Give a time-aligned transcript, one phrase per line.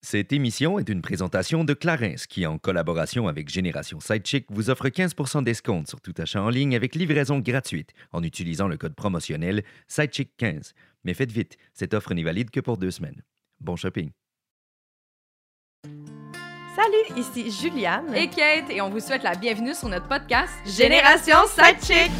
[0.00, 4.88] Cette émission est une présentation de Clarins qui, en collaboration avec Génération Sidechick, vous offre
[4.88, 9.64] 15% d'escompte sur tout achat en ligne avec livraison gratuite en utilisant le code promotionnel
[9.90, 10.72] Sidechick15.
[11.02, 13.22] Mais faites vite, cette offre n'est valide que pour deux semaines.
[13.60, 14.10] Bon shopping.
[15.84, 18.14] Salut, ici Juliane.
[18.14, 22.12] et Kate et on vous souhaite la bienvenue sur notre podcast Génération Sidechick.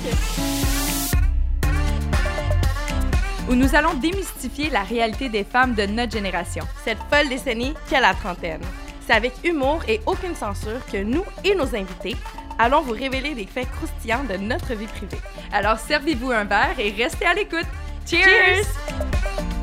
[3.48, 6.64] Où nous allons démystifier la réalité des femmes de notre génération.
[6.84, 8.62] Cette folle décennie qu'est la trentaine.
[9.06, 12.16] C'est avec humour et aucune censure que nous et nos invités
[12.58, 15.20] allons vous révéler des faits croustillants de notre vie privée.
[15.52, 17.66] Alors servez-vous un verre et restez à l'écoute.
[18.04, 18.24] Cheers!
[18.24, 19.57] Cheers!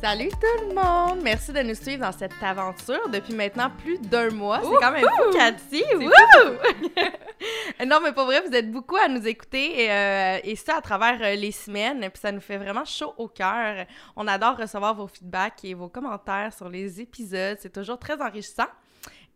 [0.00, 1.20] Salut tout le monde!
[1.24, 4.60] Merci de nous suivre dans cette aventure depuis maintenant plus d'un mois.
[4.62, 5.82] C'est quand même fou, Cathy!
[7.86, 10.80] Non, mais pour vrai, vous êtes beaucoup à nous écouter et, euh, et ça à
[10.80, 12.00] travers euh, les semaines.
[12.10, 13.86] Puis ça nous fait vraiment chaud au cœur.
[14.16, 17.56] On adore recevoir vos feedbacks et vos commentaires sur les épisodes.
[17.60, 18.66] C'est toujours très enrichissant.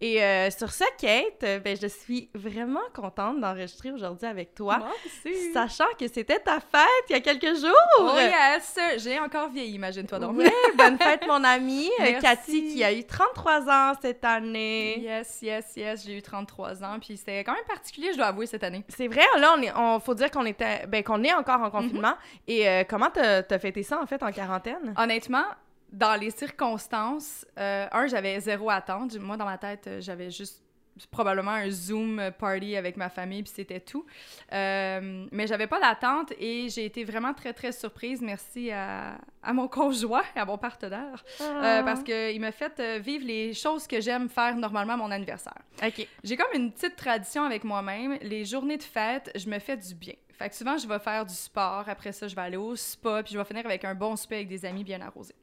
[0.05, 4.78] Et euh, sur ce, Kate, euh, ben, je suis vraiment contente d'enregistrer aujourd'hui avec toi.
[4.78, 5.53] Moi aussi.
[5.53, 7.70] Sachant que c'était ta fête il y a quelques jours.
[8.00, 8.77] Oh yes!
[8.98, 10.39] J'ai encore vieilli, imagine-toi donc.
[10.39, 11.89] Oui, bonne fête, mon amie.
[12.00, 12.20] Euh, Merci.
[12.23, 14.98] Cathy, qui a eu 33 ans cette année.
[14.98, 18.47] Yes, yes, yes, j'ai eu 33 ans, puis c'était quand même particulier, je dois avouer,
[18.47, 18.83] cette année.
[18.89, 21.70] C'est vrai, là, on, est, on faut dire qu'on était, ben, qu'on est encore en
[21.70, 22.14] confinement.
[22.48, 24.95] Et euh, comment t'as as fêté ça, en fait, en quarantaine?
[24.97, 25.45] Honnêtement,
[25.92, 29.16] dans les circonstances, euh, un, j'avais zéro attente.
[29.18, 30.62] Moi, dans ma tête, euh, j'avais juste
[31.10, 34.04] probablement un Zoom party avec ma famille, puis c'était tout.
[34.52, 38.20] Euh, mais j'avais pas d'attente et j'ai été vraiment très, très surprise.
[38.20, 41.24] Merci à, à mon conjoint et à mon partenaire.
[41.40, 41.78] Ah.
[41.78, 45.58] euh, parce qu'il m'a fait vivre les choses que j'aime faire normalement à mon anniversaire.
[45.82, 46.06] OK.
[46.24, 48.18] J'ai comme une petite tradition avec moi-même.
[48.22, 50.14] Les journées de fête, je me fais du bien.
[50.38, 51.84] Fait que souvent, je vais faire du sport.
[51.86, 53.22] Après ça, je vais aller au spa.
[53.22, 55.34] Puis je vais finir avec un bon spa avec des amis bien arrosés.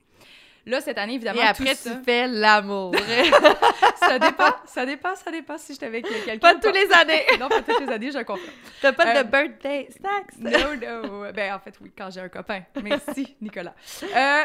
[0.66, 2.94] Là, cette année, évidemment, Et après, tout tu fais l'amour.
[3.96, 6.38] ça dépend, ça dépend, ça dépend si j'étais avec quelqu'un.
[6.38, 7.24] pas ou tous les années.
[7.40, 8.52] non, pas toutes les années, je comprends.
[8.82, 10.36] T'as pas Euh, de birthday snacks?
[10.40, 11.32] No, no.
[11.34, 12.62] Ben, en fait, oui, quand j'ai un copain.
[12.84, 13.74] Merci, Nicolas.
[14.04, 14.44] Euh,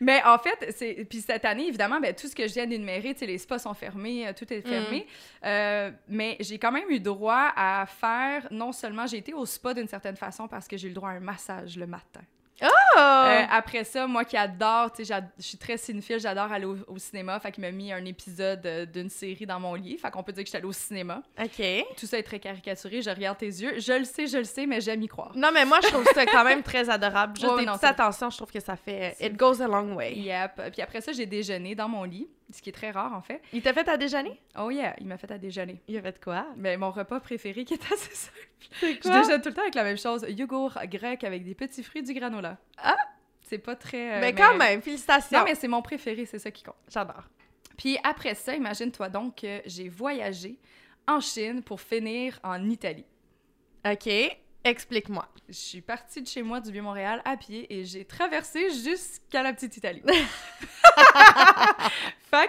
[0.00, 1.06] mais en fait, c'est.
[1.08, 3.58] Puis cette année, évidemment, ben, tout ce que je viens d'énumérer, tu sais, les spas
[3.58, 5.06] sont fermés, euh, tout est fermé.
[5.44, 8.46] Euh, mais j'ai quand même eu droit à faire.
[8.50, 11.10] Non seulement j'ai été au spa d'une certaine façon parce que j'ai eu le droit
[11.10, 12.20] à un massage le matin.
[12.62, 12.98] Oh!
[12.98, 16.76] Euh, après ça, moi qui adore, tu sais, je suis très cinéphile, j'adore aller au,
[16.88, 17.38] au cinéma.
[17.40, 19.96] Fait qu'il m'a mis un épisode euh, d'une série dans mon lit.
[19.98, 21.22] Fait qu'on peut dire que j'étais allée au cinéma.
[21.40, 21.62] OK.
[21.98, 23.78] Tout ça est très caricaturé, je regarde tes yeux.
[23.78, 25.32] Je le sais, je le sais, mais j'aime y croire.
[25.34, 27.36] Non, mais moi, je trouve ça quand même très adorable.
[27.40, 29.14] Juste Ouais, des non, petites attentions, je trouve que ça fait...
[29.18, 30.14] C'est- It goes a long way.
[30.14, 30.70] Yep.
[30.72, 33.40] Puis après ça, j'ai déjeuné dans mon lit, ce qui est très rare en fait.
[33.52, 34.40] Il t'a fait à déjeuner?
[34.58, 35.82] Oh yeah, il m'a fait à déjeuner.
[35.88, 36.46] Il a fait quoi?
[36.56, 38.48] Mais mon repas préféré qui est assez simple.
[38.78, 41.82] C'est Je déjeune tout le temps avec la même chose, yogourt grec avec des petits
[41.82, 42.58] fruits du granola.
[42.78, 42.96] Ah!
[43.42, 44.16] C'est pas très...
[44.16, 45.38] euh, mais quand même, félicitations.
[45.38, 46.76] Non, mais c'est mon préféré, c'est ça qui compte.
[46.88, 47.24] J'adore.
[47.76, 50.56] Puis après ça, imagine-toi donc que j'ai voyagé
[51.08, 53.06] en Chine pour finir en Italie.
[53.84, 54.08] OK.
[54.62, 55.26] Explique-moi.
[55.48, 59.52] Je suis partie de chez moi du Vieux-Montréal à pied et j'ai traversé jusqu'à la
[59.52, 60.02] petite Italie.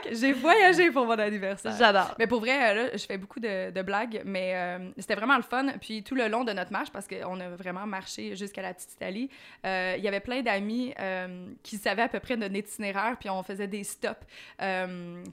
[0.04, 1.74] que j'ai voyagé pour mon anniversaire.
[1.78, 2.14] J'adore.
[2.20, 5.38] Mais pour vrai, euh, là, je fais beaucoup de, de blagues, mais euh, c'était vraiment
[5.38, 5.68] le fun.
[5.80, 8.94] Puis tout le long de notre marche, parce qu'on a vraiment marché jusqu'à la petite
[8.94, 9.30] Italie,
[9.66, 13.30] euh, il y avait plein d'amis euh, qui savaient à peu près notre itinéraire, puis
[13.30, 14.26] on faisait des stops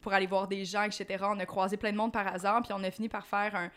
[0.00, 1.06] pour aller voir des gens, etc.
[1.22, 3.70] On a croisé plein de monde par hasard, puis on a fini par faire un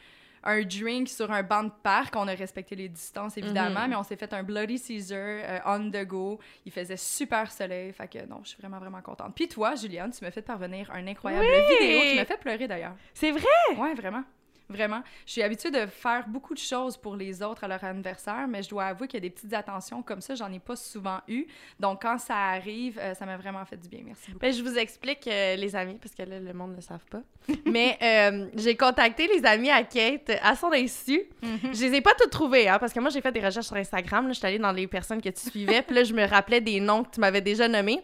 [0.44, 2.16] un drink sur un banc de parc.
[2.16, 3.90] On a respecté les distances, évidemment, Mhm.
[3.90, 6.40] mais on s'est fait un Bloody Caesar euh, on the go.
[6.66, 7.92] Il faisait super soleil.
[7.94, 9.34] Fait que non, je suis vraiment, vraiment contente.
[9.36, 11.78] Puis toi, Juliane, tu m'as fait parvenir un incroyable Oui!
[11.80, 12.96] vidéo qui m'a fait pleurer d'ailleurs.
[13.14, 13.44] C'est vrai?
[13.78, 14.24] Ouais, vraiment.
[14.72, 15.02] Vraiment.
[15.26, 18.64] Je suis habituée de faire beaucoup de choses pour les autres à leur anniversaire, mais
[18.64, 21.20] je dois avouer qu'il y a des petites attentions comme ça, j'en ai pas souvent
[21.28, 21.46] eu.
[21.80, 24.02] Donc, quand ça arrive, euh, ça m'a vraiment fait du bien.
[24.06, 24.40] Merci beaucoup.
[24.40, 27.06] Ben, je vous explique, euh, les amis, parce que là, le monde ne le savent
[27.10, 27.22] pas.
[27.66, 31.22] Mais euh, j'ai contacté les amis à Kate à son insu.
[31.42, 31.74] Mhm.
[31.74, 33.76] Je les ai pas toutes trouvées, hein, parce que moi, j'ai fait des recherches sur
[33.76, 34.28] Instagram.
[34.28, 34.34] là.
[34.34, 36.80] Je suis allée dans les personnes que tu suivais, puis là, je me rappelais des
[36.80, 38.02] noms que tu m'avais déjà nommés.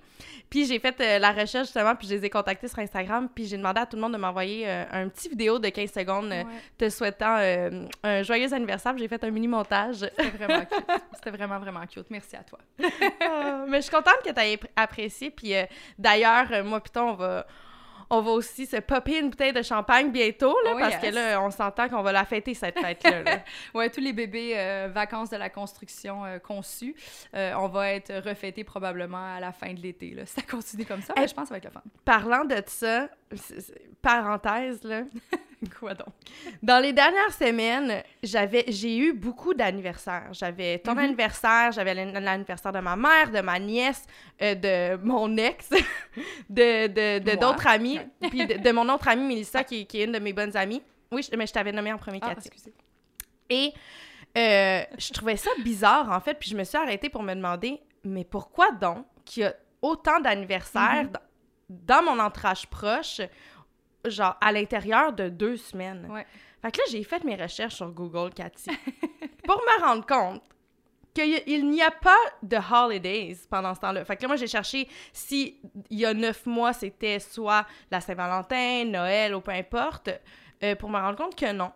[0.50, 3.46] Puis j'ai fait euh, la recherche, justement, puis je les ai contactés sur Instagram, puis
[3.46, 6.32] j'ai demandé à tout le monde de m'envoyer euh, un petit vidéo de 15 secondes
[6.32, 6.46] euh, Ouais,
[6.78, 8.98] te souhaitant euh, un joyeux anniversaire.
[8.98, 9.98] J'ai fait un mini-montage.
[10.18, 10.86] C'était vraiment cute.
[11.14, 12.10] C'était vraiment, vraiment cute.
[12.10, 12.60] Merci à toi.
[13.22, 15.30] Ah, mais je suis contente que tu aies apprécié.
[15.32, 15.64] Puis euh,
[15.98, 17.46] d'ailleurs, euh, moi, putain, on va,
[18.10, 21.02] on va aussi se popper une bouteille de champagne bientôt, là, Oh, parce yes.
[21.02, 23.24] que là, on s'entend qu'on va la fêter, cette fête-là.
[23.24, 23.40] là.
[23.74, 26.96] Ouais, tous les bébés euh, vacances de la construction euh, conçus,
[27.36, 30.12] euh, on va être refêtés probablement à la fin de l'été.
[30.12, 30.26] là.
[30.26, 31.82] Si ça continue comme ça, Eh, je pense que ça va être le fun.
[32.06, 33.10] Parlant de ça,
[34.02, 35.02] parenthèse, là,
[35.80, 36.10] Quoi donc?
[36.62, 40.28] Dans les dernières semaines, j'avais, j'ai eu beaucoup d'anniversaires.
[40.32, 41.00] J'avais ton Mhm.
[41.00, 44.06] anniversaire, j'avais l'an- l'anniversaire de ma mère, de ma nièce,
[44.42, 45.70] euh, de mon ex,
[46.50, 48.00] de, de, de d'autres amis,
[48.30, 50.82] puis de, de mon autre amie, Mélissa, qui, qui est une de mes bonnes amies.
[51.12, 52.48] Oui, je- mais je t'avais nommé en premier, Ah, Cathy.
[52.50, 52.74] excusez.
[53.50, 53.74] Et
[54.38, 57.80] euh, je trouvais ça bizarre, en fait, puis je me suis arrêtée pour me demander,
[58.04, 61.12] mais pourquoi donc qu'il y a autant d'anniversaires Mhm.
[61.12, 61.20] dans,
[61.70, 63.22] dans mon entourage proche,
[64.06, 66.08] genre à l'intérieur de deux semaines?
[66.10, 66.26] Ouais.
[66.62, 68.70] Fait que là, j'ai fait mes recherches sur Google, Cathy,
[69.44, 70.42] pour me rendre compte
[71.14, 74.06] qu'il n'y a pas de holidays pendant ce temps-là.
[74.06, 75.60] Fait que là, moi, j'ai cherché si
[75.90, 80.10] il y a neuf mois, c'était soit la Saint-Valentin, Noël ou peu importe,
[80.64, 81.72] euh, pour me rendre compte que non.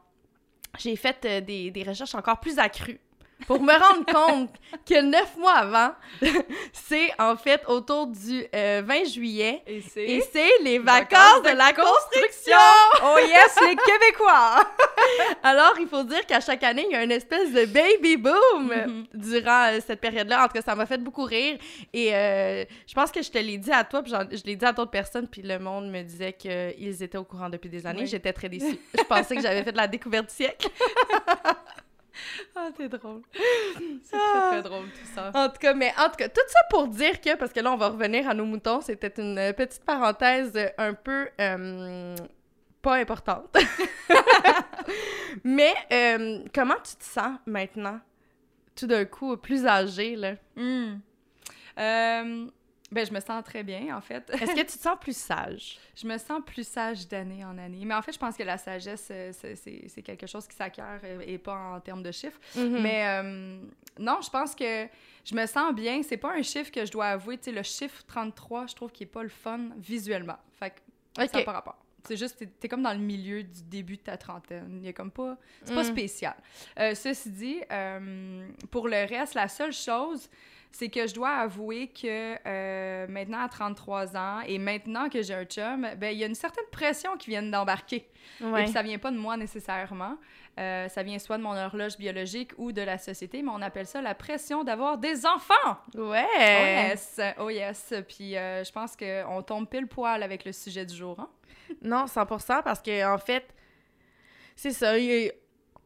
[0.77, 2.99] J'ai fait euh, des, des recherches encore plus accrues
[3.47, 4.49] pour me rendre compte
[4.87, 5.91] que neuf mois avant,
[6.73, 10.51] c'est en fait autour du euh, 20 juillet Et c'est...
[10.63, 12.57] les vacances de la construction!
[13.03, 14.63] Oh yes, les Québécois!
[15.43, 18.31] Alors, il faut dire qu'à chaque année, il y a une espèce de baby boom
[18.61, 19.05] Mhm.
[19.13, 20.43] durant euh, cette période-là.
[20.43, 21.57] En tout cas, ça m'a fait beaucoup rire.
[21.93, 24.65] Et euh, je pense que je te l'ai dit à toi, puis je l'ai dit
[24.65, 28.01] à d'autres personnes, puis le monde me disait qu'ils étaient au courant depuis des années.
[28.01, 28.07] Oui.
[28.07, 28.77] J'étais très déçue.
[28.97, 30.67] je pensais que j'avais fait de la découverte du siècle.
[32.55, 33.21] Ah, c'est drôle.
[34.03, 34.49] C'est Ah.
[34.49, 35.31] très, très drôle, tout ça.
[35.33, 37.71] En tout cas, mais en tout cas, tout ça pour dire que, parce que là,
[37.71, 42.15] on va revenir à nos moutons, c'était une euh, petite parenthèse euh, un peu euh,
[42.81, 43.55] pas importante.
[45.43, 47.99] mais euh, comment tu te sens maintenant,
[48.75, 50.33] tout d'un coup, plus âgé, là?
[50.55, 50.99] Hmm.
[51.79, 52.47] Euh,
[52.91, 54.29] ben, je me sens très bien, en fait.
[54.31, 55.79] Est-ce que tu te sens plus sage?
[55.95, 57.83] Je me sens plus sage d'année en année.
[57.85, 61.21] Mais en fait, je pense que la sagesse, euh, c'est- quelque chose qui s'acquiert euh,
[61.25, 62.39] et pas en termes de chiffres.
[62.55, 63.61] Mais Mais euh,
[63.99, 64.87] non, je pense que
[65.23, 66.01] je me sens bien.
[66.03, 67.37] C'est pas un chiffre que je dois avouer.
[67.37, 70.37] Tu sais, le chiffre 33, je trouve qu'il est pas le fun visuellement.
[70.59, 70.79] Fait que
[71.15, 71.45] ça n'a OK.
[71.45, 71.77] pas rapport.
[72.07, 74.79] C'est juste, t'es, t'es comme dans le milieu du début de ta trentaine.
[74.81, 75.37] Il y a comme pas...
[75.63, 75.91] C'est pas Mm.
[75.93, 76.35] spécial.
[76.79, 80.27] Euh, ceci dit, euh, pour le reste, la seule chose,
[80.71, 85.33] c'est que je dois avouer que euh, maintenant, à 33 ans, et maintenant que j'ai
[85.33, 88.07] un chum, ben il y a une certaine pression qui vient d'embarquer.
[88.39, 88.63] Et Ouais.
[88.63, 90.17] puis ça vient pas de moi nécessairement.
[90.59, 93.85] Euh, ça vient soit de mon horloge biologique ou de la société, mais on appelle
[93.87, 95.77] ça la pression d'avoir des enfants.
[95.95, 96.25] Ouais.
[96.35, 96.39] Oh
[96.89, 97.93] yes, oh yes.
[98.07, 101.19] Puis euh, je pense qu'on tombe pile poil avec le sujet du jour.
[101.19, 101.29] Hein?
[101.81, 103.45] Non, 100%, parce que en fait,
[104.55, 104.97] c'est ça.
[104.97, 105.31] il y a-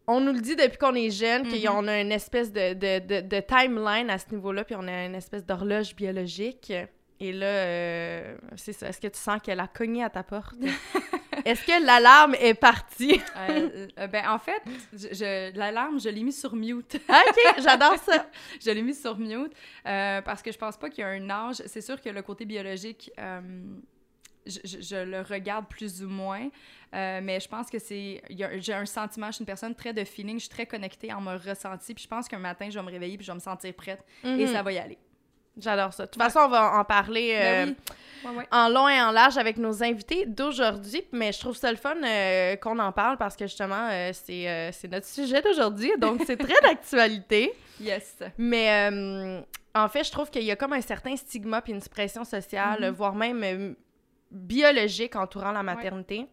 [0.07, 1.63] on nous le dit depuis qu'on est jeune Mhm.
[1.65, 5.05] qu'on a une espèce de, de, de, de timeline à ce niveau-là, puis on a
[5.05, 6.71] une espèce d'horloge biologique.
[7.19, 8.89] Et là, euh, c'est ça.
[8.89, 10.55] Est-ce que tu sens qu'elle a cogné à ta porte?
[11.45, 13.21] Est-ce que l'alarme est partie?
[13.37, 14.61] Euh, euh, ben, en fait,
[14.91, 16.95] je, je- l'alarme, je l'ai mis sur mute.
[17.07, 18.25] OK, j'adore ça.
[18.65, 19.53] je l'ai mis sur mute
[19.83, 21.61] parce que je pense pas qu'il y a un âge.
[21.67, 23.11] C'est sûr que le côté biologique,
[24.45, 26.49] je, je- je le regarde plus ou moins,
[26.93, 28.21] euh, mais je pense que c'est.
[28.59, 31.21] J'ai un sentiment, je suis une personne très de feeling, je suis très connectée en
[31.21, 33.41] me ressenti, puis je pense qu'un matin, je vais me réveiller, puis je vais me
[33.41, 34.47] sentir prête, et Mhm.
[34.53, 34.97] ça va y aller.
[35.57, 36.05] J'adore ça.
[36.05, 37.75] De toute façon, on va en parler euh, Ben
[38.25, 38.29] oui.
[38.29, 38.47] Ouais, ouais.
[38.51, 41.01] en long et en large avec nos invités d'aujourd'hui.
[41.13, 44.49] Mais je trouve ça le fun euh, qu'on en parle parce que justement, euh, c'est
[44.49, 45.91] euh, notre sujet d'aujourd'hui.
[45.97, 47.53] Donc, c'est très d'actualité.
[47.79, 48.17] Yes.
[48.37, 49.39] Mais euh,
[49.73, 52.81] en fait, je trouve qu'il y a comme un certain stigma puis une pression sociale,
[52.81, 52.89] Mhm.
[52.89, 53.73] voire même euh,
[54.31, 56.27] biologique entourant la maternité.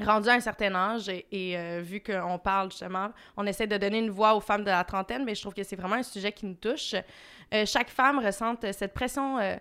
[0.00, 3.76] Rendu à un certain âge, et, et, euh, vu qu'on parle justement, on essaie de
[3.76, 6.04] donner une voix aux femmes de la trentaine, mais je trouve que c'est vraiment un
[6.04, 6.94] sujet qui nous touche.
[7.52, 9.56] Euh, chaque femme ressent cette pression, euh,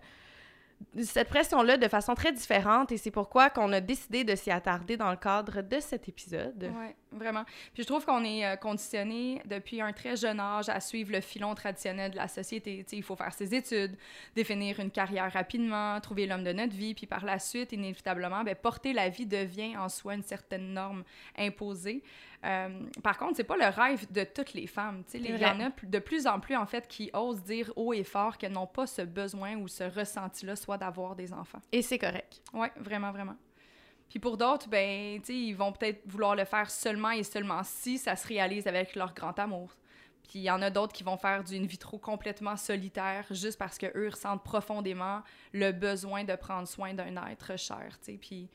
[1.04, 4.98] cette pression-là de façon très différente, et c'est pourquoi qu'on a décidé de s'y attarder
[4.98, 6.72] dans le cadre de cet épisode.
[6.76, 7.44] Oui, vraiment.
[7.74, 11.22] Puis je trouve qu'on est euh, conditionné depuis un très jeune âge à suivre le
[11.22, 12.84] filon traditionnel de la société.
[12.84, 13.96] Tu sais, il faut faire ses études,
[14.36, 18.56] définir une carrière rapidement, trouver l'homme de notre vie, puis par la suite, inévitablement, ben,
[18.56, 21.04] porter la vie devient en soi une certaine norme
[21.38, 22.04] imposée.
[22.48, 22.70] Euh,
[23.04, 25.04] par contre, c'est pas le rêve de toutes les femmes.
[25.14, 28.04] Il y en a de plus en plus, en fait, qui osent dire haut et
[28.04, 31.62] fort qu'elles n'ont pas ce besoin ou ce ressenti-là, soit d'avoir des enfants.
[31.72, 32.42] Et c'est correct.
[32.54, 33.36] Oui, vraiment, vraiment.
[34.10, 38.16] Puis pour d'autres, ben, ils vont peut-être vouloir le faire seulement et seulement si ça
[38.16, 39.76] se réalise avec leur grand amour.
[40.24, 43.58] Puis il y en a d'autres qui vont faire du in vitro complètement solitaire juste
[43.58, 45.22] parce que eux ressentent profondément
[45.54, 47.98] le besoin de prendre soin d'un être cher.
[48.22, 48.50] Puis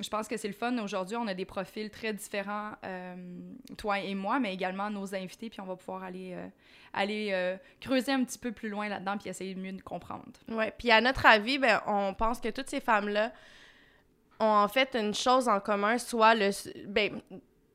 [0.00, 0.76] je pense que c'est le fun.
[0.78, 3.14] Aujourd'hui, on a des profils très différents, euh,
[3.76, 6.46] toi et moi, mais également nos invités, puis on va pouvoir aller, euh,
[6.94, 10.24] aller euh, creuser un petit peu plus loin là-dedans, puis essayer de mieux comprendre.
[10.48, 13.32] Ouais, puis à notre avis, ben, on pense que toutes ces femmes-là
[14.40, 16.50] ont en fait une chose en commun, soit le...
[16.88, 17.20] Ben,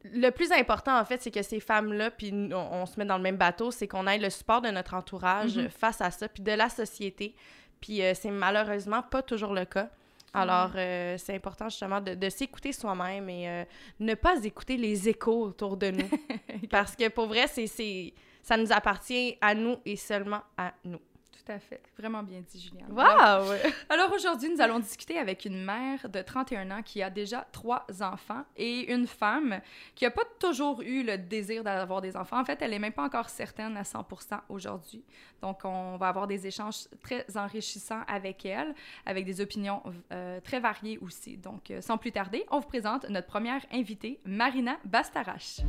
[0.09, 3.17] le plus important, en fait, c'est que ces femmes-là, puis on, on se met dans
[3.17, 5.69] le même bateau, c'est qu'on ait le support de notre entourage Mhm.
[5.69, 7.35] face à ça, puis de la société.
[7.81, 9.89] Puis c'est malheureusement pas toujours le cas.
[10.33, 13.63] Alors, euh, c'est important justement de, de s'écouter soi-même et euh,
[13.99, 16.09] ne pas écouter les échos autour de nous.
[16.69, 20.99] Parce que pour vrai, c'est, c'est, ça nous appartient à nous et seulement à nous.
[21.47, 21.81] Tout à fait.
[21.97, 22.91] Vraiment bien dit, Juliane.
[22.91, 23.53] Wow!
[23.89, 27.85] Alors aujourd'hui, nous allons discuter avec une mère de 31 ans qui a déjà trois
[28.01, 29.61] enfants et une femme
[29.95, 32.39] qui n'a pas toujours eu le désir d'avoir des enfants.
[32.39, 35.03] En fait, elle n'est même pas encore certaine à 100% aujourd'hui.
[35.41, 38.75] Donc, on va avoir des échanges très enrichissants avec elle,
[39.05, 41.37] avec des opinions euh, très variées aussi.
[41.37, 45.61] Donc, euh, sans plus tarder, on vous présente notre première invitée, Marina Bastarache.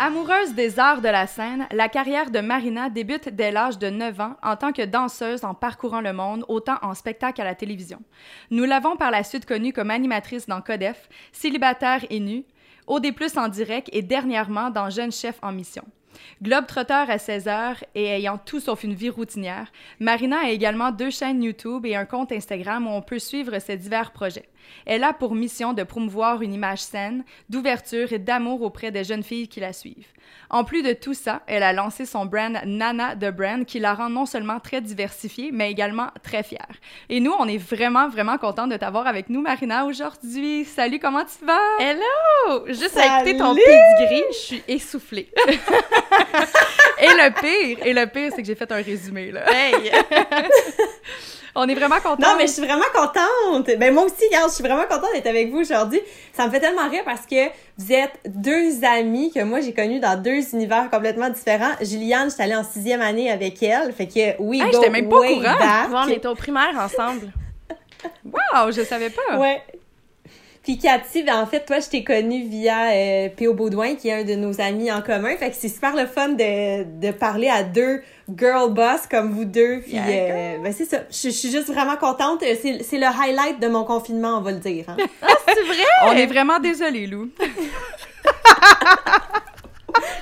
[0.00, 4.20] Amoureuse des arts de la scène, la carrière de Marina débute dès l'âge de 9
[4.20, 8.00] ans en tant que danseuse en parcourant le monde, autant en spectacle à la télévision.
[8.52, 12.44] Nous l'avons par la suite connue comme animatrice dans Codef, célibataire et nue,
[12.86, 15.84] OD+, en direct et dernièrement dans Jeune Chef en mission.
[16.42, 21.10] Globe-trotter à 16 heures et ayant tout sauf une vie routinière, Marina a également deux
[21.10, 24.48] chaînes YouTube et un compte Instagram où on peut suivre ses divers projets.
[24.86, 29.22] Elle a pour mission de promouvoir une image saine, d'ouverture et d'amour auprès des jeunes
[29.22, 30.08] filles qui la suivent.
[30.50, 33.94] En plus de tout ça, elle a lancé son brand Nana The Brand qui la
[33.94, 36.68] rend non seulement très diversifiée, mais également très fière.
[37.08, 40.64] Et nous, on est vraiment, vraiment contents de t'avoir avec nous, Marina, aujourd'hui.
[40.64, 41.58] Salut, comment tu vas?
[41.80, 42.66] Hello!
[42.68, 45.30] Juste à écouter ton pedigree, je suis essoufflée.
[45.46, 49.44] et le pire, et le pire, c'est que j'ai fait un résumé, là.
[49.52, 49.90] Hey!
[51.54, 52.16] On est vraiment contents.
[52.20, 53.70] Non, mais je suis vraiment contente.
[53.78, 56.00] Ben moi aussi, regarde, je suis vraiment contente d'être avec vous aujourd'hui.
[56.32, 60.00] Ça me fait tellement rire parce que vous êtes deux amis que moi j'ai connus
[60.00, 61.72] dans deux univers complètement différents.
[61.80, 65.16] Juliane, j'étais allée en sixième année avec elle, fait que oui, hey, j'étais même pas
[65.16, 65.42] au courant.
[65.42, 65.88] back.
[65.92, 67.32] on était au primaire ensemble.
[68.24, 69.38] wow, je savais pas.
[69.38, 69.62] Ouais.
[70.68, 73.54] Puis Cathy, ben en fait, toi, je t'ai connue via euh, P.O.
[73.54, 75.34] Baudouin, qui est un de nos amis en commun.
[75.38, 78.02] Fait que c'est super le fun de, de parler à deux
[78.36, 79.80] girl boss comme vous deux.
[79.80, 80.98] Puis, euh, ben c'est ça.
[81.10, 82.40] Je, je suis juste vraiment contente.
[82.60, 84.84] C'est, c'est le highlight de mon confinement, on va le dire.
[84.88, 84.96] hein.
[85.22, 85.84] Ah, c'est vrai?
[86.04, 87.30] On est vraiment désolés, Lou.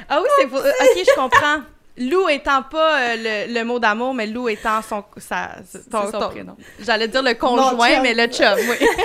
[0.08, 0.60] Ah oui, c'est pour...
[0.60, 0.64] Ok,
[0.96, 1.62] je comprends.
[1.98, 3.16] Lou étant pas euh,
[3.48, 5.02] le, le mot d'amour, mais Lou étant son...
[5.16, 5.56] Sa,
[5.90, 6.56] ton- C'est son ton- prénom.
[6.78, 8.02] J'allais dire le conjoint, chum.
[8.02, 8.86] mais le chum, oui.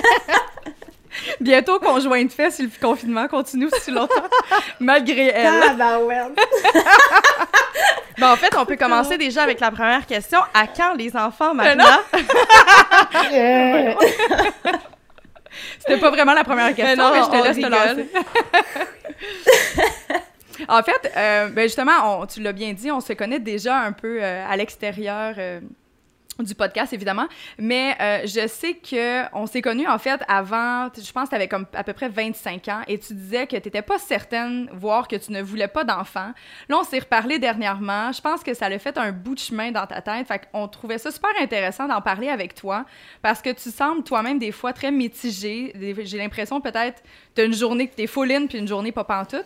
[1.41, 4.23] Bientôt conjoint de fait si le confinement continue aussi longtemps,
[4.79, 5.75] malgré elle.
[5.77, 6.17] Ben ouais.
[8.17, 10.39] Ben, en fait, on peut commencer déjà avec la première question.
[10.53, 12.01] À quand les enfants, Marina?
[13.33, 13.93] Euh,
[15.79, 17.71] C'était pas vraiment la première question, non, mais je te laisse te rigole.
[17.71, 18.09] lancer.
[20.67, 23.91] en fait, euh, ben justement, on- tu l'as bien dit, on se connaît déjà un
[23.91, 25.59] peu euh, à l'extérieur euh,
[26.39, 27.27] du podcast, évidemment,
[27.59, 31.35] mais euh, je sais que on s'est connus, en fait, avant, je pense que tu
[31.35, 34.67] avais comme à peu près 25 ans, et tu disais que tu n'étais pas certaine,
[34.73, 36.31] voire que tu ne voulais pas d'enfant.
[36.69, 38.11] Là, on s'est reparlé dernièrement.
[38.11, 40.27] Je pense que ça l'a fait un bout de chemin dans ta tête.
[40.27, 42.85] Fait qu'on trouvait ça super intéressant d'en parler avec toi
[43.21, 45.73] parce que tu sembles toi-même des fois très mitigé.
[45.75, 47.03] Des- J'ai l'impression peut-être
[47.35, 49.45] t'as une journée que t'es full in puis une journée pas pantoute.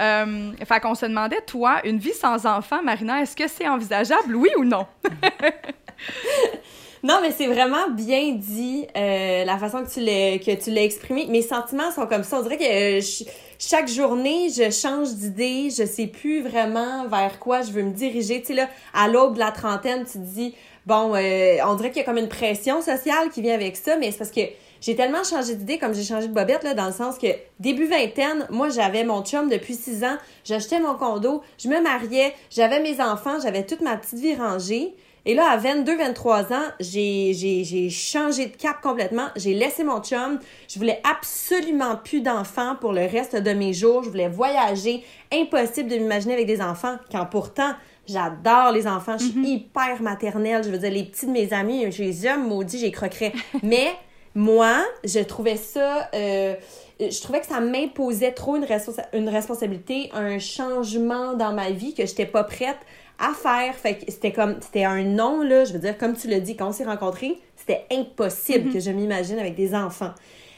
[0.00, 4.34] Euh, fait qu'on se demandait, toi, une vie sans enfant, Marina, est-ce que c'est envisageable,
[4.36, 4.86] oui ou non?
[7.02, 11.26] Non, mais c'est vraiment bien dit euh, la façon que tu l'as exprimé.
[11.28, 12.38] Mes sentiments sont comme ça.
[12.40, 13.24] On dirait que euh,
[13.60, 15.68] chaque journée, je change d'idée.
[15.70, 18.40] Je sais plus vraiment vers quoi je veux me diriger.
[18.40, 20.54] Tu sais là, à l'aube de la trentaine, tu te dis
[20.86, 23.96] bon, euh, on dirait qu'il y a comme une pression sociale qui vient avec ça,
[23.96, 24.40] mais c'est parce que
[24.80, 27.28] j'ai tellement changé d'idée comme j'ai changé de bobette là dans le sens que
[27.60, 32.34] début vingtaine, moi j'avais mon chum depuis six ans, j'achetais mon condo, je me mariais,
[32.50, 34.94] j'avais mes enfants, j'avais toute ma petite vie rangée.
[35.28, 39.26] Et là, à 22, 23 ans, j'ai, changé de cap complètement.
[39.34, 40.38] J'ai laissé mon chum.
[40.68, 44.04] Je voulais absolument plus d'enfants pour le reste de mes jours.
[44.04, 45.02] Je voulais voyager.
[45.32, 47.72] Impossible de m'imaginer avec des enfants, quand pourtant,
[48.08, 49.18] j'adore les enfants.
[49.18, 50.62] Je suis hyper maternelle.
[50.62, 53.32] Je veux dire, les petits de mes amis, je les aime, maudits, j'ai croquerais.
[53.64, 53.88] Mais
[54.36, 56.08] moi, je trouvais ça...
[56.14, 56.54] euh,
[56.98, 58.66] je trouvais que ça m'imposait trop une,
[59.12, 62.78] une responsabilité, un changement dans ma vie que j'étais pas prête
[63.18, 63.74] à faire.
[63.74, 65.64] Fait que c'était comme, c'était un non, là.
[65.64, 68.90] Je veux dire, comme tu l'as dit, quand on s'est rencontrés, c'était impossible que je
[68.90, 70.12] m'imagine avec des enfants.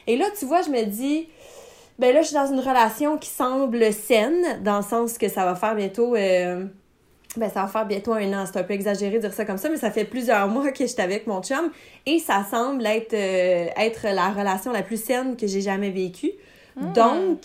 [0.07, 1.29] Et là, tu vois, je me dis,
[1.99, 5.45] ben là, je suis dans une relation qui semble saine, dans le sens que ça
[5.45, 6.65] va faire bientôt, euh,
[7.37, 8.45] ben ça va faire bientôt un an.
[8.47, 10.87] C'est un peu exagéré de dire ça comme ça, mais ça fait plusieurs mois que
[10.87, 11.71] j'étais avec mon chum
[12.07, 16.33] et ça semble être, euh, être la relation la plus saine que j'ai jamais vécue.
[16.95, 17.41] Donc,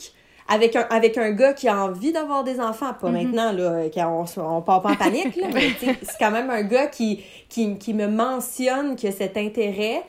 [0.48, 4.26] avec un, avec un gars qui a envie d'avoir des enfants, pas maintenant, là, qu'on
[4.38, 7.94] on part pas en panique, là, mais c'est quand même un gars qui, qui, qui
[7.94, 10.04] me mentionne que cet intérêt.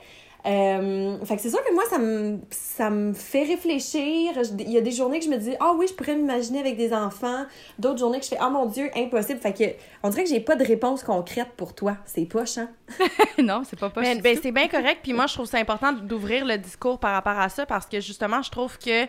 [0.45, 4.33] Euh, fait que c'est sûr que moi, ça me, ça me fait réfléchir.
[4.59, 6.77] Il y a des journées que je me dis, ah oui, je pourrais m'imaginer avec
[6.77, 7.45] des enfants.
[7.79, 9.39] D'autres journées que je fais, ah mon Dieu, impossible.
[9.39, 9.63] Fait que,
[10.03, 11.97] on dirait que j'ai pas de réponse concrète pour toi.
[12.05, 12.69] C'est poche, hein?
[13.39, 14.03] non, c'est pas poche.
[14.03, 14.99] Ben, ben, c'est bien correct.
[15.01, 17.99] Puis moi, je trouve ça important d'ouvrir le discours par rapport à ça parce que
[17.99, 19.07] justement, je trouve que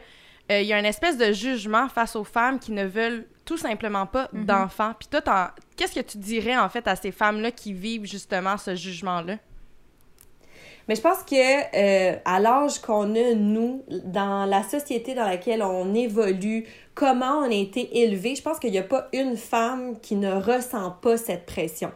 [0.51, 3.57] euh, il y a une espèce de jugement face aux femmes qui ne veulent tout
[3.57, 4.45] simplement pas Mhm.
[4.45, 4.93] d'enfants.
[4.99, 8.75] Puis toi, qu'est-ce que tu dirais en fait à ces femmes-là qui vivent justement ce
[8.75, 9.37] jugement-là?
[10.89, 15.63] Mais je pense que euh, à l'âge qu'on a, nous, dans la société dans laquelle
[15.63, 19.99] on évolue, comment on a été élevé, je pense qu'il n'y a pas une femme
[20.01, 21.91] qui ne ressent pas cette pression.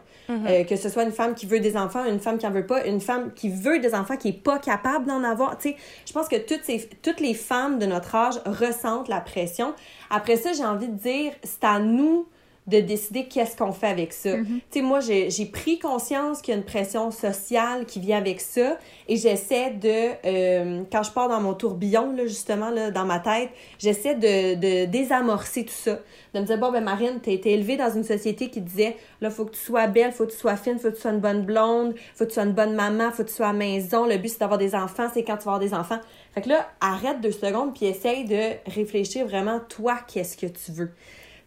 [0.47, 2.65] Euh, que ce soit une femme qui veut des enfants, une femme qui en veut
[2.65, 5.57] pas, une femme qui veut des enfants, qui est pas capable d'en avoir.
[5.57, 6.69] Tu sais, je pense que toutes,
[7.01, 9.73] toutes les femmes de notre âge ressentent la pression.
[10.09, 12.27] Après ça, j'ai envie de dire, c'est à nous
[12.67, 14.35] de décider qu'est-ce qu'on fait avec ça.
[14.35, 18.17] Tu sais, moi, j'ai j'ai pris conscience qu'il y a une pression sociale qui vient
[18.17, 18.77] avec ça
[19.07, 23.19] et j'essaie de, euh, quand je pars dans mon tourbillon, là, justement, là, dans ma
[23.19, 23.49] tête,
[23.79, 25.99] j'essaie de, de désamorcer tout ça.
[26.33, 29.29] De me dire, bon, ben Marine, t'as été élevée dans une société qui disait, là,
[29.31, 31.19] faut que tu sois belle, faut que tu sois fine, faut que tu sois une
[31.19, 33.57] bonne blonde, faut que tu sois une bonne maman, faut que tu sois à la
[33.57, 35.99] maison, le but c'est d'avoir des enfants, c'est quand tu vas avoir des enfants.
[36.33, 40.71] Fait que là, arrête deux secondes puis essaye de réfléchir vraiment, toi, qu'est-ce que tu
[40.71, 40.91] veux.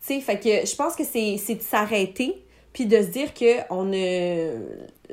[0.06, 3.32] Tu sais, fait que je pense que c'est c'est de s'arrêter puis de se dire
[3.32, 4.50] que on a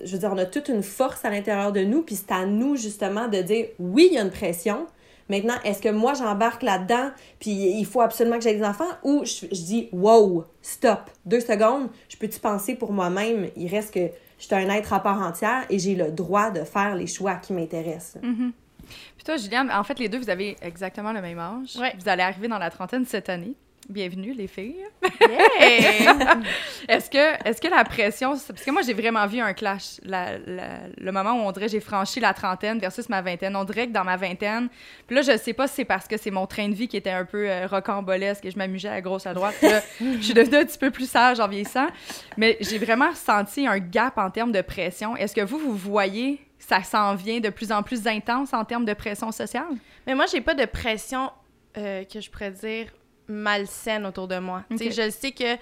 [0.04, 2.46] je veux dire on a toute une force à l'intérieur de nous puis c'est à
[2.46, 4.88] nous justement de dire oui, il y a une pression.
[5.30, 9.24] Maintenant, est-ce que moi j'embarque là-dedans puis il faut absolument que j'aie des enfants ou
[9.24, 14.10] je, je dis wow, stop, deux secondes, je peux-tu penser pour moi-même, il reste que
[14.40, 17.36] je suis un être à part entière et j'ai le droit de faire les choix
[17.36, 18.22] qui m'intéressent.
[19.16, 21.78] Puis toi, Juliane, en fait, les deux, vous avez exactement le même âge.
[21.78, 21.94] Ouais.
[22.00, 23.54] Vous allez arriver dans la trentaine cette année.
[23.90, 24.86] Bienvenue, les filles.
[26.88, 28.30] Est-ce que, est que la pression...
[28.32, 30.00] Parce que moi, j'ai vraiment vu un clash.
[30.04, 33.54] La- la- le moment où on dirait j'ai franchi la trentaine versus ma vingtaine.
[33.56, 34.70] On dirait que dans ma vingtaine...
[35.08, 36.96] Puis là, je sais pas si c'est parce que c'est mon train de vie qui
[36.96, 39.56] était un peu euh, rocambolesque et je m'amusais à gauche, à droite.
[39.62, 41.88] Là, je suis devenue un petit peu plus sage en vieillissant.
[42.38, 45.18] Mais j'ai vraiment senti un gap en termes de pression.
[45.18, 46.40] Est-ce que vous, vous voyez...
[46.60, 49.66] Ça s'en vient de plus en plus intense en termes de pression sociale?
[50.06, 51.32] Mais moi, j'ai pas de pression
[51.76, 52.86] euh, que je pourrais dire
[53.32, 54.64] malsaine autour de moi.
[54.70, 54.94] Tu sais, Ok.
[54.94, 55.58] Je sais que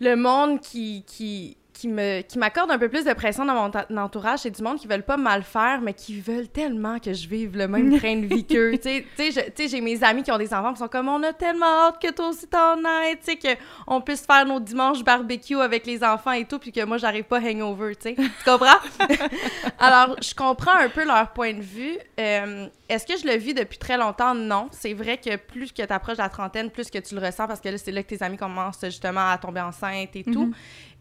[0.00, 3.98] le monde qui, qui, qui me qui m'accorde un peu plus de pression dans mon
[3.98, 7.28] entourage, c'est du monde qui veulent pas mal faire, mais qui veulent tellement que je
[7.28, 8.72] vive le même train de vie qu'eux.
[8.82, 11.86] Tu sais, j'ai mes amis qui ont des enfants qui sont comme on a tellement
[11.86, 13.56] hâte que toi aussi t'en aies, tu sais,
[13.86, 17.24] qu'on puisse faire nos dimanches barbecue avec les enfants et tout, puis que moi j'arrive
[17.24, 18.14] pas hangover, tu sais.
[18.14, 18.78] Tu comprends?
[19.78, 21.98] Alors, je comprends un peu leur point de vue.
[22.18, 24.34] Euh, Est-ce que je le vis depuis très longtemps?
[24.34, 24.68] Non.
[24.70, 27.46] C'est vrai que plus que tu approches de la trentaine, plus que tu le ressens
[27.46, 30.52] parce que là, c'est là que tes amis commencent justement à tomber enceinte et tout.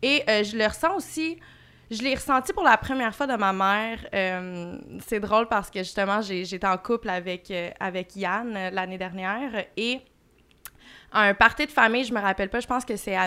[0.01, 1.39] Et euh, je le ressens aussi.
[1.89, 3.99] Je l'ai ressenti pour la première fois de ma mère.
[4.13, 9.65] Euh, c'est drôle parce que justement, j'étais en couple avec, euh, avec Yann l'année dernière
[9.75, 9.99] et
[11.11, 13.17] à un party de famille, je me rappelle pas, je pense que c'est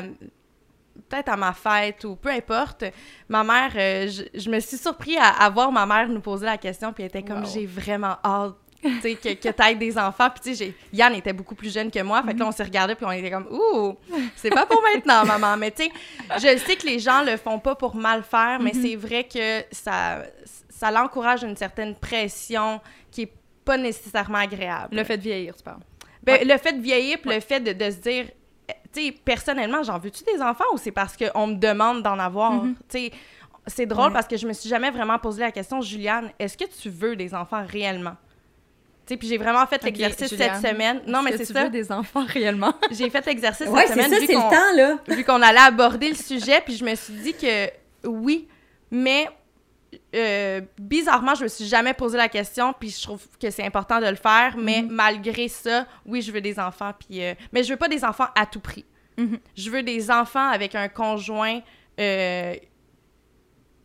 [1.11, 2.85] peut-être à ma fête ou peu importe,
[3.29, 6.57] ma mère, je, je me suis surpris à, à voir ma mère nous poser la
[6.57, 7.51] question, puis elle était comme, Wow.
[7.53, 8.55] j'ai vraiment hâte,
[9.03, 10.29] sais, que, que t'aies des enfants.
[10.31, 12.63] Puis tu sais, Yann était beaucoup plus jeune que moi, fait que là, on s'est
[12.65, 13.95] regardé puis on était comme, ouh,
[14.37, 15.57] c'est pas pour maintenant, maman.
[15.57, 15.91] Mais tu sais,
[16.37, 19.65] je sais que les gens le font pas pour mal faire, mais c'est vrai que
[19.73, 20.23] ça,
[20.69, 23.33] ça l'encourage une certaine pression qui est
[23.65, 24.95] pas nécessairement agréable.
[24.97, 25.81] Le fait de vieillir, tu parles.
[26.23, 28.27] Ben, Le fait de vieillir, puis le fait de, de se dire,
[28.71, 32.19] euh, tu sais, personnellement, j'en veux-tu des enfants ou c'est parce qu'on me demande d'en
[32.19, 32.53] avoir?
[32.53, 32.75] Mhm.
[32.89, 33.13] Tu sais,
[33.67, 34.13] c'est drôle Ouais.
[34.13, 37.17] parce que je me suis jamais vraiment posé la question, Juliane, est-ce que tu veux
[37.17, 38.17] des enfants réellement?
[39.07, 41.03] Puis j'ai vraiment fait l'exercice cette semaine.
[41.07, 41.65] Non, mais c'est que tu ça.
[41.65, 42.73] veux des enfants réellement?
[42.91, 44.11] J'ai fait l'exercice Ouais, cette c'est semaine.
[44.13, 44.99] ça, vu c'est le qu'on- temps, là.
[45.09, 47.69] vu qu'on allait aborder le sujet, puis je me suis dit que
[48.09, 48.49] oui,
[48.91, 49.29] mais
[50.15, 54.01] euh, bizarrement, je me suis jamais posé la question, puis je trouve que c'est important
[54.01, 54.89] de le faire, mais Mhm.
[54.91, 58.29] malgré ça, oui, je veux des enfants, puis euh, mais je veux pas des enfants
[58.35, 58.85] à tout prix.
[59.19, 59.39] Mhm.
[59.57, 61.61] Je veux des enfants avec un conjoint
[62.01, 62.55] euh,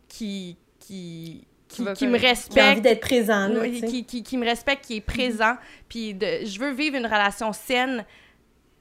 [0.08, 2.48] qui qui qui, qui me correct.
[2.54, 5.56] J'ai envie respecte, d'être présent, là, qui, qui, qui me respecte, qui est présent,
[5.88, 8.04] puis de, je veux vivre une relation saine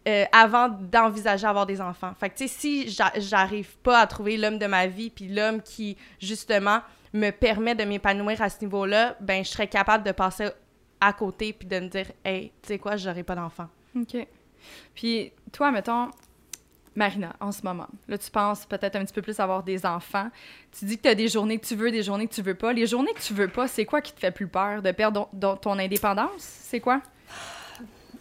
[0.07, 2.13] euh, avant d'envisager avoir des enfants.
[2.19, 5.27] Fait que, tu sais, si j'a- j'arrive pas à trouver l'homme de ma vie, puis
[5.27, 6.79] l'homme qui, justement,
[7.13, 10.49] me permet de m'épanouir à ce niveau-là, ben, je serais capable de passer
[11.01, 13.67] à côté, puis de me dire, hey, tu sais quoi, j'aurai pas d'enfant.
[13.95, 14.27] OK.
[14.93, 16.09] Puis toi, mettons,
[16.99, 20.27] Marina, en ce moment, là, tu penses peut-être un petit peu plus avoir des enfants.
[20.77, 22.55] Tu dis que tu as des journées que tu veux, des journées que tu veux
[22.55, 22.73] pas.
[22.73, 24.81] Les journées que tu veux pas, c'est quoi qui te fait plus peur?
[24.81, 25.29] De perdre
[25.61, 26.41] ton indépendance?
[26.41, 27.01] C'est quoi?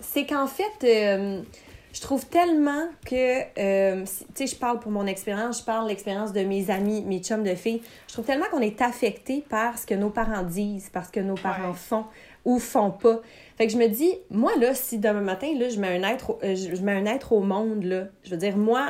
[0.00, 1.42] C'est qu'en fait, euh,
[1.92, 6.32] je trouve tellement que, euh, tu sais, je parle pour mon expérience, je parle l'expérience
[6.32, 7.82] de mes amis, mes chums de filles.
[8.06, 11.20] Je trouve tellement qu'on est affecté par ce que nos parents disent, par ce que
[11.20, 11.74] nos parents Ouais.
[11.76, 12.04] font
[12.44, 13.20] ou font pas.
[13.56, 16.30] Fait que je me dis, moi, là, si demain matin, là, je mets un être,
[16.30, 18.86] au- euh, je mets un être au monde, là, je veux dire, moi,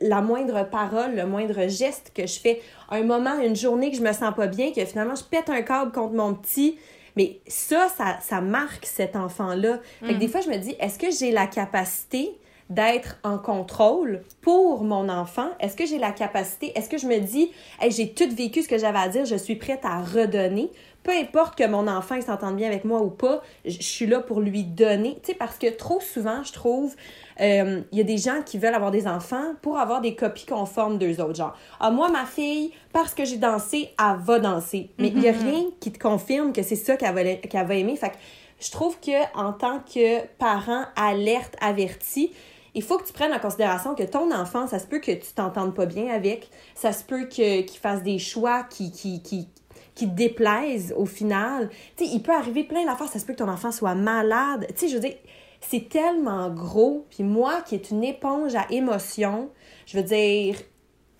[0.00, 4.02] la moindre parole, le moindre geste que je fais, un moment, une journée que je
[4.02, 6.78] me sens pas bien, que finalement, je pète un câble contre mon petit,
[7.16, 9.80] mais ça, ça, ça marque cet enfant-là.
[10.00, 12.38] Fait que des fois, je me dis, est-ce que j'ai la capacité
[12.70, 15.48] d'être en contrôle pour mon enfant?
[15.60, 16.72] Est-ce que j'ai la capacité?
[16.76, 19.36] Est-ce que je me dis, hey, j'ai tout vécu ce que j'avais à dire, je
[19.36, 20.70] suis prête à redonner?
[21.04, 24.20] Peu importe que mon enfant il s'entende bien avec moi ou pas, je suis là
[24.20, 25.18] pour lui donner.
[25.22, 26.96] Tu sais, parce que trop souvent, je trouve,
[27.40, 30.46] euh, il y a des gens qui veulent avoir des enfants pour avoir des copies
[30.46, 31.36] conformes d'eux autres.
[31.36, 34.90] Genre, ah, moi, ma fille, parce que j'ai dansé, elle va danser.
[34.98, 37.96] Mais il y a rien qui te confirme que c'est ça qu'elle va, aimer.
[37.96, 38.16] Fait que
[38.58, 42.32] je trouve que en tant que parent alerte, averti,
[42.74, 45.32] il faut que tu prennes en considération que ton enfant, ça se peut que tu
[45.34, 49.48] t'entendes pas bien avec, ça se peut que, qu'il fasse des choix qui, qui, qui,
[49.94, 51.70] qui te déplaisent au final.
[51.96, 54.66] Tu sais, il peut arriver plein d'affaires, ça se peut que ton enfant soit malade.
[54.70, 55.16] Tu sais, je veux dire,
[55.60, 57.06] c'est tellement gros.
[57.10, 59.50] Puis moi, qui est une éponge à émotions,
[59.86, 60.56] je veux dire,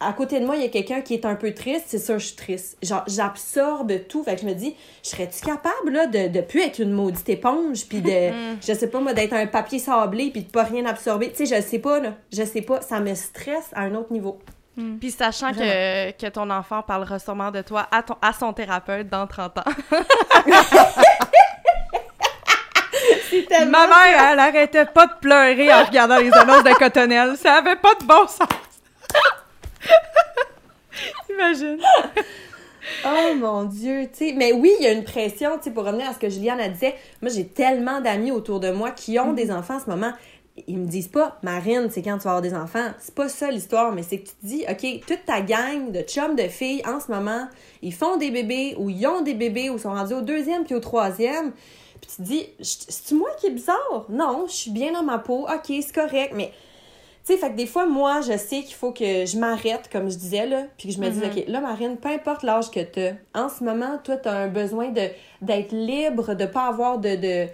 [0.01, 2.19] à côté de moi, il y a quelqu'un qui est un peu triste, c'est ça,
[2.19, 2.77] je suis triste.
[2.83, 4.23] Genre, j'absorbe tout.
[4.23, 7.87] Fait que je me dis, serais-tu capable, là, de, de plus être une maudite éponge,
[7.87, 11.31] puis de, je sais pas, moi, d'être un papier sablé, puis de pas rien absorber?
[11.31, 12.15] Tu sais, je sais pas, là.
[12.33, 12.81] Je sais pas.
[12.81, 14.39] Ça me stresse à un autre niveau.
[14.77, 19.09] Puis sachant que, que ton enfant parlera sûrement de toi à, ton, à son thérapeute
[19.09, 19.65] dans 30 ans.
[23.69, 27.37] Ma mère, elle arrêtait pas de pleurer en regardant les annonces de Cottonelle.
[27.37, 28.49] Ça avait pas de bon sens.
[31.31, 31.79] Imagine.
[33.05, 34.35] Oh mon Dieu, tu sais.
[34.37, 36.61] Mais oui, il y a une pression, tu sais, pour revenir à ce que Juliane
[36.61, 36.95] a disait.
[37.23, 40.13] Moi, j'ai tellement d'amis autour de moi qui ont des enfants en ce moment.
[40.69, 42.91] Ils me disent pas, Marine, c'est quand tu vas avoir des enfants.
[43.01, 46.01] C'est pas ça l'histoire, mais c'est que tu te dis, OK, toute ta gang de
[46.03, 47.49] chums de filles en ce moment,
[47.83, 50.75] ils font des bébés ou ils ont des bébés ou sont rendus au deuxième puis
[50.75, 51.53] au troisième.
[52.01, 54.07] Puis tu te dis, c'est moi qui est bizarre?
[54.09, 55.49] Non, je suis bien dans ma peau.
[55.49, 56.53] OK, c'est correct, mais
[57.27, 60.11] tu sais, fait que des fois, moi, je sais qu'il faut que je m'arrête, comme
[60.11, 62.81] je disais, là, puis que je me dise, OK, là, Marine, peu importe l'âge que
[62.81, 64.93] tu as, en ce moment, toi, tu as un besoin
[65.41, 67.47] d'être libre, de pas avoir de, de,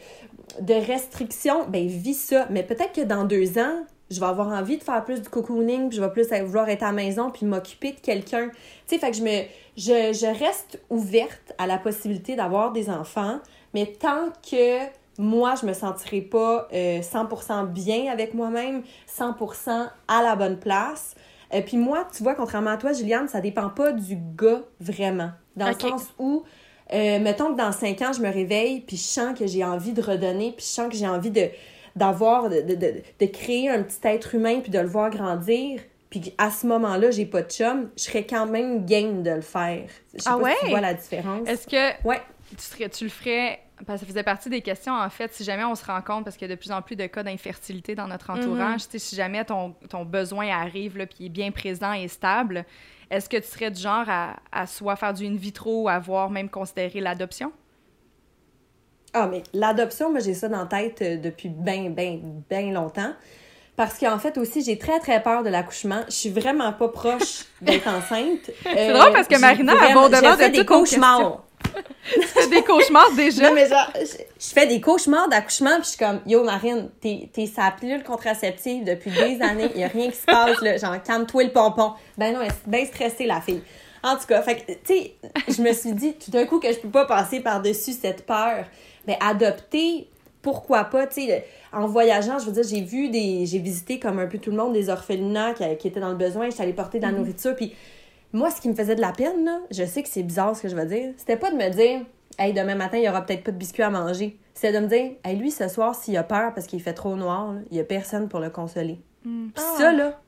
[0.61, 2.47] de restrictions, ben vis ça.
[2.51, 5.89] Mais peut-être que dans deux ans, je vais avoir envie de faire plus du cocooning,
[5.89, 8.49] puis je vais plus vouloir être à la maison, puis m'occuper de quelqu'un.
[8.49, 9.43] Tu sais, fait que je me...
[9.77, 13.39] Je, je reste ouverte à la possibilité d'avoir des enfants,
[13.73, 14.81] mais tant que
[15.21, 21.15] moi, je me sentirai pas euh, 100% bien avec moi-même, 100% à la bonne place.
[21.53, 25.31] Et puis moi, tu vois, contrairement à toi, Juliane, ça dépend pas du gars vraiment.
[25.57, 26.45] Dans le sens où,
[26.93, 29.93] euh, mettons que dans cinq ans, je me réveille, puis je sens que j'ai envie
[29.93, 31.49] de redonner, puis je sens que j'ai envie de
[31.97, 35.81] d'avoir, de, de, de, de créer un petit être humain, puis de le voir grandir,
[36.09, 39.41] puis à ce moment-là, j'ai pas de chum, je serais quand même game de le
[39.41, 39.87] faire.
[40.15, 40.71] Je sais Ah pas si tu ouais?
[40.71, 41.49] vois la différence.
[41.49, 42.21] Est-ce que Ouais.
[42.57, 45.43] tu, serais, tu le ferais, parce que ça faisait partie des questions, en fait, si
[45.45, 47.23] jamais on se rend compte, parce qu'il y a de plus en plus de cas
[47.23, 51.27] d'infertilité dans notre entourage, tu sais, si jamais ton, ton besoin arrive, là, puis il
[51.27, 52.65] est bien présent et stable,
[53.11, 56.29] est-ce que tu serais du genre à, à soit faire du in vitro ou à
[56.31, 57.53] même considérer l'adoption?
[59.13, 63.13] Ah, mais l'adoption, moi, j'ai ça dans la tête euh, depuis bien, bien, bien longtemps.
[63.81, 66.03] Parce qu'en fait, aussi, j'ai très, très peur de l'accouchement.
[66.07, 68.51] Je suis vraiment pas proche d'être enceinte.
[68.63, 71.45] C'est drôle parce que Marina, au-devant de des cauchemars.
[72.13, 73.49] Tu fais des cauchemars déjà?
[73.49, 76.91] Non, mais genre, je, je fais des cauchemars d'accouchement, puis je suis comme, yo, Marine,
[77.01, 80.61] t'es, t'es sa pilule contraceptive depuis des années, il y a rien qui se passe,
[80.61, 80.77] là.
[80.77, 81.93] Genre, calme-toi le pompon.
[82.19, 83.63] Ben non, elle est bien stressée, la fille.
[84.03, 85.15] En tout cas, fait que, tu sais,
[85.49, 88.67] je me suis dit tout d'un coup que je peux pas passer par-dessus cette peur.
[89.07, 90.07] Mais adopter,
[90.43, 94.19] pourquoi pas, tu sais, en voyageant, je veux dire, j'ai vu des, j'ai visité comme
[94.19, 96.73] un peu tout le monde des orphelinats qui, qui étaient dans le besoin, j'étais allée
[96.73, 97.75] porter de la nourriture, puis
[98.33, 100.63] moi, ce qui me faisait de la peine, là, je sais que c'est bizarre ce
[100.63, 102.01] que je vais dire, c'était pas de me dire,
[102.39, 104.39] hey, demain matin, il y aura peut-être pas de biscuits à manger.
[104.55, 107.17] C'est de me dire, hey, lui, ce soir, s'il a peur parce qu'il fait trop
[107.17, 109.01] noir, là, il y a personne pour le consoler.
[109.55, 110.21] Puis ça, là,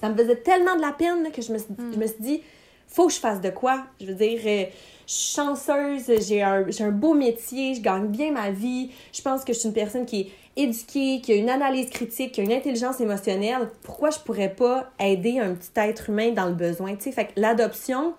[0.00, 2.20] ça me faisait tellement de la peine là, que je me, suis, je me suis
[2.20, 2.42] dit,
[2.88, 3.84] faut que je fasse de quoi?
[4.00, 4.64] Je veux dire, euh,
[5.10, 8.90] chanceuse, j'ai un, un beau métier, je gagne bien ma vie.
[9.12, 12.32] Je pense que je suis une personne qui est éduquée, qui a une analyse critique,
[12.32, 13.70] qui a une intelligence émotionnelle.
[13.82, 16.94] Pourquoi je pourrais pas aider un petit être humain dans le besoin?
[16.94, 18.14] Tu sais, fait que l'adoption,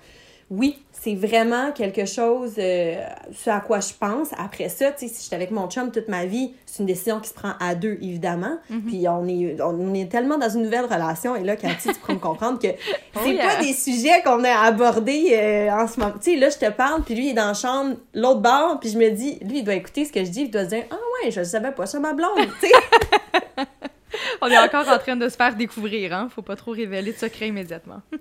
[0.50, 4.30] oui, c'est vraiment quelque chose euh, ce à quoi je pense.
[4.38, 7.20] Après ça, tu sais, si j'étais avec mon chum toute ma vie, c'est une décision
[7.20, 8.60] qui se prend à deux, évidemment.
[8.86, 11.36] Puis on est, on est tellement dans une nouvelle relation.
[11.36, 12.68] Et là, Cathy, tu pourras me comprendre que
[13.24, 13.48] c'est yeah.
[13.48, 16.14] pas des sujets qu'on a abordés euh, en ce moment.
[16.22, 18.80] Tu sais, là, je te parle, puis lui, il est dans la chambre, l'autre bord,
[18.80, 20.70] puis je me dis, lui, il doit écouter ce que je dis, il doit se
[20.70, 23.66] dire, ah ouais, je savais pas ça, ma blonde, tu sais.
[24.42, 26.28] On est encore en train de se faire découvrir, hein?
[26.34, 28.02] Faut pas trop révéler de secret immédiatement.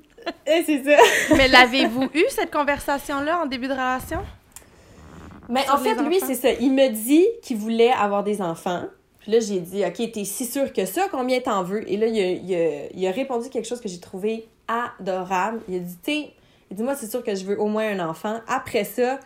[0.46, 1.00] Eh, c'est ça.
[1.36, 4.18] Mais l'avez-vous eu, cette conversation-là, en début de relation?
[5.48, 6.52] Mais Sur en fait, lui, c'est ça.
[6.52, 8.84] Il me dit qu'il voulait avoir des enfants.
[9.20, 11.90] Puis là, j'ai dit, OK, t'es si sûr que ça, combien t'en veux?
[11.90, 15.60] Et là, il a, il a- il a répondu quelque chose que j'ai trouvé adorable.
[15.68, 16.30] Il a dit, tu sais,
[16.70, 18.40] il dit, moi, c'est sûr que je veux au moins un enfant.
[18.46, 19.18] Après ça,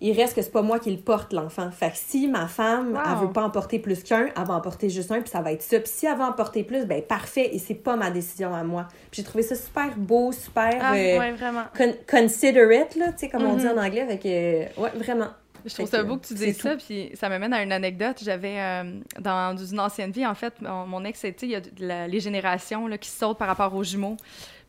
[0.00, 1.70] il reste que c'est pas moi qui le porte, l'enfant.
[1.70, 3.00] Fait que si ma femme, Wow.
[3.06, 5.40] elle veut pas en porter plus qu'un, elle va en porter juste un, puis ça
[5.42, 5.78] va être ça.
[5.78, 8.62] Puis si elle veut en porter plus, ben parfait, et c'est pas ma décision à
[8.64, 8.86] moi.
[9.10, 11.64] Puis j'ai trouvé ça super beau, super Ah, euh, ouais, vraiment.
[11.76, 13.78] con- considerate, là, tu sais, comme on dit Mhm.
[13.78, 14.06] en anglais.
[14.06, 15.28] Fait que, ouais, vraiment.
[15.66, 18.18] Je trouve ça beau que tu dises ça, puis ça m'amène à une anecdote.
[18.22, 18.84] J'avais, euh,
[19.20, 22.06] dans une ancienne vie, en fait, mon, mon ex, tu sais, il y a la-
[22.08, 24.16] les générations là, qui sautent par rapport aux jumeaux.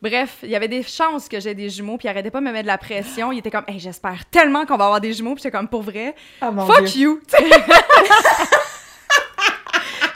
[0.02, 2.44] Bref, il y avait des chances que j'ai des jumeaux, puis il arrêtait pas de
[2.44, 3.30] me mettre de la pression.
[3.32, 5.82] Il était comme, hey, j'espère tellement qu'on va avoir des jumeaux, puis j'étais comme, pour
[5.82, 7.08] vrai, Ah, mon fuck Dieu.
[7.08, 7.20] you!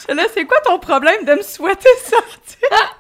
[0.15, 2.17] Là, c'est quoi ton problème de me souhaiter ça?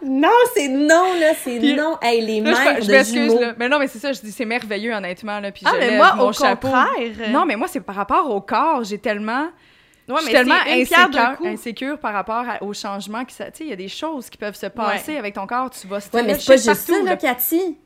[0.02, 1.96] Non, c'est non, là, c'est non.
[2.02, 3.40] Hey, les Là, je, mères je m'excuse, jumeaux.
[3.40, 3.54] là.
[3.58, 5.88] Mais non, mais c'est ça, je dis, c'est merveilleux, honnêtement, là, puis Ah, je mais
[5.90, 6.68] lève moi, mon au chapeau.
[6.68, 7.30] contraire.
[7.30, 8.82] Non, mais moi, c'est par rapport au corps.
[8.84, 9.48] J'ai tellement...
[10.08, 10.54] Ouais, je suis mais tellement
[11.44, 13.24] insécure, par rapport à- au changement.
[13.24, 15.46] qui ça- Tu sais, il y a des choses qui peuvent se passer avec ton
[15.48, 15.70] corps.
[15.70, 17.78] Tu vas Ouais, mais c'est stretcher pas juste partout, ça, là, Cathy.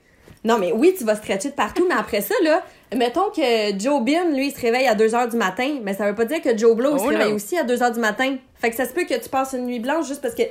[0.45, 2.63] Non, mais oui, tu vas stretcher de partout, mais après ça, là,
[2.95, 6.07] mettons que Joe Bin, lui, il se réveille à 2 h du matin, mais ça
[6.07, 7.37] veut pas dire que Joe Blow, il se Oh, réveille non.
[7.37, 8.37] aussi à 2 h du matin.
[8.61, 10.43] Fait que ça se peut que tu passes une nuit blanche juste parce que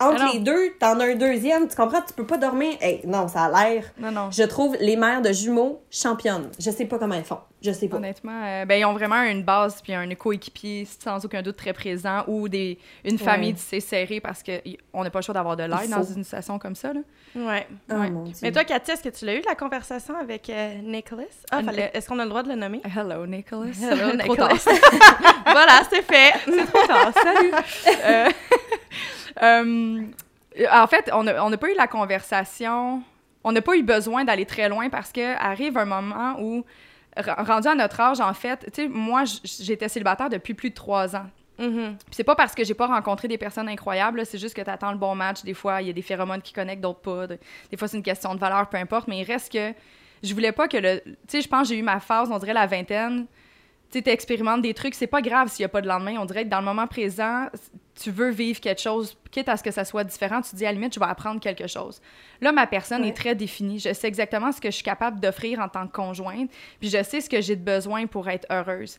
[0.00, 2.02] entre les deux, t'en as un deuxième, tu comprends?
[2.02, 2.74] Tu peux pas dormir.
[2.80, 3.84] Hey, non, ça a l'air.
[3.98, 4.30] Non, non.
[4.30, 6.50] Je trouve les mères de jumeaux championnes.
[6.58, 7.38] Je sais pas comment elles font.
[7.62, 7.96] Je sais pas.
[7.96, 11.72] Honnêtement, euh, ben, ils ont vraiment une base puis un coéquipier sans aucun doute très
[11.72, 15.62] présent ou des, une famille tissée serrée parce qu'on n'a pas le choix d'avoir de
[15.62, 16.92] l'aide Il dans une situation comme ça.
[16.92, 17.00] Là.
[17.36, 17.66] Ouais.
[17.90, 18.10] Oh Ouais.
[18.42, 21.22] Mais toi, Cathy, est-ce que tu l'as eu, la conversation avec euh, Nicholas?
[21.50, 22.82] Ah, Euh, fallait- Est-ce qu'on a le droit de le nommer?
[22.84, 23.70] Hello, Nicholas.
[23.82, 24.48] Hello, Nicholas.
[25.46, 26.34] voilà, c'est fait.
[26.44, 27.12] C'est trop tard.
[27.22, 27.50] Salut.
[28.04, 28.28] Euh,
[29.42, 30.02] euh,
[30.70, 33.02] en fait, on n'a pas eu la conversation.
[33.42, 36.64] On n'a pas eu besoin d'aller très loin parce que arrive un moment où,
[37.16, 41.14] rendu à notre âge, en fait, tu sais, moi, j'étais célibataire depuis plus de trois
[41.14, 41.26] ans.
[41.96, 44.70] Puis c'est pas parce que j'ai pas rencontré des personnes incroyables, c'est juste que tu
[44.70, 45.42] attends le bon match.
[45.44, 47.26] Des fois, il y a des phéromones qui connectent, d'autres pas.
[47.28, 47.38] De-
[47.70, 49.06] Des fois, c'est une question de valeur, peu importe.
[49.06, 49.72] Mais il reste que
[50.22, 51.00] je voulais pas que le.
[51.04, 53.26] Tu sais, je pense que j'ai eu ma phase, on dirait la vingtaine.
[53.92, 56.16] Tu sais, t'expérimentes des trucs, c'est pas grave s'il y a pas de lendemain.
[56.18, 57.46] On dirait que dans le moment présent,
[58.00, 60.64] tu veux vivre quelque chose, quitte à ce que ça soit différent, tu te dis
[60.66, 62.00] à la limite, je vais apprendre quelque chose.
[62.40, 63.08] Là, ma personne Ouais.
[63.08, 63.78] est très définie.
[63.78, 67.02] Je sais exactement ce que je suis capable d'offrir en tant que conjointe, puis je
[67.02, 68.98] sais ce que j'ai de besoin pour être heureuse.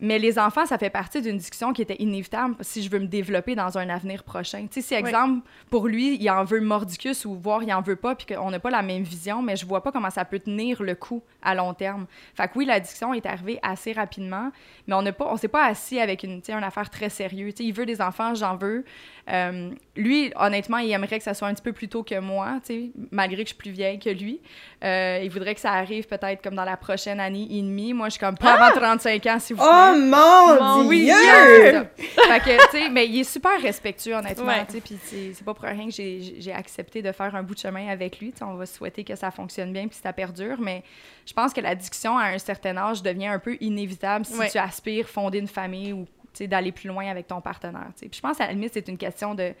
[0.00, 3.06] Mais les enfants, ça fait partie d'une discussion qui était inévitable si je veux me
[3.06, 4.66] développer dans un avenir prochain.
[4.66, 7.96] Tu sais, si, exemple, pour lui, il en veut mordicus ou voir, il en veut
[7.96, 10.40] pas, puis qu'on n'a pas la même vision, mais je vois pas comment ça peut
[10.40, 12.06] tenir le coup à long terme.
[12.34, 14.50] Fait que oui, la discussion est arrivée assez rapidement,
[14.86, 17.54] mais on n'a pas, on s'est pas assis avec une, une affaire très sérieuse.
[17.54, 18.84] Tu sais, il veut des enfants, j'en veux.
[19.30, 22.58] Euh, lui, honnêtement, il aimerait que ça soit un petit peu plus tôt que moi,
[22.66, 24.40] tu sais, malgré que je suis plus vieille que lui.
[24.82, 27.92] Euh, il voudrait que ça arrive peut-être comme dans la prochaine année et demie.
[27.94, 29.70] Moi, je suis comme pas avant 35 ans, s'il vous plaît.
[29.72, 31.12] Oh mon, Mon Dieu!
[31.12, 31.84] ça.
[31.94, 34.64] fait que, tu sais, mais il est super respectueux, honnêtement, Ouais.
[34.84, 38.18] puis c'est pas pour rien que j'ai accepté de faire un bout de chemin avec
[38.18, 40.82] lui, on va souhaiter que ça fonctionne bien puis que ça perdure, mais
[41.26, 44.50] je pense que la discussion à un certain âge devient un peu inévitable si Ouais.
[44.50, 47.88] tu aspires fonder une famille ou, tu sais, d'aller plus loin avec ton partenaire.
[47.98, 49.52] Puis je pense, à la limite, c'est une question de...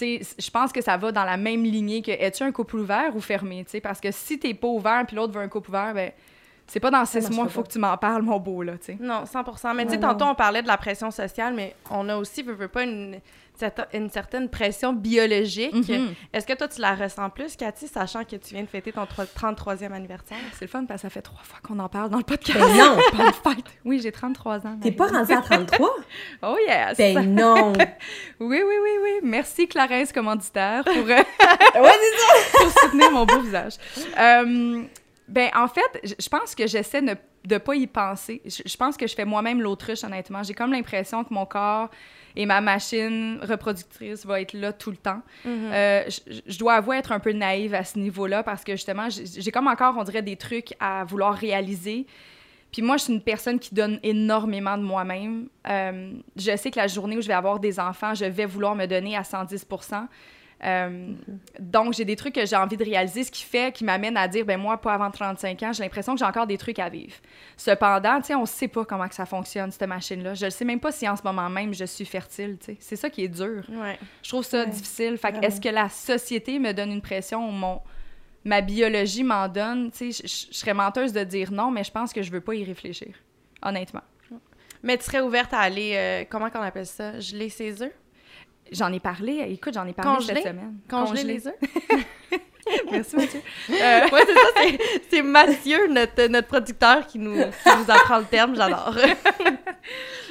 [0.00, 3.20] Je pense que ça va dans la même lignée que es-tu un couple ouvert ou
[3.20, 5.94] fermé, tu sais, parce que si t'es pas ouvert puis l'autre veut un couple ouvert,
[5.94, 6.12] ben
[6.66, 7.50] c'est pas dans six marchera mois, pas.
[7.50, 8.96] faut que tu m'en parles, mon beau, là, tu sais.
[9.00, 10.30] Non, 100% Mais tu sais, Ouais, tantôt, non.
[10.32, 13.18] on parlait de la pression sociale, mais on a aussi, veux, veux pas, une,
[13.94, 15.72] une certaine pression biologique.
[15.74, 16.14] Mhm.
[16.32, 19.04] Est-ce que toi, tu la ressens plus, Cathy, sachant que tu viens de fêter ton
[19.06, 20.38] tro- 33e anniversaire?
[20.54, 22.58] C'est le fun parce que ça fait trois fois qu'on en parle dans le podcast.
[22.58, 22.96] Ben non!
[23.16, 23.64] Bonne fête!
[23.84, 24.78] Oui, j'ai 33 ans.
[24.82, 25.96] T'es pas rendu à 33?
[26.42, 26.96] Oh yes!
[26.96, 27.72] Ben non!
[28.40, 29.10] Oui, oui, oui, oui.
[29.22, 31.24] Merci Clarence, commanditaire, pour, euh, ouais,
[31.74, 32.58] c'est ça!
[32.58, 33.74] pour soutenir mon beau visage.
[34.18, 34.82] Euh,
[35.28, 37.16] ben, en fait, je pense que j'essaie de
[37.48, 38.42] ne pas y penser.
[38.44, 40.42] Je je pense que je fais moi-même l'autruche, honnêtement.
[40.42, 41.88] J'ai comme l'impression que mon corps
[42.36, 45.22] et ma machine reproductrice va être là tout le temps.
[45.44, 45.70] Mhm.
[45.72, 46.02] Euh,
[46.46, 49.50] je, dois avouer être un peu naïve à ce niveau-là parce que justement, j'ai j'ai
[49.50, 52.06] comme encore, on dirait, des trucs à vouloir réaliser.
[52.72, 55.48] Puis moi, je suis une personne qui donne énormément de moi-même.
[55.68, 58.76] Euh, je sais que la journée où je vais avoir des enfants, je vais vouloir
[58.76, 59.66] me donner à 110
[60.64, 61.14] Euh,
[61.58, 64.28] Donc, j'ai des trucs que j'ai envie de réaliser, ce qui fait, qui m'amène à
[64.28, 66.88] dire, ben moi, pas avant 35 ans, j'ai l'impression que j'ai encore des trucs à
[66.88, 67.14] vivre.
[67.56, 70.34] Cependant, tu sais, on sait pas comment que ça fonctionne, cette machine-là.
[70.34, 72.76] Je ne sais même pas si en ce moment même, je suis fertile, tu sais.
[72.80, 73.64] C'est ça qui est dur.
[73.70, 73.98] Ouais.
[74.22, 75.16] Je trouve ça Ouais, difficile.
[75.16, 77.80] Fait que est-ce que la société me donne une pression ou mon,
[78.44, 79.90] ma biologie m'en donne?
[79.90, 82.54] Tu sais, je serais menteuse de dire non, mais je pense que je veux pas
[82.54, 83.14] y réfléchir.
[83.62, 84.02] Honnêtement.
[84.82, 87.92] Mais tu serais ouverte à aller, euh, comment qu'on appelle ça, geler ses œufs?
[88.72, 90.34] J'en ai parlé, écoute, j'en ai parlé Congelé?
[90.34, 90.78] cette semaine.
[90.88, 91.54] Congeler les œufs?
[92.92, 93.40] Merci, Mathieu.
[93.70, 93.72] Euh,
[94.12, 94.78] ouais, c'est ça,
[95.10, 98.94] c'est- Mathieu, notre, notre producteur, qui nous, qui nous apprend le terme, j'adore.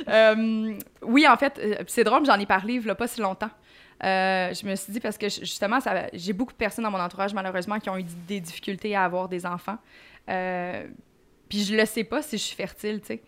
[0.08, 3.19] Euh, oui, en fait, euh, c'est drôle, j'en ai parlé il y a pas si
[3.19, 3.49] longtemps.
[4.04, 5.80] Euh, je me suis dit parce que justement,
[6.13, 9.28] j'ai beaucoup de personnes dans mon entourage malheureusement qui ont eu des difficultés à avoir
[9.28, 9.78] des enfants.
[10.25, 13.21] Puis je le sais pas si je suis fertile, tu sais.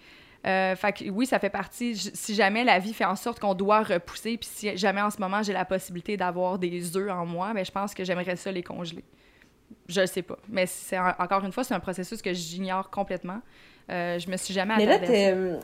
[0.47, 1.95] Euh, fait que oui, ça fait partie.
[1.95, 5.19] Si jamais la vie fait en sorte qu'on doit repousser, puis si jamais en ce
[5.19, 8.51] moment j'ai la possibilité d'avoir des œufs en moi, ben je pense que j'aimerais ça
[8.51, 9.03] les congeler.
[9.87, 13.39] Je sais pas, mais c'est en- encore une fois c'est un processus que j'ignore complètement.
[13.91, 15.59] Euh, je me suis jamais Mais là, euh,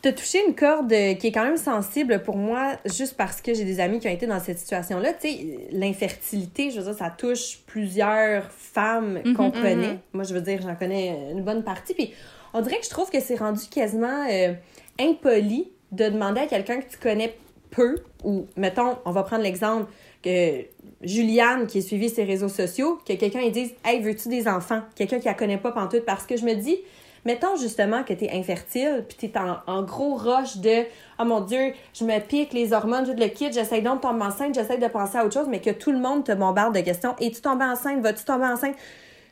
[0.00, 3.64] t'as touché une corde qui est quand même sensible pour moi, juste parce que j'ai
[3.64, 5.12] des amis qui ont été dans cette situation-là.
[5.14, 9.52] Tu sais, l'infertilité, je veux dire, ça touche plusieurs femmes Mhm, qu'on mhm.
[9.52, 9.98] connaît.
[10.12, 11.94] Moi, je veux dire, j'en connais une bonne partie.
[11.94, 12.12] Puis
[12.54, 14.54] on dirait que je trouve que c'est rendu quasiment euh,
[15.00, 17.36] impoli de demander à quelqu'un que tu connais
[17.70, 19.90] peu, ou mettons, on va prendre l'exemple
[20.22, 20.64] que
[21.02, 24.82] Juliane, qui a suivi ses réseaux sociaux, que quelqu'un dise Hey, veux-tu des enfants?
[24.94, 26.78] Quelqu'un qui la connaît pas pantoute, parce que je me dis,
[27.24, 30.84] mettons justement que tu es infertile, puis tu en, gros rush de
[31.18, 34.24] Oh mon Dieu, je me pique les hormones, tout le kit, j'essaie donc de tomber
[34.24, 36.80] enceinte, j'essaie de penser à autre chose, mais que tout le monde te bombarde de
[36.80, 37.16] questions.
[37.20, 38.00] Es-tu tombée enceinte?
[38.00, 38.76] Vas-tu tomber enceinte?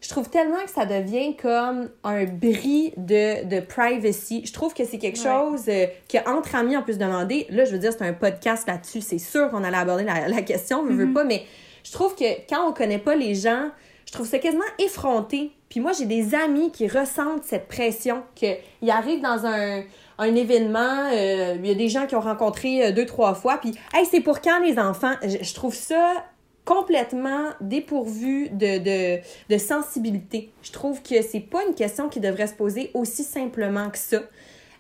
[0.01, 4.43] Je trouve tellement que ça devient comme un bris de, de privacy.
[4.47, 7.47] Je trouve que c'est quelque chose euh, qu'entre amis, on peut se demander.
[7.51, 9.01] Là, je veux dire, c'est un podcast là-dessus.
[9.03, 11.15] C'est sûr qu'on allait aborder la, la question, je veux Mhm.
[11.15, 11.43] pas, mais
[11.85, 13.71] je trouve que quand on connaît pas les gens,
[14.07, 15.53] je trouve ça quasiment effronté.
[15.69, 18.57] Puis moi, j'ai des amis qui ressentent cette pression, qu'ils
[18.91, 19.83] arrivent dans un,
[20.19, 23.59] un événement, euh, il y a des gens qui ont rencontré euh, deux, trois fois,
[23.59, 26.25] puis «Hey, c'est pour quand les enfants?» Je, je trouve ça
[26.64, 30.51] complètement dépourvu de, de, de sensibilité.
[30.62, 34.20] Je trouve que c'est pas une question qui devrait se poser aussi simplement que ça.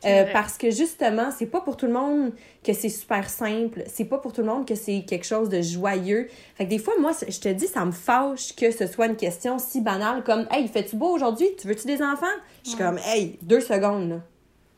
[0.06, 2.32] Euh, parce que justement, c'est pas pour tout le monde
[2.64, 3.82] que c'est super simple.
[3.86, 6.28] C'est pas pour tout le monde que c'est quelque chose de joyeux.
[6.54, 9.16] Fait que des fois, moi, je te dis, ça me fâche que ce soit une
[9.16, 11.48] question si banale comme Hey, fais-tu beau aujourd'hui?
[11.60, 12.24] Tu veux-tu des enfants?
[12.64, 14.20] Je suis comme Hey, deux secondes, là.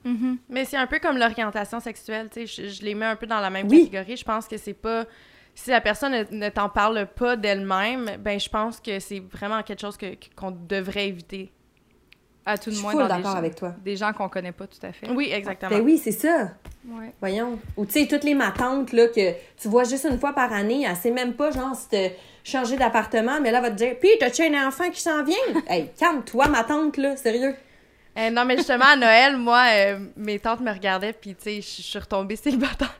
[0.05, 0.38] Mhm.
[0.49, 3.27] Mais c'est un peu comme l'orientation sexuelle, tu sais, je, je les mets un peu
[3.29, 3.85] dans la même Oui.
[3.85, 4.17] catégorie.
[4.17, 5.07] Je pense que c'est pas...
[5.55, 9.62] Si la personne ne, ne t'en parle pas d'elle-même, ben je pense que c'est vraiment
[9.62, 11.53] quelque chose que qu'on devrait éviter.
[12.45, 13.75] À tout suis moins dans des d'accord gens, avec toi.
[13.85, 15.09] des gens qu'on connaît pas tout à fait.
[15.11, 15.71] Oui, exactement.
[15.71, 16.51] Ben oui, c'est ça.
[16.88, 17.12] Ouais.
[17.21, 17.59] Voyons.
[17.77, 20.85] Ou tu sais, toutes les matantes là, que tu vois juste une fois par année,
[20.88, 22.09] elle sait même pas, genre, si t'as
[22.43, 25.37] changé d'appartement, mais là, elle va te dire Puis, t'as-tu un enfant qui s'en vient?
[25.69, 27.55] Hey, calme-toi, ma tante, là, sérieux.
[28.19, 31.55] Euh, non, mais justement, à Noël, moi, euh, mes tantes me regardaient, puis tu sais,
[31.61, 32.99] je je suis retombée célibataire.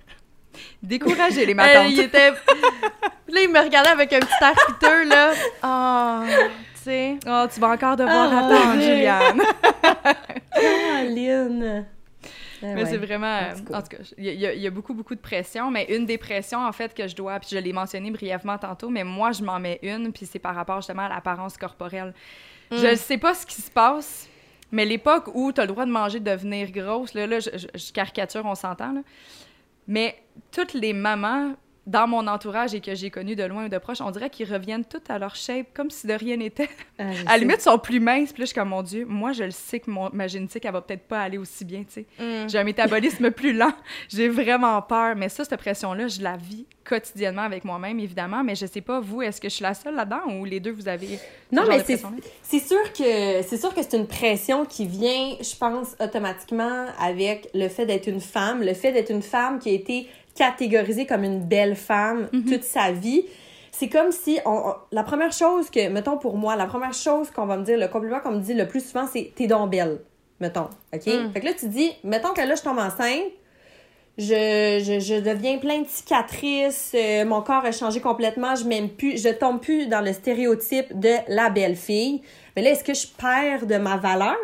[0.83, 1.91] Décourager les Euh, matantes.
[1.91, 2.31] il était...
[2.31, 5.33] Là, il me regardait avec un petit air piteux, là.
[5.63, 6.27] Oh,
[6.75, 7.17] tu sais...
[7.27, 8.83] Oh, tu vas encore devoir Ah, attendre, oui.
[8.83, 9.43] Juliane.
[10.99, 11.87] Aline.
[12.61, 12.91] Ben Mais ouais.
[12.91, 13.41] c'est vraiment.
[13.41, 13.79] En tout cas.
[13.79, 16.65] En tout cas, il y, a- y beaucoup, beaucoup de pression, mais une des pressions,
[16.65, 19.59] en fait, que je dois, puis je l'ai mentionné brièvement tantôt, mais moi, je m'en
[19.59, 22.15] mets une, puis c'est par rapport justement à l'apparence corporelle.
[22.71, 24.29] Je ne sais pas ce qui se passe,
[24.71, 27.51] mais l'époque où tu as le droit de manger, de devenir grosse, là, là je,
[27.55, 29.01] je- je caricature, on s'entend, là.
[29.89, 33.77] Mais toutes les mamans dans mon entourage et que j'ai connues de loin ou de
[33.79, 36.69] proche, on dirait qu'ils reviennent toutes à leur shape comme si de rien n'était.
[36.97, 39.05] Ah, À la limite, ils sont plus minces, puis là, je suis comme, mon Dieu,
[39.05, 41.81] moi, je le sais que mon- ma génétique, elle va peut-être pas aller aussi bien,
[41.83, 42.07] tu sais.
[42.21, 42.49] Mm.
[42.49, 43.73] J'ai un métabolisme plus lent.
[44.09, 45.17] J'ai vraiment peur.
[45.17, 48.45] Mais ça, cette pression-là, je la vis quotidiennement avec moi-même, évidemment.
[48.45, 50.71] Mais je sais pas, vous, est-ce que je suis la seule là-dedans ou les deux,
[50.71, 51.19] vous avez.
[51.51, 55.97] Non, mais c'est sûr que c'est sûr que c'est une pression qui vient, je pense,
[56.01, 60.09] automatiquement avec le fait d'être une femme, le fait d'être une femme qui a été
[60.35, 62.45] catégorisée comme une belle femme Mhm.
[62.47, 63.25] toute sa vie.
[63.71, 67.31] C'est comme si on, on- la première chose que, mettons pour moi, la première chose
[67.31, 69.71] qu'on va me dire, le compliment qu'on me dit le plus souvent, c'est t'es donc
[69.71, 70.01] belle,
[70.41, 70.69] mettons.
[70.95, 71.07] OK?
[71.07, 71.33] Mm.
[71.33, 73.25] Fait que là, tu dis, mettons que là, je tombe enceinte,
[74.19, 78.91] je, je, je deviens plein de cicatrices, euh, mon corps a changé complètement, je m'aime
[78.91, 82.21] plus, je tombe plus dans le stéréotype de la belle fille.
[82.55, 84.37] Mais là, est-ce que je perds de ma valeur?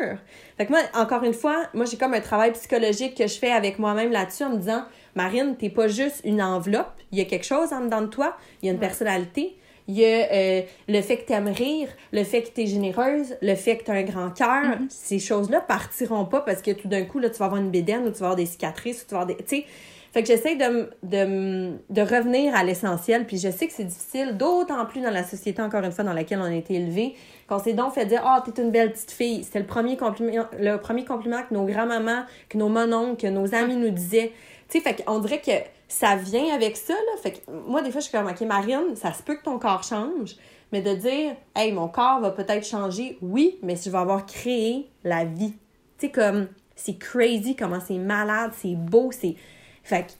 [0.56, 3.52] Fait que moi, encore une fois, moi, j'ai comme un travail psychologique que je fais
[3.52, 4.84] avec moi-même là-dessus en me disant,
[5.18, 8.36] Marine, t'es pas juste une enveloppe, il y a quelque chose en dedans de toi,
[8.62, 9.56] il y a une personnalité,
[9.88, 13.56] il y a euh, le fait que t'aimes rire, le fait que t'es généreuse, le
[13.56, 14.78] fait que t'as un grand cœur.
[14.90, 18.06] Ces choses-là partiront pas parce que tout d'un coup, là, tu vas avoir une bédaine
[18.06, 19.42] ou tu vas avoir des cicatrices ou tu vas avoir des...
[19.42, 19.64] Tu sais,
[20.12, 24.36] fait que j'essaie de, de, de revenir à l'essentiel, puis je sais que c'est difficile,
[24.36, 27.14] d'autant plus dans la société, encore une fois, dans laquelle on a été élevé,
[27.46, 29.42] qu'on s'est donc fait dire «Ah, t'es une belle petite fille».
[29.44, 33.54] C'était le premier compliment, le premier compliment que nos grands-mamans, que nos mononcles, que nos
[33.54, 34.32] amis nous disaient.
[34.68, 35.52] Tu sais, fait qu'on dirait que
[35.88, 37.20] ça vient avec ça, là.
[37.22, 39.58] Fait que moi, des fois, je suis comme, OK, Marine, ça se peut que ton
[39.58, 40.36] corps change,
[40.72, 44.90] mais de dire, hey, mon corps va peut-être changer, oui, mais je vais avoir créé
[45.04, 45.54] la vie.
[45.98, 49.36] Tu sais, comme, c'est crazy comment c'est malade, c'est beau, c'est.
[49.82, 50.12] Fait que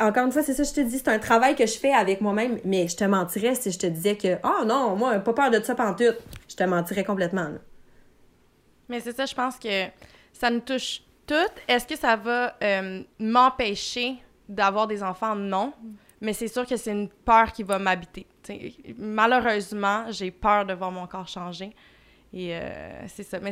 [0.00, 2.20] encore une fois, c'est ça, je te dis, c'est un travail que je fais avec
[2.20, 5.50] moi-même, mais je te mentirais si je te disais que, ah non, moi, pas peur
[5.50, 6.18] de ça pantoute.
[6.48, 7.58] Je te mentirais complètement, là.
[8.88, 9.86] Mais c'est ça, je pense que
[10.32, 11.52] ça nous touche toutes.
[11.68, 14.16] Est-ce que ça va euh, m'empêcher
[14.48, 15.34] d'avoir des enfants?
[15.34, 15.72] Non.
[16.20, 18.26] Mais c'est sûr que c'est une peur qui va m'habiter.
[18.98, 21.74] Malheureusement, j'ai peur de voir mon corps changer.
[22.32, 23.38] Et euh, c'est ça.
[23.40, 23.50] Mais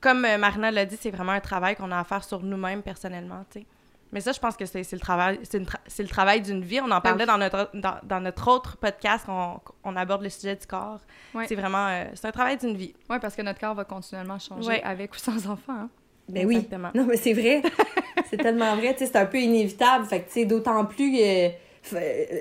[0.00, 2.82] comme euh, Marina l'a dit, c'est vraiment un travail qu'on a à faire sur nous-mêmes
[2.82, 3.44] personnellement.
[3.50, 3.66] t'sais.
[4.12, 6.62] Mais ça, je pense que c'est le travail, c'est une tra- c'est le travail d'une
[6.62, 6.80] vie.
[6.80, 10.54] On en parlait dans notre, dans, dans notre autre podcast, on, on aborde le sujet
[10.54, 11.00] du corps.
[11.48, 12.94] C'est vraiment, euh, c'est un travail d'une vie.
[13.10, 14.82] Oui, parce que notre corps va continuellement changer Ouais.
[14.84, 15.72] avec ou sans enfant.
[15.74, 15.90] hein.
[16.28, 16.56] Ben oui.
[16.56, 16.90] Exactement.
[16.94, 17.62] Non, mais c'est vrai.
[18.30, 18.94] c'est tellement vrai.
[18.94, 20.06] Tu sais, c'est un peu inévitable.
[20.06, 21.48] Fait que, tu sais, d'autant plus, euh,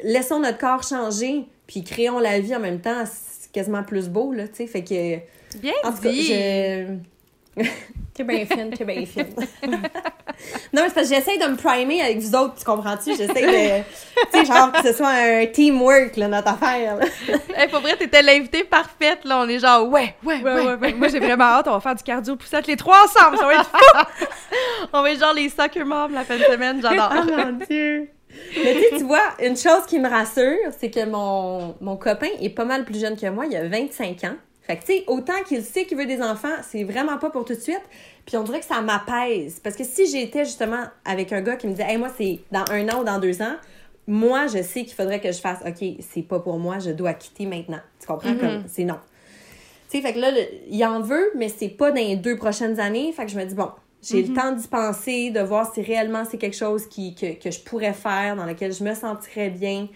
[0.04, 3.04] laissons notre corps changer, puis créons la vie en même temps.
[3.06, 4.68] C'est quasiment plus beau, là, tu sais.
[4.68, 5.18] Fait que,
[5.58, 6.96] Bien en tout cas, je...
[8.14, 9.28] t'es bien fine, t'es bien fine.
[10.74, 13.16] non, mais c'est parce que j'essaie de me primer avec vous autres, tu comprends-tu?
[13.16, 13.84] J'essaie de,
[14.32, 17.06] tu sais, genre, que ce soit un teamwork, là, notre affaire, là.
[17.56, 19.40] Hey, pour vrai, t'étais l'invitée parfaite, là.
[19.40, 20.66] On est genre, ouais, ouais, Ouais, ouais.
[20.66, 20.94] ouais, ouais.
[20.94, 21.68] Moi, j'ai vraiment hâte.
[21.68, 23.38] On va faire du cardio poussette les trois ensemble.
[23.38, 24.00] Ça va être fou.
[24.94, 27.14] On va être genre les soccer moms la fin de semaine, j'adore.
[27.16, 28.10] Oh mon Dieu!
[28.58, 32.30] Mais tu sais, tu vois, une chose qui me rassure, c'est que mon, mon copain
[32.42, 34.36] est pas mal plus jeune que moi, il a 25 ans.
[34.66, 37.44] Fait que tu sais, autant qu'il sait qu'il veut des enfants, c'est vraiment pas pour
[37.44, 37.82] tout de suite.
[38.26, 39.60] Puis on dirait que ça m'apaise.
[39.62, 42.64] Parce que si j'étais justement avec un gars qui me disait, hey, moi, c'est dans
[42.72, 43.56] un an ou dans deux ans,
[44.08, 47.14] moi, je sais qu'il faudrait que je fasse, OK, c'est pas pour moi, je dois
[47.14, 47.82] quitter maintenant.
[48.00, 48.36] Tu comprends?
[48.36, 49.00] Comme, c'est non.
[49.90, 52.38] Tu sais, fait que là, le- il en veut, mais c'est pas dans les deux
[52.38, 53.12] prochaines années.
[53.12, 53.70] Fait que je me dis, bon,
[54.02, 57.52] j'ai le temps d'y penser, de voir si réellement c'est quelque chose qui, que, que
[57.52, 59.88] je pourrais faire, dans lequel je me sentirais bien.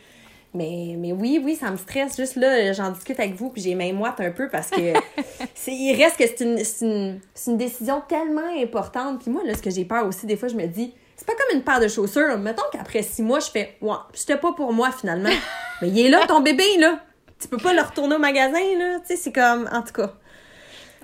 [0.57, 2.17] Mais, mais oui, oui, ça me stresse.
[2.17, 4.93] Juste là, j'en discute avec vous, puis j'ai main moite un peu parce que
[5.53, 9.21] c'est, il reste que c'est une, c'est une, c'est une décision tellement importante.
[9.21, 11.33] Puis moi, là, ce que j'ai peur aussi, des fois, je me dis, c'est pas
[11.33, 12.37] comme une paire de chaussures.
[12.39, 15.29] Mettons qu'après six mois, je fais, ouais, c'était pas pour moi finalement.
[15.81, 16.99] mais il est là, ton bébé, là.
[17.39, 18.99] Tu peux pas le retourner au magasin, là.
[19.01, 20.13] Tu sais, c'est comme, en tout cas.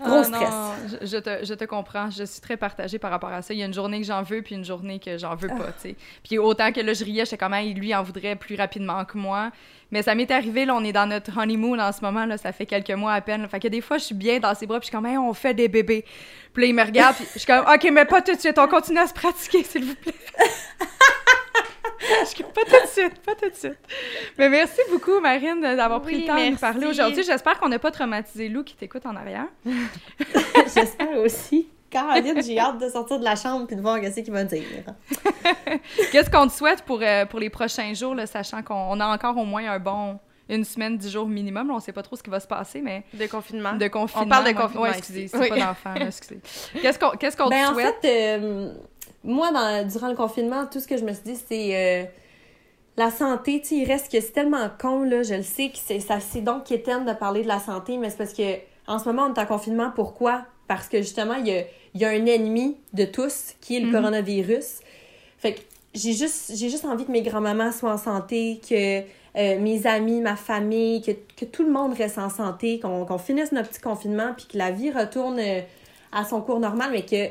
[0.02, 0.50] Gros Ah, stress.
[0.50, 0.72] non,
[1.02, 2.10] je, je te, je te comprends.
[2.10, 3.54] Je suis très partagée par rapport à ça.
[3.54, 5.72] Il y a une journée que j'en veux, puis une journée que j'en veux pas,
[5.82, 5.96] tu sais.
[6.24, 9.18] Puis autant que là, je riais, j'étais comme, Hey, lui, en voudrait plus rapidement que
[9.18, 9.52] moi.
[9.92, 12.52] Mais ça m'est arrivé, là, on est dans notre honeymoon en ce moment, là, ça
[12.52, 13.48] fait quelques mois à peine.
[13.48, 15.18] Fait que des fois, je suis bien dans ses bras, puis je suis comme, hey,
[15.20, 16.04] on fait des bébés.
[16.54, 18.58] Puis là, il me regarde, puis je suis comme, OK, mais pas tout de suite,
[18.58, 20.14] on continue à se pratiquer, s'il vous plaît.
[22.38, 23.78] Je pas tout de suite, pas tout de suite.
[24.38, 27.24] Mais merci beaucoup, Marine, d'avoir pris le temps de nous parler aujourd'hui.
[27.24, 29.48] J'espère qu'on n'a pas traumatisé Lou qui t'écoute en arrière.
[30.76, 31.70] J'espère aussi.
[31.90, 34.64] Caroline, j'ai hâte de sortir de la chambre puis de voir qu'est-ce qu'il va dire.
[36.12, 39.06] Qu'est-ce qu'on te souhaite pour, euh, pour les prochains jours, là, sachant qu'on on a
[39.06, 40.18] encore au moins un bon
[40.50, 41.68] une semaine, dix jours minimum.
[41.68, 43.74] Là, on sait pas trop ce qui va se passer, mais De confinement.
[43.76, 44.26] de confinement.
[44.26, 45.50] On parle de confinement Ouais, excusez, c'est Oui.
[45.50, 46.42] pas d'enfant, excusez.
[46.82, 47.96] Qu'est-ce qu'on qu'est-ce qu'on Ben, te en souhaite?
[48.02, 48.74] fait, euh,
[49.24, 52.04] moi, dans, durant le confinement, tout ce que je me suis dit, c'est euh,
[52.98, 53.62] la santé.
[53.62, 55.24] Tu sais, il reste que c'est tellement con, là.
[55.24, 58.10] Je le sais que c'est, ça, c'est donc quétaine de parler de la santé, mais
[58.10, 58.58] c'est parce que
[58.88, 59.92] en ce moment, on est en confinement.
[59.96, 60.46] Pourquoi?
[60.68, 61.64] Parce que justement, il y a,
[61.94, 63.94] il y a un ennemi de tous qui est le Mhm.
[63.94, 64.80] coronavirus.
[65.38, 65.62] Fait que
[65.94, 69.02] j'ai juste, j'ai juste envie que mes grands-mamans soient en santé, que
[69.36, 73.18] euh, mes amis, ma famille, que, que tout le monde reste en santé, qu'on qu'on
[73.18, 75.62] finisse notre petit confinement, puis que la vie retourne euh,
[76.12, 77.30] à son cours normal, mais que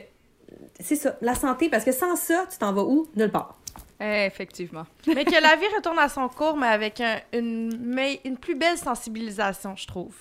[0.82, 3.06] c'est ça, la santé, parce que sans ça, tu t'en vas où?
[3.16, 3.56] Nulle part.
[4.00, 4.84] Effectivement.
[5.06, 8.54] mais que la vie retourne à son cours, mais avec un- une, mais une plus
[8.56, 10.14] belle sensibilisation, je trouve.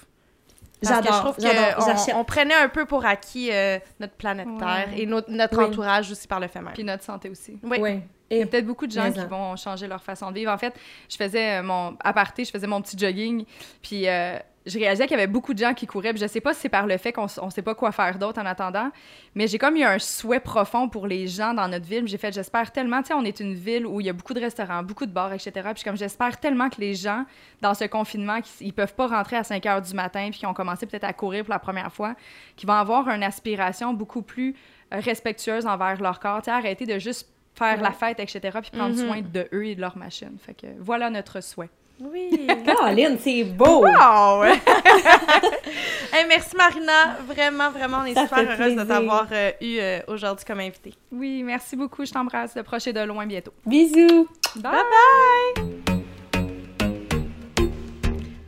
[0.82, 4.14] Parce que je J'adore, trouve j'adore, qu'on on prenait un peu pour acquis euh, notre
[4.14, 4.58] planète Ouais.
[4.60, 5.66] Terre et notre, notre Oui.
[5.66, 6.74] entourage aussi par le fait même.
[6.74, 7.58] Puis notre santé aussi.
[7.64, 7.78] Oui.
[7.80, 8.02] Ouais.
[8.32, 10.52] Il y Et a peut-être beaucoup de gens qui vont changer leur façon de vivre.
[10.52, 10.74] En fait,
[11.10, 13.46] je faisais euh, mon aparté, je faisais mon petit jogging,
[13.82, 16.12] puis euh, je réalisais qu'il y avait beaucoup de gens qui couraient.
[16.12, 18.18] Puis je sais pas si c'est par le fait qu'on on sait pas quoi faire
[18.20, 18.92] d'autre en attendant,
[19.34, 22.08] mais j'ai comme eu un souhait profond pour les gens dans notre ville.
[22.08, 24.34] J'ai fait, j'espère tellement, tu sais, on est une ville où il y a beaucoup
[24.34, 25.52] de restaurants, beaucoup de bars, etc.
[25.74, 27.26] Puis comme j'espère tellement que les gens,
[27.62, 30.54] dans ce confinement, ils peuvent pas rentrer à 5 heures du matin, puis qui ont
[30.54, 32.16] commencé peut-être à courir pour la première fois,
[32.56, 34.56] qui vont avoir une aspiration beaucoup plus
[34.94, 38.72] euh, respectueuse envers leur corps, tu sais, arrêter de juste faire la fête, etc., puis
[38.72, 39.08] prendre Mhm.
[39.08, 40.38] soin de eux et de leur machine.
[40.40, 41.70] Fait que voilà notre souhait.
[42.04, 42.48] Oui.
[42.66, 43.84] Caroline, c'est beau!
[43.86, 44.44] Wow!
[44.44, 47.18] hey, merci Marina.
[47.28, 48.84] Vraiment, vraiment, on est Ça super heureuse plaisir.
[48.84, 50.96] de t'avoir euh, eu euh, aujourd'hui comme invitée.
[51.12, 53.54] Oui, merci beaucoup, je t'embrasse de proche et de loin bientôt.
[53.68, 54.28] Bisous!
[54.56, 54.74] Bye!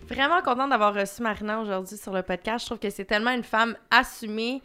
[0.10, 2.62] Vraiment contente d'avoir reçu Marina aujourd'hui sur le podcast.
[2.62, 4.62] Je trouve que c'est tellement une femme assumée,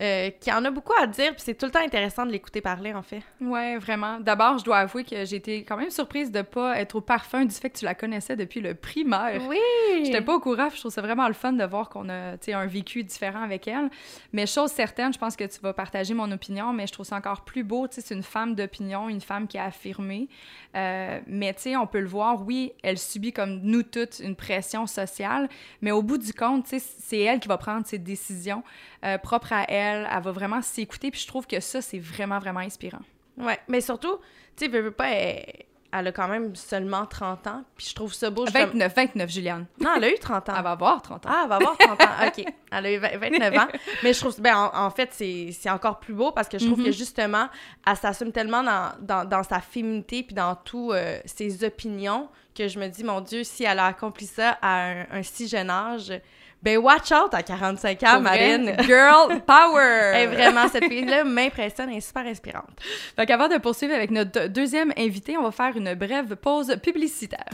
[0.00, 2.60] euh, qui en a beaucoup à dire, puis c'est tout le temps intéressant de l'écouter
[2.60, 3.22] parler, en fait.
[3.40, 4.18] Ouais, vraiment.
[4.18, 7.44] D'abord, je dois avouer que j'ai été quand même surprise de pas être au parfum
[7.44, 9.40] du fait que tu la connaissais depuis le primaire.
[9.48, 9.58] Oui!
[10.04, 12.34] J'étais pas au courant, puis je trouve ça vraiment le fun de voir qu'on a,
[12.52, 13.90] un vécu différent avec elle.
[14.32, 17.16] Mais chose certaine, je pense que tu vas partager mon opinion, mais je trouve ça
[17.16, 20.28] encore plus beau, tu sais, c'est une femme d'opinion, une femme qui a affirmé.
[20.74, 24.34] Euh, mais, tu sais, on peut le voir, oui, elle subit comme nous toutes une
[24.34, 25.48] pression sociale,
[25.80, 28.62] mais au bout du compte, tu sais, c'est elle qui va prendre ses décisions
[29.04, 32.38] euh, propres à elle, elle, va vraiment s'écouter, puis je trouve que ça, c'est vraiment,
[32.38, 33.02] vraiment inspirant.
[33.36, 34.18] Ouais, mais surtout,
[34.56, 38.12] tu sais, veux, pas, elle, elle, a quand même seulement 30 ans, puis je trouve
[38.12, 38.44] ça beau.
[38.44, 39.66] 29, 29, Juliane.
[39.80, 40.54] Non, elle a eu 30 ans.
[40.56, 41.30] Elle va avoir 30 ans.
[41.32, 42.44] Ah, elle va avoir 30 ans, OK.
[42.74, 43.68] Elle a eu 29 ans.
[44.02, 46.86] Mais je trouve, ben, en, fait, c'est encore plus beau parce que je trouve que
[46.86, 46.92] Mhm.
[46.92, 47.48] justement,
[47.86, 52.68] elle s'assume tellement dans, dans, dans, sa féminité puis dans toutes euh, ses opinions que
[52.68, 55.68] je me dis, mon Dieu, si elle a accompli ça à un, un si jeune
[55.68, 56.14] âge,
[56.62, 58.76] ben watch out à 45 ans, Marine.
[58.86, 60.12] Girl power!
[60.14, 62.80] Est vraiment, cette fille-là m'impressionne, elle est super inspirante.
[63.16, 67.50] Fait qu'avant de poursuivre avec notre deuxième invité, on va faire une brève pause publicitaire.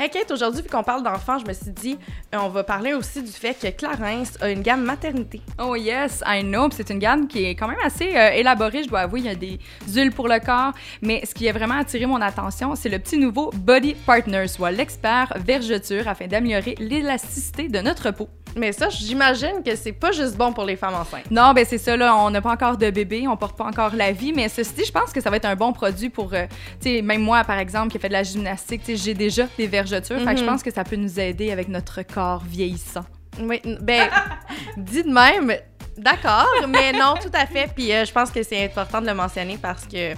[0.00, 1.98] Hey Kate, aujourd'hui, vu qu'on parle d'enfants, je me suis dit,
[2.32, 5.42] euh, on va parler aussi du fait que Clarence a une gamme maternité.
[5.60, 6.68] Oh yes, I know.
[6.70, 9.18] C'est une gamme qui est quand même assez euh, élaborée, je dois avouer.
[9.18, 10.72] Il y a des huiles pour le corps.
[11.02, 14.70] Mais ce qui a vraiment attiré mon attention, c'est le petit nouveau Body Partner, soit
[14.70, 18.28] l'expert vergeture afin d'améliorer l'élasticité de notre peau.
[18.56, 21.30] Mais ça, j'imagine que c'est pas juste bon pour les femmes enceintes.
[21.30, 23.94] Non, ben c'est ça, là, on n'a pas encore de bébé, on porte pas encore
[23.94, 26.32] la vie, mais ceci dit, je pense que ça va être un bon produit pour,
[26.32, 26.46] euh,
[26.80, 29.14] tu sais, même moi, par exemple, qui ai fait de la gymnastique, tu sais, j'ai
[29.14, 29.87] déjà des vergetures,
[30.24, 30.50] fait que je Mhm.
[30.50, 33.04] pense que ça peut nous aider avec notre corps vieillissant.
[33.40, 34.08] Oui, ben,
[34.76, 35.52] dit de même,
[35.96, 37.68] d'accord, mais non, tout à fait.
[37.74, 40.14] Puis euh, je pense que c'est important de le mentionner parce que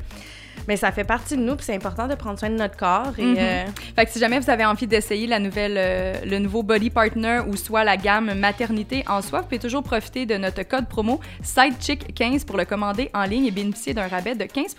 [0.68, 3.12] mais ça fait partie de nous, puis c'est important de prendre soin de notre corps.
[3.18, 3.64] Et, euh,
[3.96, 7.40] Fait que si jamais vous avez envie d'essayer la nouvelle, euh, le nouveau Body Partner
[7.48, 11.18] ou soit la gamme maternité en soi, vous pouvez toujours profiter de notre code promo
[11.42, 14.76] SIDECHICK15 pour le commander en ligne et bénéficier d'un rabais de 15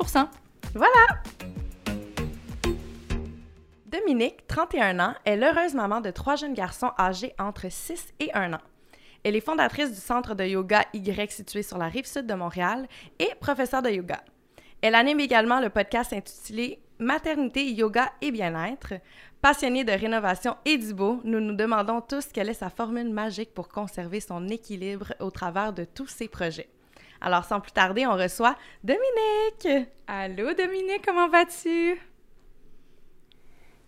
[3.92, 8.54] Dominique, 31 ans, est l'heureuse maman de trois jeunes garçons âgés entre 6 et 1
[8.54, 8.62] an.
[9.26, 12.88] Elle est fondatrice du centre de yoga Y situé sur la rive sud de Montréal
[13.20, 14.24] et professeure de yoga.
[14.82, 18.94] Elle anime également le podcast intitulé Maternité, yoga et bien-être.
[19.42, 23.54] Passionnée de rénovation et du beau, nous nous demandons tous quelle est sa formule magique
[23.54, 26.70] pour conserver son équilibre au travers de tous ses projets.
[27.20, 29.90] Alors, sans plus tarder, on reçoit Dominique!
[30.08, 32.00] Allô Dominique, comment vas-tu?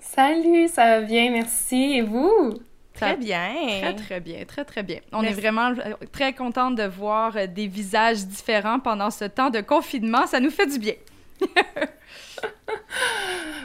[0.03, 1.95] Salut, ça va bien, merci.
[1.95, 2.53] Et vous?
[2.93, 3.49] Très bien!
[3.81, 4.99] Très, très bien, très, très bien.
[5.11, 5.37] On Merci.
[5.37, 9.61] est vraiment euh, très contente de voir euh, des visages différents pendant ce temps de
[9.61, 10.27] confinement.
[10.27, 10.93] Ça nous fait du bien.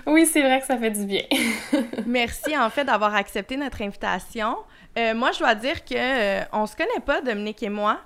[0.07, 1.23] Oui, c'est vrai que ça fait du bien.
[2.07, 4.57] Merci en fait d'avoir accepté notre invitation.
[4.99, 7.99] Euh, moi, je dois dire que euh, on se connaît pas, Dominique et moi.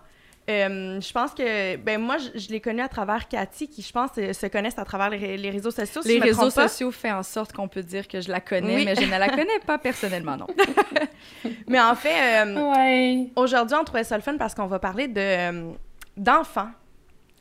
[0.52, 3.92] Euh, je pense que ben moi je, je l'ai connu à travers Cathy qui je
[3.92, 6.24] pense euh, se connaissent à travers les, ré- les réseaux sociaux si Les je me
[6.26, 8.84] réseaux sociaux font en sorte qu'on peut dire que je la connais, Oui.
[8.84, 10.46] mais je ne la connais pas personnellement, non.
[11.68, 13.28] Mais en fait euh, Ouais.
[13.36, 15.70] aujourd'hui on trouvait ça le fun parce qu'on va parler de euh,
[16.16, 16.70] d'enfants.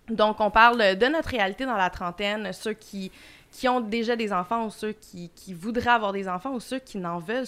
[0.10, 3.12] Donc on parle de notre réalité dans la trentaine, ceux qui
[3.52, 6.80] qui ont déjà des enfants ou ceux qui, qui voudraient avoir des enfants ou ceux
[6.80, 7.46] qui n'en veulent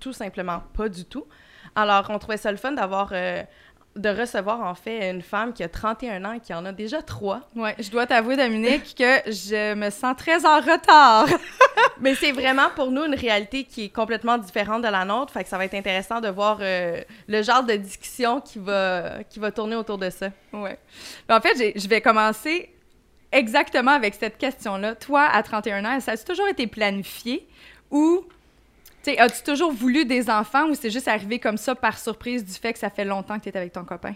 [0.00, 1.26] tout simplement pas du tout.
[1.74, 3.42] Alors, on trouvait ça le fun d'avoir, euh,
[3.96, 7.00] de recevoir en fait une femme qui a 31 ans et qui en a déjà
[7.02, 7.42] trois.
[7.54, 11.26] Ouais, je dois t'avouer, Dominique, que je me sens très en retard.
[12.00, 15.32] Mais c'est vraiment pour nous une réalité qui est complètement différente de la nôtre.
[15.32, 19.22] Fait que ça va être intéressant de voir euh, le genre de discussion qui va,
[19.30, 20.30] qui va tourner autour de ça.
[20.52, 20.78] Ouais.
[21.28, 22.70] Ben, en fait, je vais commencer
[23.30, 24.94] exactement avec cette question-là.
[24.94, 27.46] Toi, à 31 ans, ça a toujours été planifié
[27.90, 28.24] ou,
[29.18, 32.72] as-tu toujours voulu des enfants ou c'est juste arrivé comme ça par surprise du fait
[32.72, 34.14] que ça fait longtemps que tu es avec ton copain?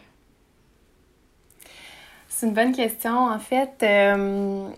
[2.28, 3.16] C'est une bonne question.
[3.16, 4.68] En fait, euh,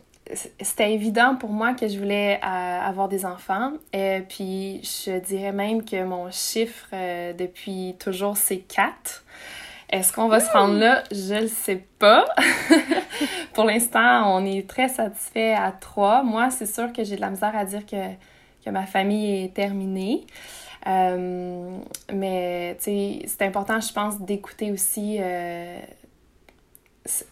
[0.61, 3.72] c'était évident pour moi que je voulais euh, avoir des enfants.
[3.92, 9.24] Et puis, je dirais même que mon chiffre euh, depuis toujours, c'est 4.
[9.90, 11.02] Est-ce qu'on va se rendre là?
[11.11, 12.24] Je le sais pas.
[13.54, 16.22] pour l'instant, on est très satisfait à 3.
[16.22, 17.96] Moi, c'est sûr que j'ai de la misère à dire que,
[18.64, 20.24] que ma famille est terminée.
[20.86, 21.78] Euh,
[22.12, 25.78] mais, c'est important, je pense, d'écouter aussi euh,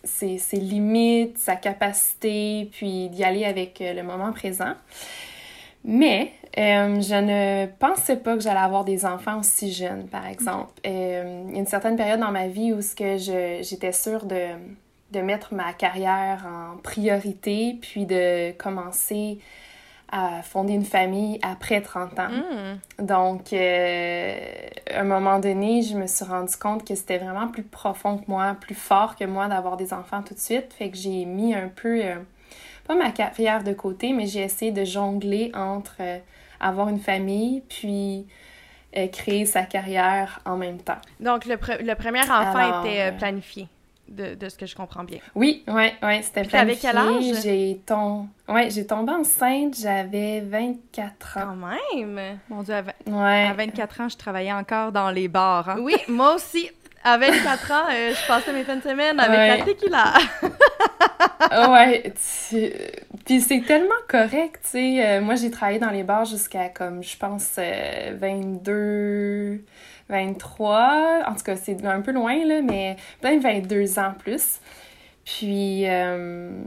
[0.05, 4.75] ses, limites, sa capacité, puis d'y aller avec euh, le moment présent.
[5.85, 10.73] Mais euh, je ne pensais pas que j'allais avoir des enfants aussi jeunes, par exemple.
[10.85, 13.17] Il y a une certaine période dans ma vie où ce que
[13.63, 14.49] j'étais sûre de,
[15.13, 19.39] de mettre ma carrière en priorité, puis de commencer
[20.11, 22.29] à fonder une famille après 30 ans.
[22.31, 23.05] Hmm.
[23.05, 24.37] Donc, euh,
[24.95, 28.25] à un moment donné, je me suis rendu compte que c'était vraiment plus profond que
[28.29, 30.73] moi, plus fort que moi d'avoir des enfants tout de suite.
[30.73, 32.17] Fait que j'ai mis un peu, euh,
[32.87, 36.19] pas ma carrière de côté, mais j'ai essayé de jongler entre euh,
[36.61, 38.27] avoir une famille, puis
[39.13, 40.97] créer sa carrière en même temps.
[41.21, 43.69] Donc, le, pre- le premier enfant Alors, était planifié,
[44.09, 45.19] de, de ce que je comprends bien.
[45.35, 46.91] Oui, oui, oui, c'était Puis t'avais planifié.
[46.91, 47.43] quel âge?
[47.43, 47.81] J'ai
[48.49, 51.41] ouais, j'ai tombé enceinte, j'avais 24 ans.
[51.57, 51.57] Quand
[52.05, 52.39] même!
[52.49, 53.47] Mon Dieu, à, vingt- Ouais.
[53.49, 55.69] à 24 ans, je travaillais encore dans les bars.
[55.69, 55.77] hein.
[55.81, 56.71] Oui, moi aussi.
[57.05, 59.57] À 24 ans, euh, je passais mes fins de semaine avec Ouais.
[59.59, 60.15] la tequila.
[61.51, 62.13] Ah ouais,
[62.51, 62.73] tu-
[63.25, 65.07] puis c'est tellement correct, tu sais.
[65.07, 69.65] Euh, moi, j'ai travaillé dans les bars jusqu'à, comme, je pense, euh, 22,
[70.09, 71.23] 23.
[71.27, 74.61] En tout cas, c'est un peu loin, là, mais peut-être 22 ans plus.
[75.25, 76.63] Puis, euh,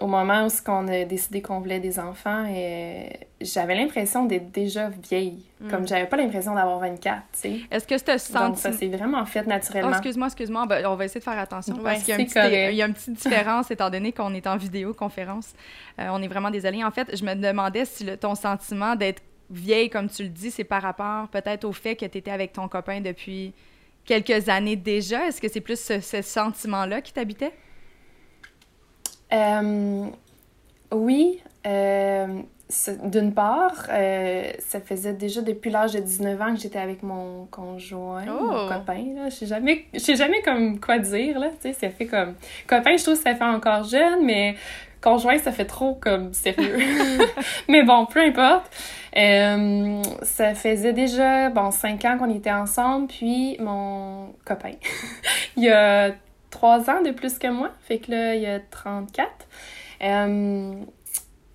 [0.00, 3.04] au moment où on a décidé qu'on voulait des enfants, euh,
[3.40, 5.42] j'avais l'impression d'être déjà vieille.
[5.68, 7.56] Comme, j'avais pas l'impression d'avoir 24, tu sais.
[7.70, 8.54] Est-ce que ce Donc, sentiment...
[8.56, 9.90] ça s'est vraiment fait Oh, naturellement.
[9.90, 10.64] excuse-moi, excuse-moi.
[10.66, 13.70] Ben, on va essayer de faire attention Ouais, parce qu'il y a une petite différence
[13.70, 15.52] étant donné qu'on est en vidéoconférence.
[15.98, 16.82] Euh, on est vraiment désolé.
[16.82, 20.50] En fait, je me demandais si le- ton sentiment d'être vieille, comme tu le dis,
[20.50, 23.52] c'est par rapport peut-être au fait que tu étais avec ton copain depuis
[24.04, 25.26] quelques années déjà.
[25.26, 27.52] Est-ce que c'est plus ce, ce sentiment-là qui t'habitait?
[29.32, 30.06] Euh,
[30.92, 32.42] oui, euh,
[33.04, 37.46] d'une part, euh, ça faisait déjà depuis l'âge de 19 ans que j'étais avec mon
[37.46, 38.44] conjoint, Oh!
[38.44, 39.04] mon copain.
[39.14, 39.28] Là.
[39.28, 41.50] Je sais jamais, jamais comme quoi dire, là.
[41.60, 42.34] Ça fait comme...
[42.66, 44.56] Copain, je trouve que ça fait encore jeune, mais
[45.00, 46.78] conjoint, ça fait trop comme sérieux.
[47.68, 48.70] mais bon, peu importe.
[49.16, 54.74] Euh, ça faisait déjà, bon, cinq ans qu'on était ensemble, puis mon copain,
[55.56, 56.10] il a
[56.50, 59.28] trois ans de plus que moi, fait que là, il a 34.
[60.02, 60.72] Euh,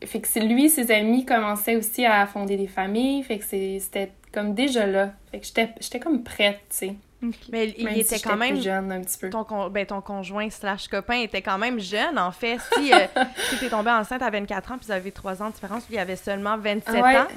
[0.04, 4.54] fait que lui, ses amis commençaient aussi à fonder des familles, fait que c'était comme
[4.54, 5.14] déjà là.
[5.32, 5.46] Fait que
[5.80, 6.96] j'étais comme prête, tu sais.
[7.52, 8.56] Mais il Même était si quand même.
[8.56, 9.30] plus jeune un petit peu.
[9.30, 12.58] Ton, con- ben, ton conjoint slash copain était quand même jeune, en fait.
[12.74, 13.06] Si, euh,
[13.50, 15.96] si t'es tombée enceinte à 24 ans, puis vous avez 3 ans de différence, lui,
[15.96, 17.18] il avait seulement 27 Ouais.
[17.18, 17.28] ans.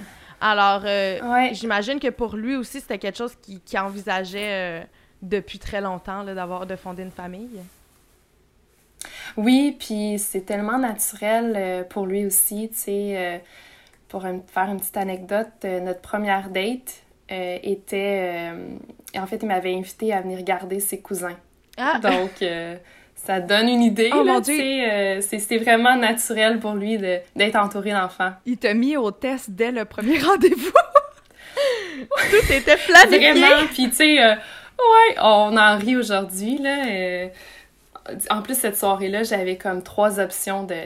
[0.40, 1.50] Alors, euh, Ouais.
[1.52, 4.84] j'imagine que pour lui aussi, c'était quelque chose qu'il qu'il envisageait euh,
[5.22, 7.48] depuis très longtemps, là, d'avoir, de fonder une famille.
[9.36, 13.14] Oui, puis c'est tellement naturel euh, pour lui aussi, tu sais.
[13.16, 13.38] euh,
[14.08, 16.94] pour un- faire une petite anecdote, euh, notre première date
[17.30, 18.52] euh, était...
[19.16, 21.36] euh, en fait, il m'avait invité à venir garder ses cousins.
[21.76, 21.98] Ah!
[22.02, 22.76] Donc, euh,
[23.14, 27.90] ça donne une idée, Oh, là, euh, c'est vraiment naturel pour lui de- d'être entouré
[27.92, 28.32] d'enfants.
[28.46, 30.72] Il t'a mis au test dès le premier rendez-vous.
[32.30, 33.32] Tout était planifié!
[33.32, 36.86] Vraiment, puis tu sais, euh, ouais, on en rit aujourd'hui, là.
[36.86, 37.28] euh,
[38.30, 40.76] en plus, cette soirée-là, j'avais comme trois options de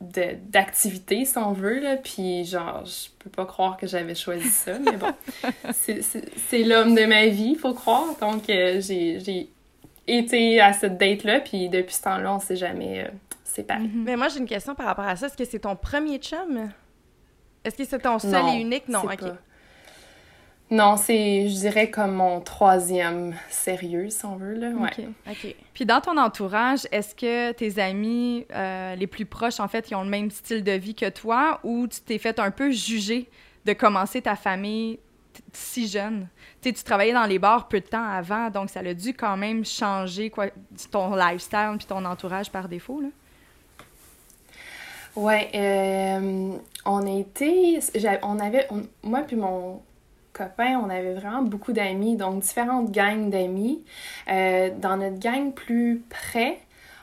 [0.00, 4.48] de- d'activités, si on veut, là, puis genre, je peux pas croire que j'avais choisi
[4.48, 5.12] ça, mais bon,
[5.72, 9.48] c'est- l'homme de ma vie, faut croire, donc euh, j'ai j'ai
[10.06, 13.08] été à cette date-là, puis depuis ce temps-là, on s'est jamais euh,
[13.44, 13.88] séparés.
[13.94, 15.26] Mais moi, j'ai une question par rapport à ça.
[15.26, 16.70] Est-ce que c'est ton premier chum?
[17.64, 18.88] Est-ce que c'est ton seul Non, et unique?
[18.88, 19.20] Non, c'est ok.
[19.20, 19.36] pas.
[20.72, 24.88] Non, c'est, je dirais, comme mon troisième sérieux, si on veut, là, ouais.
[24.98, 25.04] Ok.
[25.30, 25.54] Ok.
[25.74, 29.96] Puis dans ton entourage, est-ce que tes amis euh, les plus proches, en fait, ils
[29.96, 33.28] ont le même style de vie que toi ou tu t'es fait un peu juger
[33.64, 35.00] de commencer ta famille
[35.52, 36.28] si jeune?
[36.62, 39.12] Tu sais, tu travaillais dans les bars peu de temps avant, donc ça a dû
[39.12, 40.46] quand même changer quoi,
[40.92, 43.08] ton lifestyle puis ton entourage par défaut, là?
[45.16, 46.52] Ouais, euh,
[46.86, 47.80] on a été,
[48.22, 49.82] on avait, on- moi puis mon
[50.58, 53.84] on avait vraiment beaucoup d'amis, donc différentes gangs d'amis.
[54.30, 56.58] Euh, dans notre gang plus près,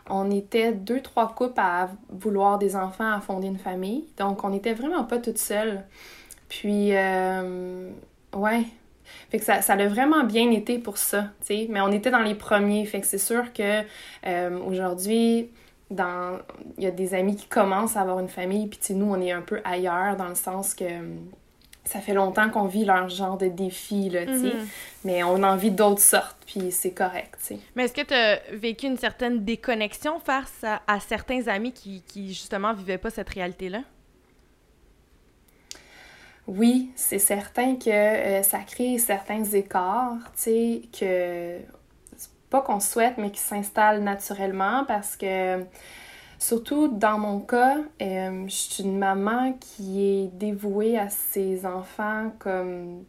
[0.10, 4.50] on était deux, trois couples à vouloir des enfants, à fonder une famille, donc on
[4.50, 5.84] n'était vraiment pas toutes seules.
[6.50, 7.90] Puis, euh,
[8.34, 8.64] ouais,
[9.32, 12.86] que ça, a vraiment bien été pour ça, tu mais on était dans les premiers,
[12.86, 13.82] fait que c'est sûr que
[14.26, 15.50] euh, aujourd'hui,
[15.90, 18.68] il y a des amis qui commencent à avoir une famille.
[18.68, 20.86] Puis nous on est un peu ailleurs dans le sens que
[21.88, 24.68] ça fait longtemps qu'on vit leur genre de défi là, tu sais, Mhm.
[25.06, 27.60] mais on en vit d'autres sortes puis c'est correct, tu sais.
[27.76, 32.04] Mais est-ce que tu as vécu une certaine déconnexion face à, à certains amis qui,
[32.08, 33.82] qui, justement, vivaient pas cette réalité-là?
[36.48, 41.58] Oui, c'est certain que euh, ça crée certains écarts, tu sais, que
[42.50, 45.62] pas qu'on souhaite, mais qui s'installent naturellement parce que,
[46.40, 52.32] surtout dans mon cas, euh, je suis une maman qui est dévouée à ses enfants
[52.40, 53.04] comme.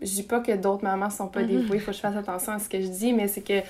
[0.00, 1.46] Je dis pas que d'autres mamans sont pas Mhm.
[1.48, 3.60] dévouées, faut que je fasse attention à ce que je dis, mais c'est que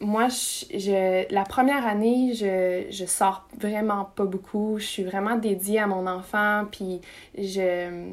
[0.00, 4.78] moi, je, la première année, je, je sors vraiment pas beaucoup.
[4.78, 7.00] Je suis vraiment dédiée à mon enfant, puis
[7.38, 8.08] je,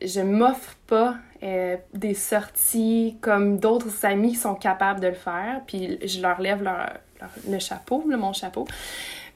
[0.00, 5.60] je m'offre pas euh, des sorties comme d'autres amis qui sont capables de le faire,
[5.66, 6.88] puis je leur lève leur,
[7.48, 8.66] le chapeau, mon chapeau.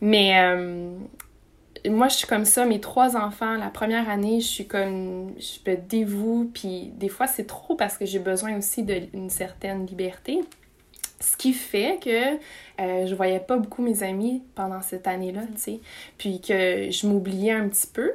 [0.01, 0.91] Mais euh,
[1.89, 2.65] moi, je suis comme ça.
[2.65, 5.33] Mes trois enfants, la première année, je suis comme.
[5.39, 9.87] Je me dévoue, puis des fois, c'est trop parce que j'ai besoin aussi d'une certaine
[9.87, 10.41] liberté.
[11.21, 12.35] Ce qui fait que
[12.83, 15.81] euh, je voyais pas beaucoup mes amis pendant cette année-là, tu sais.
[16.19, 18.13] Puis que je m'oubliais un petit peu.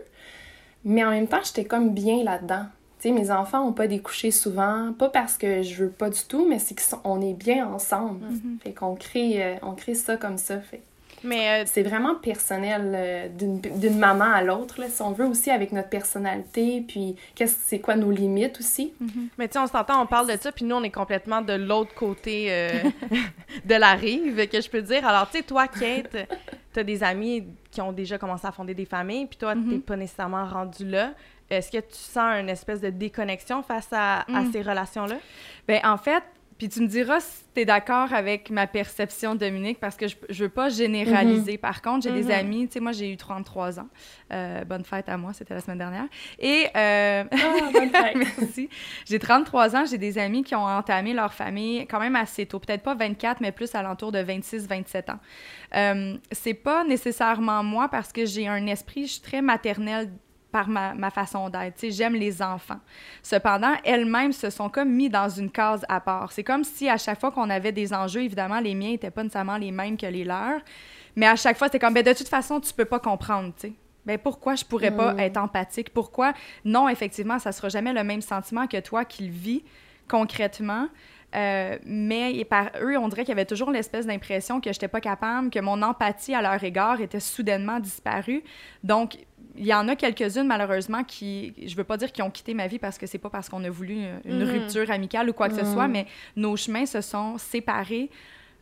[0.84, 2.66] Mais en même temps, j'étais comme bien là-dedans.
[3.00, 6.20] Tu sais, mes enfants n'ont pas découché souvent, pas parce que je veux pas du
[6.28, 8.26] tout, mais c'est qu'on est bien ensemble.
[8.26, 8.64] Mm-hmm.
[8.64, 10.60] Fait qu'on crée, euh, on crée ça comme ça.
[10.60, 10.82] Fait
[11.24, 15.72] mais euh, c'est vraiment personnel euh, d'une maman à l'autre, si on veut aussi avec
[15.72, 18.94] notre personnalité, puis qu'est-ce c'est quoi nos limites aussi.
[19.02, 19.28] Mm-hmm.
[19.38, 21.54] Mais tu sais, on s'entend, on parle de ça, puis nous, on est complètement de
[21.54, 22.70] l'autre côté euh,
[23.66, 25.06] de la rive, que je peux dire.
[25.06, 26.18] Alors, tu sais, toi, Kate,
[26.74, 29.62] tu as des amis qui ont déjà commencé à fonder des familles, puis toi, tu
[29.62, 29.82] n'es mm-hmm.
[29.82, 31.12] pas nécessairement rendu là.
[31.50, 34.52] Est-ce que tu sens une espèce de déconnexion face à, à mm.
[34.52, 35.18] ces relations-là?
[35.68, 36.24] Ben en fait,
[36.60, 40.18] puis tu me diras si tu es d'accord avec ma perception, Dominique, parce que je,
[40.28, 41.54] je veux pas généraliser.
[41.54, 41.58] Mhm.
[41.58, 42.32] Par contre, j'ai des mhm.
[42.32, 43.88] amis, tu sais, moi j'ai eu 33 ans.
[44.34, 46.08] Euh, bonne fête à moi, c'était la semaine dernière.
[46.38, 46.68] Et.
[46.76, 47.24] Euh...
[47.32, 48.18] Oh, bonne fête.
[48.18, 48.70] Merci.
[49.06, 52.60] J'ai 33 ans, j'ai des amis qui ont entamé leur famille quand même assez tôt.
[52.60, 55.20] Peut-être pas 24, mais plus à l'entour de 26-27 ans.
[55.76, 60.10] Euh, c'est pas nécessairement moi parce que j'ai un esprit, je suis très maternelle
[60.52, 61.90] par ma, ma façon d'être.
[61.90, 62.80] J'aime les enfants.
[63.22, 66.32] Cependant, elles-mêmes se sont comme mis dans une case à part.
[66.32, 69.24] C'est comme si à chaque fois qu'on avait des enjeux, évidemment, les miens n'étaient pas
[69.24, 70.62] nécessairement les mêmes que les leurs,
[71.16, 73.68] mais à chaque fois, c'était comme, ben, de toute façon, tu peux pas comprendre, tu
[73.68, 73.74] sais.
[74.06, 75.20] Ben, pourquoi je pourrais pas mm.
[75.20, 75.94] être empathique?
[75.94, 76.34] Pourquoi?
[76.66, 79.64] Non, effectivement, ça sera jamais le même sentiment que toi qui le vis
[80.08, 80.88] concrètement.
[81.36, 84.88] Euh, mais par eux, on dirait qu'il y avait toujours l'espèce d'impression que je n'étais
[84.88, 88.44] pas capable, que mon empathie à leur égard était soudainement disparue.
[88.84, 89.18] Donc,
[89.60, 92.68] il y en a quelques-unes, malheureusement, qui, je veux pas dire qu'ils ont quitté ma
[92.68, 94.50] vie parce que c'est pas parce qu'on a voulu une, mhm.
[94.50, 95.94] rupture amicale ou quoi que ce soit, mhm.
[95.94, 96.08] mais
[96.38, 98.10] nos chemins se sont séparés.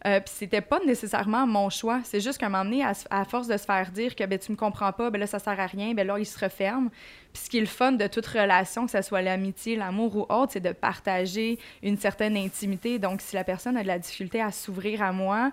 [0.05, 2.01] Euh, puis c'était pas nécessairement mon choix.
[2.03, 4.51] C'est juste qu'à un moment donné, à, force de se faire dire que ben, tu
[4.51, 6.89] me comprends pas, ben là, ça sert à rien, ben là, il se referme.
[7.33, 10.21] Puis ce qui est le fun de toute relation, que ce soit l'amitié, l'amour ou
[10.33, 12.97] autre, c'est de partager une certaine intimité.
[12.99, 15.51] Donc, si la personne a de la difficulté à s'ouvrir à moi,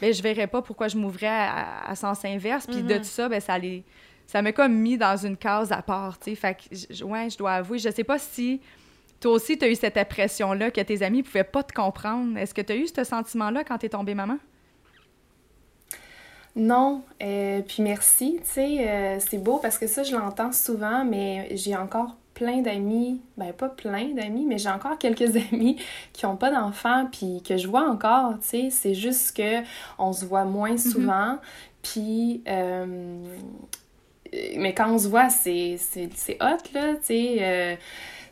[0.00, 2.66] ben je verrais pas pourquoi je m'ouvrais à, sens inverse.
[2.66, 3.00] Puis de mhm.
[3.00, 3.84] tout ça, ben ça les
[4.26, 6.36] ça m'a comme mis dans une case à part, tu sais.
[6.36, 8.60] Fait que, ouais, je dois avouer, je sais pas si
[9.20, 12.36] toi aussi, tu as eu cette impression-là que tes amis pouvaient pas te comprendre.
[12.36, 14.36] Est-ce que tu as eu ce sentiment-là quand tu es tombée maman?
[16.56, 21.04] Non, euh, puis merci, tu sais, euh, c'est beau parce que ça, je l'entends souvent,
[21.04, 25.80] mais j'ai encore plein d'amis, ben pas plein d'amis, mais j'ai encore quelques amis
[26.12, 29.62] qui ont pas d'enfants, puis que je vois encore, tu sais, c'est juste que
[29.98, 30.92] on se voit moins mm-hmm.
[30.92, 31.38] souvent,
[31.82, 33.16] puis euh,
[34.56, 35.78] mais quand on se voit, c'est
[36.40, 37.36] hot, là, tu sais.
[37.40, 37.76] Euh,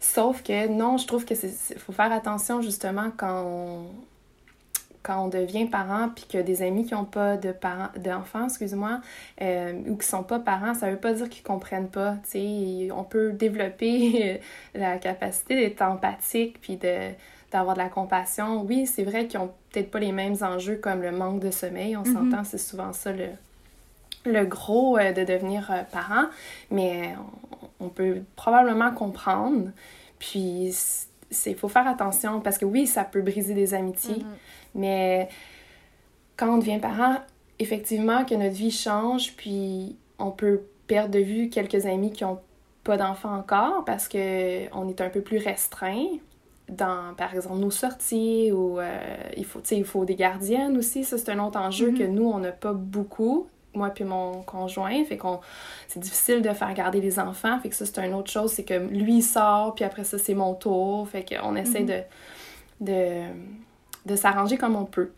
[0.01, 3.87] sauf que non, je trouve que c'est faut faire attention justement quand on,
[5.03, 9.01] quand on devient parent puis que des amis qui n'ont pas de parents d'enfants, excuse-moi,
[9.41, 12.17] euh, ou qui sont pas parents, ça veut pas dire qu'ils comprennent pas.
[12.25, 12.39] Tu
[12.87, 14.41] sais, on peut développer
[14.75, 17.11] la capacité d'être empathique puis de
[17.53, 18.63] d'avoir de la compassion.
[18.63, 21.97] Oui, c'est vrai qu'ils ont peut-être pas les mêmes enjeux comme le manque de sommeil.
[21.99, 22.31] On mm-hmm.
[22.31, 23.29] s'entend, c'est souvent ça le,
[24.25, 26.27] le gros euh, de devenir euh, parent,
[26.71, 27.15] mais
[27.81, 29.71] on, peut probablement comprendre.
[30.19, 30.75] Puis,
[31.47, 34.77] il faut faire attention parce que oui, ça peut briser des amitiés, mm-hmm.
[34.77, 35.29] mais
[36.37, 37.17] quand on devient parent,
[37.59, 42.39] effectivement, que notre vie change, puis on peut perdre de vue quelques amis qui n'ont
[42.85, 46.07] pas d'enfants encore parce que on est un peu plus restreint
[46.69, 48.99] dans, par exemple, nos sorties ou euh,
[49.37, 51.05] il, faut, il faut des gardiennes aussi.
[51.05, 51.99] Ça, c'est un autre enjeu mm-hmm.
[51.99, 55.05] que nous, on n'a pas beaucoup moi puis mon conjoint.
[55.05, 55.41] Fait qu'on
[55.89, 57.59] c'est difficile de faire garder les enfants.
[57.61, 58.53] Fait que ça, c'est une autre chose.
[58.53, 61.09] C'est que lui, il sort, puis après ça, c'est mon tour.
[61.09, 61.87] Fait qu'on essaie mhm.
[61.87, 62.03] de,
[62.81, 63.23] de,
[64.07, 65.13] de s'arranger comme on peut.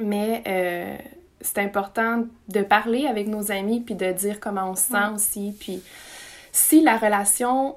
[0.00, 0.96] Mais euh,
[1.40, 5.54] c'est important de parler avec nos amis, puis de dire comment on se sent aussi.
[5.58, 5.82] Puis
[6.52, 7.76] si la relation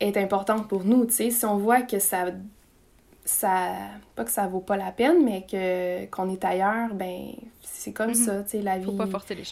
[0.00, 2.26] est importante pour nous, tu sais, si on voit que ça
[3.26, 3.72] ça
[4.14, 8.10] pas que ça vaut pas la peine mais que qu'on est ailleurs ben c'est comme
[8.10, 8.14] mhm.
[8.14, 8.88] ça tu sais la vie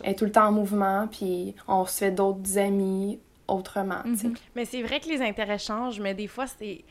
[0.05, 3.19] est tout le temps en mouvement puis on se fait d'autres amis
[3.49, 4.35] autrement mhm.
[4.55, 6.85] mais c'est vrai que les intérêts changent mais des fois c'est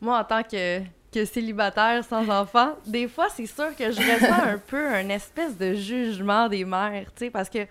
[0.00, 0.80] moi en tant que
[1.12, 5.56] que célibataire sans enfant des fois c'est sûr que je ressens un peu un espèce
[5.56, 7.66] de jugement des mères tu sais parce que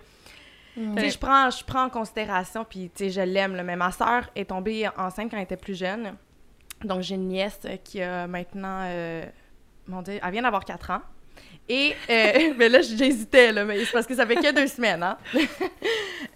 [0.76, 4.46] je prends, je prends en considération, puis tu sais, je l'aime, mais ma soeur est
[4.46, 6.14] tombée enceinte quand elle était plus jeune.
[6.84, 8.82] Donc, j'ai une nièce qui a maintenant.
[8.84, 9.24] Euh,
[9.86, 11.00] mon Dieu, elle vient d'avoir 4 ans.
[11.68, 15.02] Et euh, ben là, j'hésitais, là, mais c'est parce que ça fait que deux semaines,
[15.02, 15.16] hein?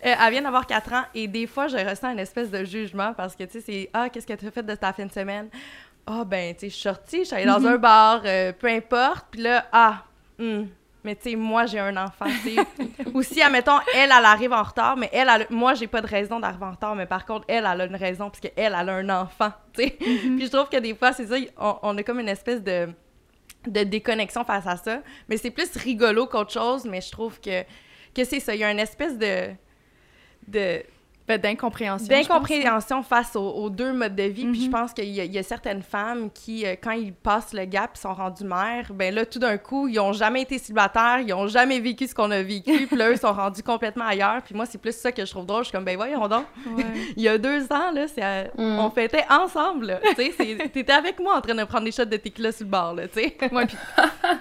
[0.07, 3.14] Euh, elle vient d'avoir quatre ans et des fois, je ressens une espèce de jugement
[3.14, 5.11] parce que, tu sais, c'est «Ah, qu'est-ce que tu as fait de ta fin de
[5.11, 5.49] semaine?»
[6.07, 8.68] Ah, ben, tu sais, je suis sortie, je suis allée dans un bar, euh, peu
[8.68, 9.26] importe.
[9.32, 10.05] Puis là, ah,
[10.38, 10.66] hmm,
[11.05, 12.66] mais tu sais, moi, j'ai un enfant, tu sais.
[13.14, 16.07] Ou si, admettons, elle, elle arrive en retard, mais elle, elle moi, j'ai pas de
[16.07, 18.74] raison d'arriver en retard, mais par contre, elle, elle a une raison, parce qu'elle, elle
[18.74, 19.90] a un enfant, tu sais.
[19.90, 22.88] Puis je trouve que des fois, c'est ça, on, on a comme une espèce de
[23.66, 25.03] de déconnexion face à ça.
[25.28, 27.62] Mais c'est plus rigolo qu'autre chose, mais je trouve que,
[28.14, 28.55] que c'est ça.
[28.55, 29.51] Il y a une espèce de.
[30.46, 30.82] de
[31.28, 32.08] ben, d'incompréhension.
[32.08, 34.46] D'incompréhension face aux, deux modes de vie.
[34.46, 34.72] Puis je mhm.
[34.72, 38.14] pense qu'il y, a certaines femmes qui, euh, quand ils passent le gap, ils sont
[38.14, 41.80] rendus mères, ben là, tout d'un coup, ils ont jamais été célibataires, ils ont jamais
[41.80, 44.40] vécu ce qu'on a vécu, puis là, ils sont rendus complètement ailleurs.
[44.42, 45.64] Puis moi, c'est plus ça que je trouve drôle.
[45.64, 46.46] Je suis comme, ben voyons donc.
[47.16, 48.06] il y a deux ans, là,
[48.56, 48.78] mm.
[48.78, 52.16] on fêtait ensemble, Tu sais, t'étais avec moi en train de prendre des shots de
[52.16, 53.36] tequila sur le bar, là, tu sais.
[53.52, 53.76] Ouais, puis...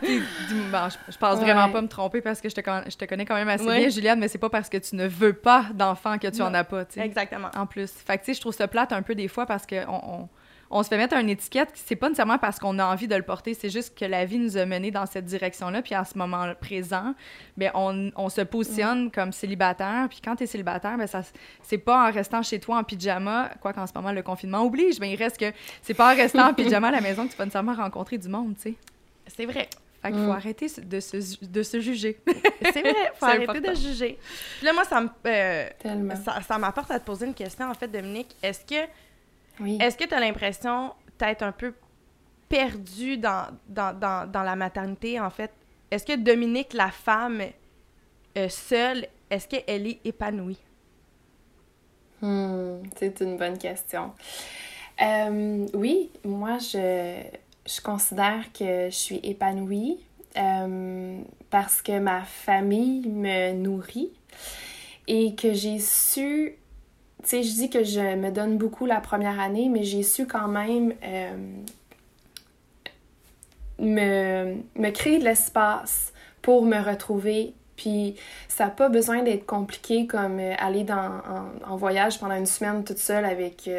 [0.02, 3.50] je, pense vraiment pas me tromper parce que je te, je te connais quand même
[3.50, 6.42] assez bien, Juliane, mais c'est pas parce que tu ne veux pas d'enfant que tu
[6.42, 6.77] en as pas.
[6.98, 7.50] Exactement.
[7.56, 7.92] En plus.
[7.92, 10.30] Fait que, tu sais, je trouve ça plate un peu des fois parce qu'on on,
[10.70, 13.24] on, se fait mettre une étiquette, c'est pas nécessairement parce qu'on a envie de le
[13.24, 16.18] porter, c'est juste que la vie nous a menés dans cette direction-là, puis en ce
[16.18, 17.16] moment présent,
[17.56, 19.12] ben on, on se positionne mm.
[19.12, 21.22] comme célibataire, puis quand tu es célibataire, ben ça
[21.62, 25.00] c'est pas en restant chez toi en pyjama, quoi qu'en ce moment le confinement oblige,
[25.00, 25.52] mais il reste que
[25.82, 28.28] c'est pas en restant en pyjama à la maison que tu vas nécessairement rencontrer du
[28.28, 28.76] monde, tu sais.
[29.28, 29.70] C'est vrai.
[30.08, 30.36] Fait qu'il faut mm.
[30.36, 32.18] arrêter de se, de se juger.
[32.62, 34.18] c'est vrai, faut arrêter de juger.
[34.58, 35.70] Puis là, moi, ça me, euh,
[36.24, 38.36] ça, ça m'apporte à te poser une question, en fait, Dominique.
[38.42, 38.90] Est-ce que
[39.60, 39.78] oui.
[39.82, 41.74] est-ce que tu as l'impression d'être un peu
[42.48, 45.52] perdu dans, dans, dans, dans, la maternité, en fait?
[45.92, 47.42] Est-ce que Dominique, la femme
[48.38, 50.60] euh, seule, est-ce qu'elle est épanouie?
[52.22, 54.14] Hmm, c'est une bonne question.
[55.02, 57.24] Euh, oui, moi, je
[57.68, 60.00] je considère que je suis épanouie
[60.38, 64.12] euh, parce que ma famille me nourrit
[65.08, 66.56] et que j'ai su,
[67.24, 70.28] tu sais, je dis que je me donne beaucoup la première année, mais j'ai su
[70.28, 71.38] quand même euh,
[73.80, 77.54] me, me créer de l'espace pour me retrouver.
[77.76, 78.16] Puis
[78.48, 81.22] ça n'a pas besoin d'être compliqué comme euh, aller dans,
[81.68, 83.70] en, voyage pendant une semaine toute seule avec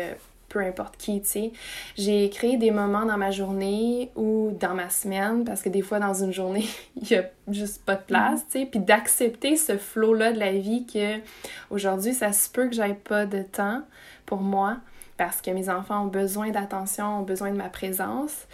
[0.49, 1.53] peu importe qui, tu sais.
[1.96, 5.99] J'ai créé des moments dans ma journée ou dans ma semaine, parce que des fois,
[5.99, 8.66] dans une journée, il n'y a juste pas de place, tu sais.
[8.66, 11.18] Puis d'accepter ce flow-là de la vie que
[11.70, 13.82] aujourd'hui, ça se peut que j'aille pas de temps
[14.26, 14.78] pour moi,
[15.16, 18.46] parce que mes enfants ont besoin d'attention, ont besoin de ma présence,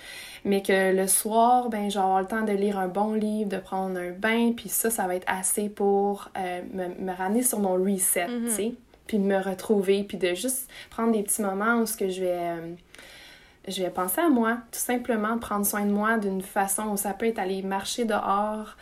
[0.44, 3.98] mais que le soir, ben, j'ai le temps de lire un bon livre, de prendre
[3.98, 7.74] un bain, puis ça, ça va être assez pour euh, me, me, ramener sur mon
[7.74, 8.48] reset, tu mm-hmm.
[8.48, 8.74] sais
[9.06, 12.20] puis de me retrouver, puis de juste prendre des petits moments où ce que je
[12.20, 12.74] vais, euh,
[13.68, 17.12] je vais penser à moi, tout simplement prendre soin de moi d'une façon où ça
[17.12, 18.76] peut être aller marcher dehors.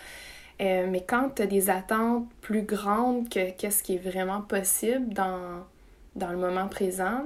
[0.60, 5.12] Euh, mais quand tu as des attentes plus grandes que qu'est-ce qui est vraiment possible
[5.12, 5.64] dans,
[6.14, 7.24] dans le moment présent,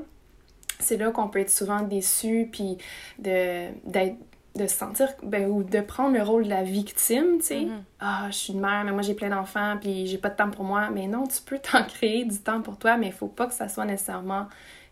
[0.78, 2.78] c'est là qu'on peut être souvent déçu, puis
[3.18, 4.16] d'être
[4.56, 7.60] de se sentir ben, ou de prendre le rôle de la victime, tu sais.
[7.60, 7.82] Mm-hmm.
[8.00, 10.50] Ah, je suis une mère, mais moi j'ai plein d'enfants, puis j'ai pas de temps
[10.50, 10.88] pour moi.
[10.90, 13.54] Mais non, tu peux t'en créer du temps pour toi, mais il faut pas que
[13.54, 14.46] ça soit nécessairement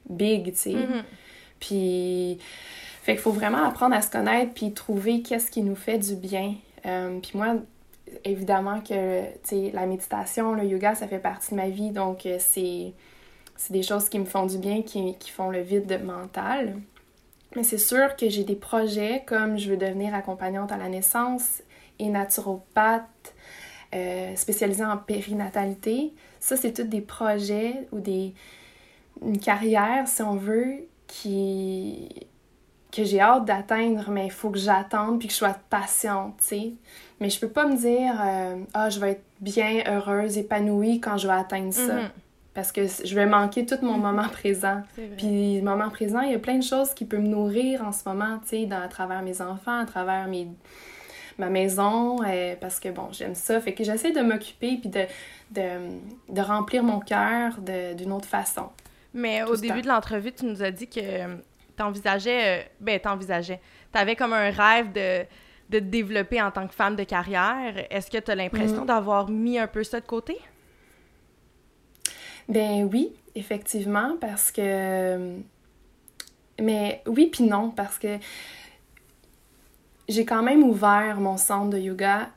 [0.08, 0.70] big, tu sais.
[0.70, 1.02] Mm-hmm.
[1.60, 2.38] Puis,
[3.02, 6.16] fait qu'il faut vraiment apprendre à se connaître, puis trouver qu'est-ce qui nous fait du
[6.16, 6.54] bien.
[6.86, 7.56] Euh, puis moi,
[8.24, 12.26] évidemment que, tu sais, la méditation, le yoga, ça fait partie de ma vie, donc
[12.26, 12.92] euh, c'est
[13.70, 16.76] des choses qui me font du bien, qui, qui font le vide mental.
[17.56, 21.62] Mais c'est sûr que j'ai des projets comme je veux devenir accompagnante à la naissance
[21.98, 23.34] et naturopathe
[23.94, 26.12] euh, spécialisée en périnatalité.
[26.40, 28.34] Ça, c'est tous des projets ou des
[29.22, 32.08] une carrière, si on veut, qui
[32.90, 36.44] que j'ai hâte d'atteindre, mais il faut que j'attende puis que je sois patiente, tu
[36.44, 36.72] sais.
[37.18, 41.16] Mais je peux pas me dire euh, ah je vais être bien heureuse, épanouie quand
[41.16, 41.96] je vais atteindre ça.
[41.96, 42.23] Mm-hmm
[42.54, 44.82] parce que je vais manquer tout mon moment présent.
[45.18, 47.90] Puis le moment présent, il y a plein de choses qui peuvent me nourrir en
[47.90, 50.46] ce moment, tu sais, à travers mes enfants, à travers mes,
[51.38, 53.60] ma maison, euh, parce que bon, j'aime ça.
[53.60, 55.04] Fait que j'essaie de m'occuper puis de,
[55.50, 58.70] de, remplir mon cœur d'une autre façon.
[59.12, 61.00] Mais au début de l'entrevue, tu nous as dit que
[61.76, 65.24] t'envisageais, euh, ben t'envisageais, t'avais comme un rêve de,
[65.70, 67.74] de te développer en tant que femme de carrière.
[67.90, 68.86] Est-ce que tu as l'impression mm.
[68.86, 70.38] d'avoir mis un peu ça de côté?
[72.48, 75.38] Ben oui, effectivement, parce que.
[76.60, 78.18] Mais oui, puis non, parce que
[80.08, 82.28] j'ai quand même ouvert mon centre de yoga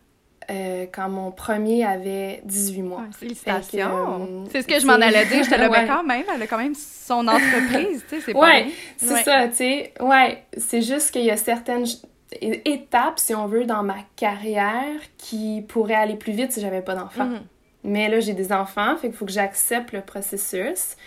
[0.50, 3.04] euh, quand mon premier avait 18 mois.
[3.12, 4.22] félicitations!
[4.22, 5.44] Euh, c'est ce que je m'en allais dire.
[5.44, 6.24] Je te le quand même.
[6.34, 9.94] Elle a quand même son entreprise, tu sais, c'est pas Ouais, c'est ça, tu sais.
[10.00, 11.86] Ouais, c'est juste qu'il y a certaines...
[12.32, 16.96] étape, si on veut, dans ma carrière qui pourrait aller plus vite si j'avais pas
[16.96, 17.26] d'enfants.
[17.26, 17.42] Mhm.
[17.88, 20.98] Mais là, j'ai des enfants, fait qu'il faut que j'accepte le processus.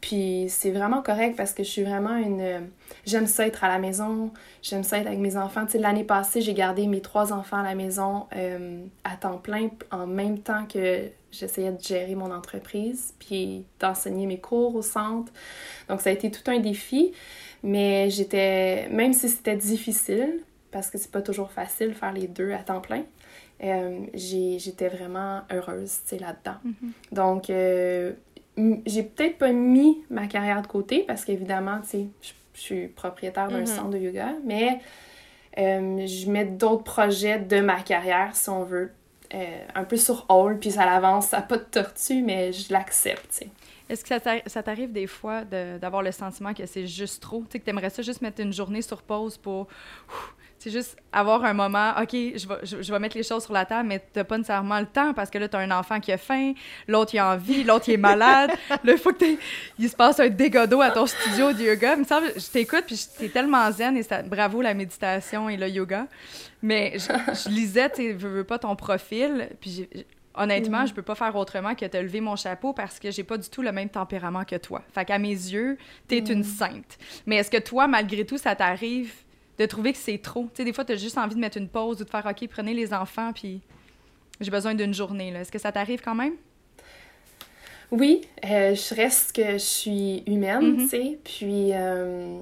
[0.00, 2.70] Puis c'est vraiment correct parce que je suis vraiment une...
[3.04, 4.30] J'aime ça être à la maison,
[4.62, 5.66] j'aime ça être avec mes enfants.
[5.66, 9.38] Tu sais, l'année passée, j'ai gardé mes trois enfants à la maison euh, à temps
[9.38, 14.82] plein en même temps que j'essayais de gérer mon entreprise, puis d'enseigner mes cours au
[14.82, 15.32] centre.
[15.88, 17.12] Donc ça a été tout un défi,
[17.64, 18.88] mais j'étais...
[18.90, 20.38] Même si c'était difficile,
[20.70, 23.02] parce que c'est pas toujours facile de faire les deux à temps plein,
[23.62, 26.58] euh, j'étais vraiment heureuse, là-dedans.
[26.64, 26.92] Mhm.
[27.12, 28.12] Donc, euh,
[28.86, 33.48] j'ai peut-être pas mis ma carrière de côté parce qu'évidemment, tu sais, je suis propriétaire
[33.48, 33.66] d'un Mhm.
[33.66, 34.80] centre de yoga, mais
[35.58, 38.92] euh, je mets d'autres projets de ma carrière, si on veut,
[39.34, 42.72] euh, un peu sur hold, puis ça l'avance, ça n'a pas de tortue, mais je
[42.72, 43.48] l'accepte, tu sais.
[43.88, 47.20] Est-ce que ça t'a- ça t'arrive des fois de- d'avoir le sentiment que c'est juste
[47.22, 47.40] trop?
[47.40, 49.66] Tu sais, que t'aimerais ça juste mettre une journée sur pause pour...
[50.62, 53.54] C'est juste avoir un moment, OK, je vais, je, je vais mettre les choses sur
[53.54, 56.12] la table, mais t'as pas nécessairement le temps parce que là, t'as un enfant qui
[56.12, 56.52] a faim,
[56.86, 58.50] l'autre, il a envie, l'autre, il est malade.
[58.68, 59.24] là, il faut que
[59.78, 61.94] il se passe un d'eau à ton studio de yoga.
[61.94, 65.56] Il me semble, je t'écoute, puis t'es tellement zen, et ça, bravo la méditation et
[65.56, 66.06] le yoga.
[66.60, 69.88] Mais je, je lisais, tu veux, veux pas ton profil, puis
[70.34, 73.38] honnêtement, je peux pas faire autrement que te lever mon chapeau parce que j'ai pas
[73.38, 74.82] du tout le même tempérament que toi.
[74.92, 76.98] Fait qu'à mes yeux, t'es une sainte.
[77.24, 79.10] Mais est-ce que toi, malgré tout, ça t'arrive
[79.60, 80.44] de trouver que c'est trop?
[80.44, 82.48] Tu sais, des fois, t'as juste envie de mettre une pause ou de faire «OK,
[82.48, 83.60] prenez les enfants, puis
[84.40, 85.28] j'ai besoin d'une journée.».
[85.36, 86.32] Est-ce que ça t'arrive quand même?
[87.90, 90.78] Oui, euh, je reste que je suis humaine, Mhm.
[90.78, 92.38] tu sais, puis euh,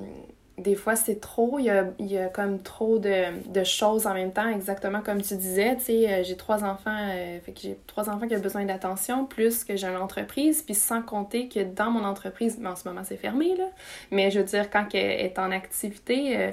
[0.59, 4.06] des fois c'est trop, il y a, il y a comme trop de, de choses
[4.06, 7.52] en même temps, exactement comme tu disais, tu sais, euh, j'ai trois enfants, euh, fait
[7.52, 11.02] que j'ai trois enfants qui ont besoin d'attention, plus que j'ai une entreprise, puis sans
[11.02, 13.66] compter que dans mon entreprise, mais en ce moment c'est fermé, là,
[14.11, 16.50] mais je veux dire, quand elle est en activité, euh,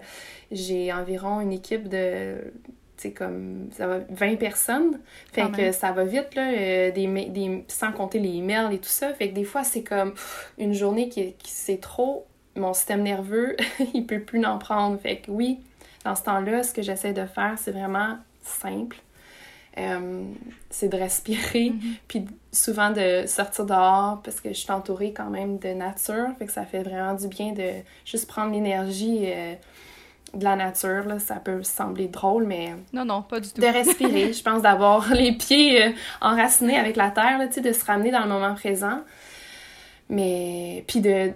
[0.52, 2.38] j'ai environ une équipe de
[2.98, 5.00] sais, comme ça va 20 personnes
[5.32, 5.74] fait Quand que même.
[5.74, 9.30] ça va vite là euh, des, des sans compter les emails et tout ça fait
[9.30, 10.14] que des fois c'est comme
[10.58, 12.26] une journée qui, qui c'est trop
[12.56, 13.56] mon système nerveux
[13.94, 15.00] il peut plus en prendre.
[15.00, 15.60] Fait que oui
[16.04, 18.98] dans ce temps-là ce que j'essaie de faire c'est vraiment simple.
[19.78, 20.24] Euh,
[20.70, 21.74] c'est de respirer
[22.08, 26.30] puis souvent de sortir dehors parce que je suis entourée quand même de nature.
[26.40, 27.70] Fait que ça fait vraiment du bien de
[28.06, 29.54] juste prendre l'énergie euh,
[30.34, 31.20] de la nature là.
[31.20, 33.60] Ça peut sembler drôle mais Non, non, pas du tout.
[33.60, 35.92] de respirer, je pense d'avoir les pieds euh,
[36.22, 39.02] enracinés avec la terre, là, tu sais, de se ramener dans le moment présent.
[40.10, 41.32] Mais, puis de,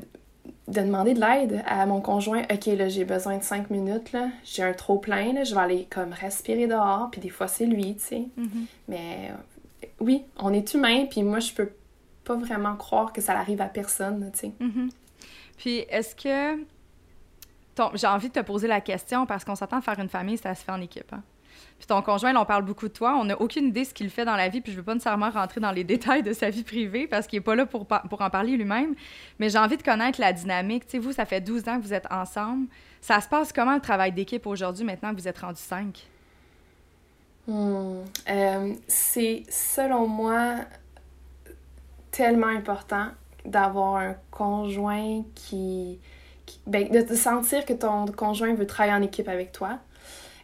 [0.69, 2.43] de demander de l'aide à mon conjoint.
[2.51, 4.29] OK, là, j'ai besoin de cinq minutes, là.
[4.43, 5.43] J'ai un trop plein, là.
[5.43, 7.09] Je vais aller comme respirer dehors.
[7.11, 8.23] Puis des fois, c'est lui, tu sais.
[8.37, 8.65] Mhm.
[8.87, 11.05] Mais euh, oui, on est humain.
[11.09, 11.71] Puis moi, je peux
[12.23, 14.51] pas vraiment croire que ça arrive à personne, tu sais.
[14.59, 14.89] Mhm.
[15.57, 16.63] Puis, est-ce que.
[17.75, 20.37] ton- J'ai envie de te poser la question parce qu'on s'attend à faire une famille,
[20.37, 21.11] ça se fait en équipe.
[21.13, 21.23] Hein?
[21.77, 23.15] Puis ton conjoint, là, on parle beaucoup de toi.
[23.15, 24.93] On n'a aucune idée de ce qu'il fait dans la vie, puis je veux pas
[24.93, 27.85] nécessairement rentrer dans les détails de sa vie privée parce qu'il est pas là pour,
[27.87, 28.95] pour en parler lui-même.
[29.39, 30.85] Mais j'ai envie de connaître la dynamique.
[30.85, 32.67] Tu sais, vous, ça fait 12 ans que vous êtes ensemble.
[33.01, 36.05] Ça se passe comment le travail d'équipe aujourd'hui, maintenant que vous êtes rendus 5?
[37.47, 38.03] Hmm.
[38.29, 40.57] Euh, c'est, selon moi,
[42.11, 43.07] tellement important
[43.45, 45.99] d'avoir un conjoint qui...
[46.45, 49.79] qui- ben, de sentir que ton conjoint veut travailler en équipe avec toi.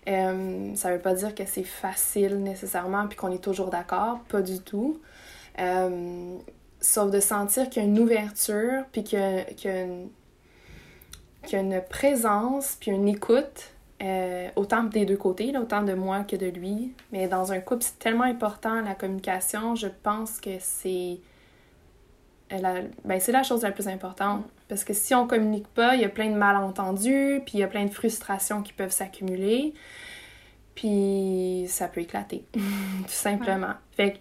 [0.08, 4.42] Euh, ça veut pas dire que c'est facile nécessairement puis qu'on est toujours d'accord, pas
[4.42, 5.00] du tout.
[5.60, 6.38] Euh,
[6.80, 10.10] sauf de sentir qu'il y a une ouverture puis qu'il y a, qu'il y
[11.44, 15.94] qu'il y a une présence puis une écoute euh, autant des deux côtés, autant de
[15.94, 16.94] moi que de lui.
[17.12, 19.76] Mais dans un couple, c'est tellement important la communication.
[19.76, 21.18] Je pense que c'est
[22.52, 24.44] la, ben, c'est la chose la plus importante.
[24.68, 27.64] Parce que si on communique pas, il y a plein de malentendus, puis il y
[27.64, 29.74] a plein de frustrations qui peuvent s'accumuler.
[30.74, 33.74] Puis ça peut éclater, tout simplement.
[33.96, 34.18] Fait que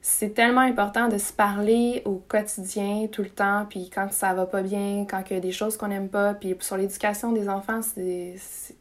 [0.00, 4.46] c'est tellement important de se parler au quotidien, tout le temps, puis quand ça va
[4.46, 7.48] pas bien, quand il y a des choses qu'on n'aime pas, puis sur l'éducation des
[7.48, 8.34] enfants, c'est,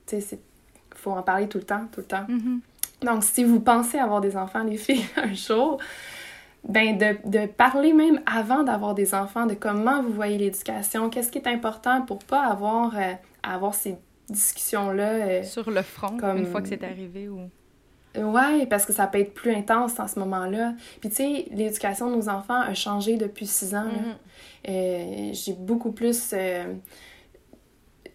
[0.07, 0.39] c'est,
[0.95, 2.25] faut en parler tout le temps, tout le temps.
[2.27, 2.61] Mhm.
[3.03, 5.79] Donc, si vous pensez avoir des enfants, les filles, un jour,
[6.67, 11.31] ben de, de parler même avant d'avoir des enfants, de comment vous voyez l'éducation, qu'est-ce
[11.31, 13.95] qui est important pour pas avoir, euh, avoir ces
[14.29, 15.09] discussions-là.
[15.09, 17.39] euh, Sur le front, Comme- une fois que c'est arrivé ou.
[18.17, 20.73] Ouais, parce que ça peut être plus intense en ce moment-là.
[20.99, 23.85] Puis tu sais, l'éducation de nos enfants a changé depuis six ans.
[23.85, 24.15] Mhm.
[24.69, 26.33] Euh, j'ai beaucoup plus...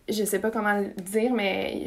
[0.09, 1.86] je sais pas comment le dire, mais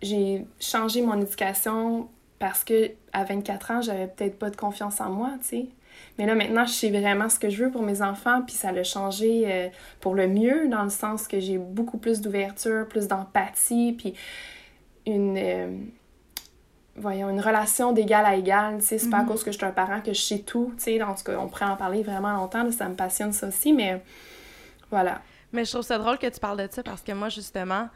[0.00, 5.10] j'ai changé mon éducation parce que à 24 ans, j'avais peut-être pas de confiance en
[5.10, 5.66] moi, tu sais.
[6.18, 8.72] Mais là, maintenant, je sais vraiment ce que je veux pour mes enfants, puis ça
[8.72, 9.68] l'a changé euh,
[10.00, 14.14] pour le mieux, dans le sens que j'ai beaucoup plus d'ouverture, plus d'empathie, puis
[15.06, 15.68] une, euh,
[16.96, 19.28] voyons, une relation d'égal à égal, tu sais, c'est pas à Mhm.
[19.28, 21.38] cause que je suis un parent que je sais tout, tu sais, en tout cas,
[21.38, 24.02] on pourrait en parler vraiment longtemps, là, ça me passionne ça aussi, mais
[24.90, 25.22] voilà.
[25.52, 27.88] Mais je trouve ça drôle que tu parles de ça parce que moi, justement,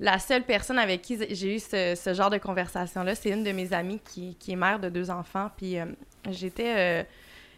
[0.00, 3.52] la seule personne avec qui j'ai eu ce, ce genre de conversation-là, c'est une de
[3.52, 5.50] mes amies qui, qui est mère de deux enfants.
[5.56, 5.84] Puis euh,
[6.30, 7.02] j'étais, euh,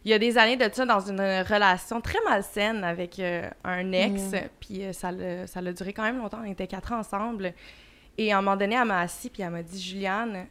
[0.05, 3.93] il y a des années de ça, dans une relation très malsaine avec euh, un
[3.93, 4.33] ex.
[4.33, 4.37] Mm.
[4.61, 6.41] Puis euh, ça l'a duré quand même longtemps.
[6.43, 7.55] On était quatre ans ensemble.
[8.19, 10.47] Et à un moment donné, elle m'a assis puis elle m'a dit Juliane,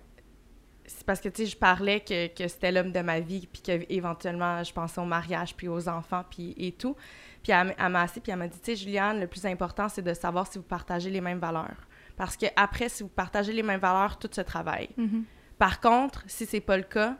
[0.86, 3.62] c'est parce que, tu sais, je parlais que, que c'était l'homme de ma vie, puis
[3.62, 6.96] qu'éventuellement, je pensais au mariage, puis aux enfants, puis et tout.
[7.44, 10.02] Puis elle, m'a assis, puis elle m'a dit, tu sais, Juliane, le plus important, c'est
[10.02, 11.88] de savoir si vous partagez les mêmes valeurs.
[12.18, 14.90] Parce que après, si vous partagez les mêmes valeurs, tout se travaille.
[14.98, 15.24] Mhm.
[15.58, 17.16] Par contre, si c'est pas le cas,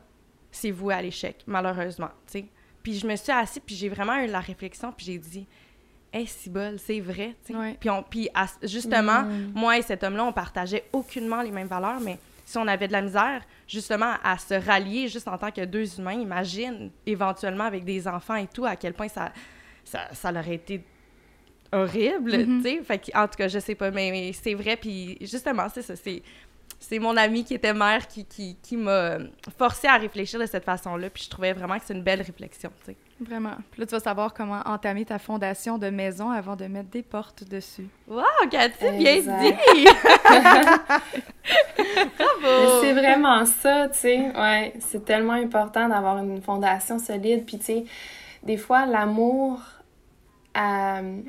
[0.52, 2.10] c'est voué à l'échec, malheureusement.
[2.82, 5.46] Puis je me suis assise, puis j'ai vraiment eu la réflexion, puis j'ai dit,
[6.12, 7.34] hey, c'est bol, c'est vrai.
[7.50, 7.76] Ouais.
[7.80, 9.52] Puis, on- puis à- justement, Mm.
[9.54, 12.92] moi et cet homme-là, on partageait aucunement les mêmes valeurs, mais si on avait de
[12.92, 17.84] la misère, justement, à se rallier juste en tant que deux humains, imagine, éventuellement, avec
[17.84, 19.32] des enfants et tout, à quel point ça,
[19.84, 20.84] ça, ça leur aurait été
[21.72, 22.62] horrible, Mhm.
[22.62, 22.82] tu sais.
[22.84, 25.82] Fait que, en tout cas, je sais pas, mais, mais c'est vrai, puis justement, c'est
[25.82, 26.22] ça, c'est...
[26.82, 29.18] C'est mon ami qui était mère qui, qui, qui m'a
[29.56, 32.70] forcé à réfléchir de cette façon-là, puis je trouvais vraiment que c'est une belle réflexion,
[32.80, 32.96] tu sais.
[33.20, 33.54] Vraiment.
[33.70, 37.02] Puis là, tu vas savoir comment entamer ta fondation de maison avant de mettre des
[37.02, 37.86] portes dessus.
[38.08, 39.60] Wow, Cathy, bien Exact.
[39.74, 39.84] dit!
[42.18, 42.80] Bravo!
[42.80, 44.32] c'est vraiment ça, tu sais.
[44.36, 47.46] Ouais, c'est tellement important d'avoir une fondation solide.
[47.46, 47.84] Puis, tu sais,
[48.42, 49.60] des fois, l'amour,
[50.56, 51.20] euh,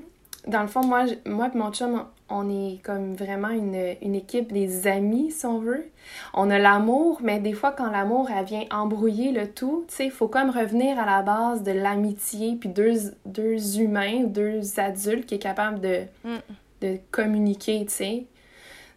[0.47, 4.51] dans le fond, moi, moi et mon chum, on est comme vraiment une, une équipe
[4.51, 5.85] des amis, si on veut.
[6.33, 10.05] On a l'amour, mais des fois, quand l'amour, elle vient embrouiller le tout, tu sais,
[10.05, 15.27] il faut comme revenir à la base de l'amitié, puis deux, deux humains, deux adultes
[15.27, 16.37] qui est capable de, Mm.
[16.81, 18.23] de communiquer, tu sais.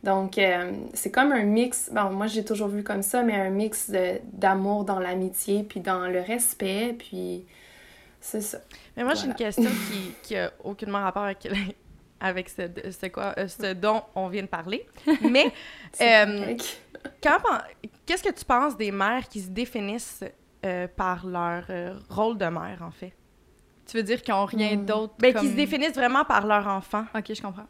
[0.03, 3.51] Donc, euh, c'est comme un mix, bon, moi j'ai toujours vu comme ça, mais un
[3.51, 7.45] mix de- d'amour dans l'amitié, puis dans le respect, puis
[8.21, 8.59] c'est ça.
[8.97, 11.49] Mais moi, j'ai une question qui, qui a aucunement rapport avec,
[12.21, 14.87] avec ce, ce quoi, euh, ce dont on vient de parler.
[15.23, 15.53] Mais
[16.01, 16.57] Euh,
[18.07, 20.25] qu'est-ce que tu penses des mères qui se définissent
[20.65, 23.13] euh, par leur euh, rôle de mère, en fait?
[23.87, 24.85] Tu veux dire qu'ils n'ont rien Hmm.
[24.85, 25.43] d'autre Ben, comme...
[25.43, 27.05] qui se définissent vraiment par leur enfant.
[27.15, 27.67] OK, je comprends.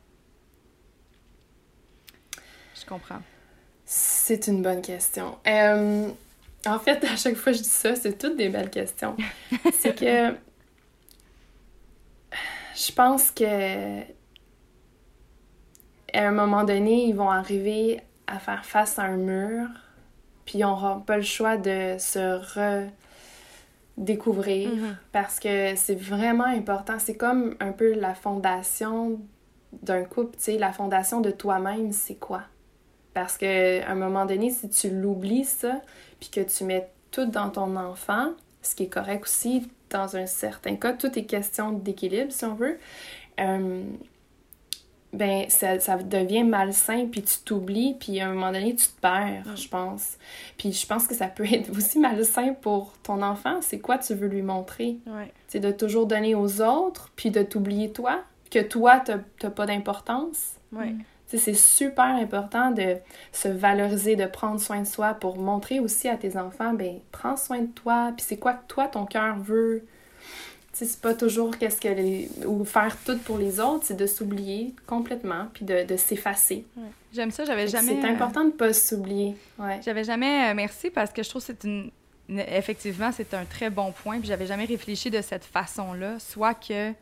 [2.75, 3.23] Je comprends.
[3.85, 5.39] C'est une bonne question.
[5.47, 6.09] Euh,
[6.67, 9.17] en fait, à chaque fois que je dis ça, c'est toutes des belles questions.
[9.73, 10.35] c'est que
[12.75, 14.01] je pense que
[16.17, 19.69] à un moment donné, ils vont arriver à faire face à un mur,
[20.45, 22.89] puis ils n'auront pas le choix de se
[23.99, 24.97] redécouvrir Mhm.
[25.13, 26.99] parce que c'est vraiment important.
[26.99, 29.21] C'est comme un peu la fondation
[29.83, 32.43] d'un couple, tu sais, la fondation de toi-même, c'est quoi?
[33.15, 35.81] Parce que à un moment donné, si tu l'oublies ça,
[36.21, 38.29] puis que tu mets tout dans ton enfant,
[38.63, 42.55] ce qui est correct aussi dans un certain cas, tout est question d'équilibre si on
[42.55, 42.79] veut,
[43.41, 43.83] euh,
[45.17, 49.01] ben ça, ça devient malsain, puis tu t'oublies, puis à un moment donné, tu te
[49.01, 50.19] perds, je pense.
[50.59, 53.61] Puis je pense que ça peut être aussi malsain pour ton enfant.
[53.63, 54.99] C'est quoi tu veux lui montrer?
[55.07, 55.33] Ouais.
[55.49, 59.67] C'est de toujours donner aux autres, puis de t'oublier toi, que toi, t'as t'as pas
[59.67, 60.55] d'importance.
[60.73, 60.95] Ouais.
[61.27, 62.97] Sais, c'est super important de
[63.33, 67.37] se valoriser, de prendre soin de soi pour montrer aussi à tes enfants, ben prends
[67.37, 69.85] soin de toi, puis c'est quoi que toi, ton cœur veut.
[70.79, 72.29] C'est pas toujours qu'est-ce que les...
[72.45, 76.67] ou faire tout pour les autres, c'est de s'oublier complètement, puis de, de s'effacer.
[77.15, 77.99] J'aime ça, j'avais jamais...
[77.99, 79.81] C'est euh, important de pas s'oublier, ouais.
[79.83, 80.51] J'avais jamais...
[80.51, 81.91] euh, merci, parce que je trouve que c'est une...
[82.29, 86.93] Effectivement, c'est un très bon point, puis j'avais jamais réfléchi de cette façon-là, soit que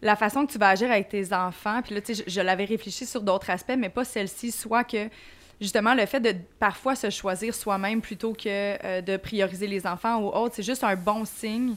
[0.00, 2.40] la façon que tu vas agir avec tes enfants, puis là, tu sais, je, je
[2.40, 5.08] l'avais réfléchi sur d'autres aspects, mais pas celle-ci, soit que
[5.60, 10.22] justement le fait de parfois se choisir soi-même plutôt que euh, de prioriser les enfants
[10.22, 11.74] ou autre, c'est juste un bon signe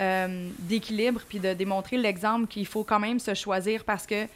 [0.00, 4.26] euh, d'équilibre, puis de démontrer l'exemple qu'il faut quand même se choisir parce que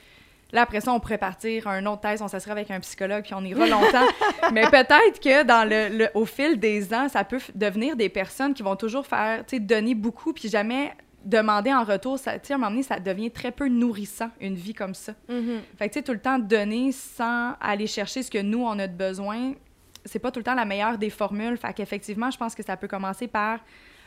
[0.52, 3.24] là, après ça, on pourrait partir à un autre thèse, on s'asserait avec un psychologue,
[3.24, 4.06] puis on ira longtemps.
[4.52, 8.54] Mais peut-être que dans le, le- au fil des ans, ça peut devenir des personnes
[8.54, 10.92] qui vont toujours faire, tu sais, donner beaucoup, puis jamais
[11.24, 12.18] demander en retour.
[12.18, 15.14] Tu sais, à un moment donné, ça devient très peu nourrissant, une vie comme ça.
[15.28, 15.60] Mhm.
[15.78, 18.78] Fait que, tu sais, tout le temps donner sans aller chercher ce que nous, on
[18.78, 19.54] a de besoin,
[20.04, 21.56] c'est pas tout le temps la meilleure des formules.
[21.56, 23.58] Fait qu'effectivement, je pense que ça peut commencer par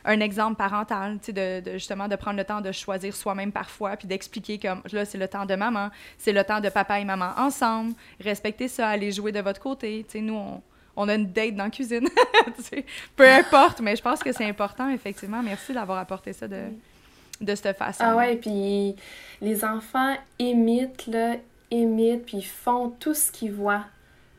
[0.08, 3.52] un exemple parental, tu sais, de, de- justement de prendre le temps de choisir soi-même
[3.52, 6.98] parfois, puis d'expliquer comme là, c'est le temps de maman, c'est le temps de papa
[6.98, 10.04] et maman ensemble, respectez ça, allez jouer de votre côté.
[10.08, 10.62] Tu sais, nous, on,
[10.96, 12.08] on a une date dans la cuisine.
[13.16, 15.42] Peu importe, mais je pense que c'est important, effectivement.
[15.42, 16.62] Merci d'avoir apporté ça de,
[17.40, 18.02] de cette façon.
[18.04, 18.96] Ah ouais, puis
[19.40, 21.36] les enfants imitent, là,
[21.70, 23.84] imitent, puis font tout ce qu'ils voient.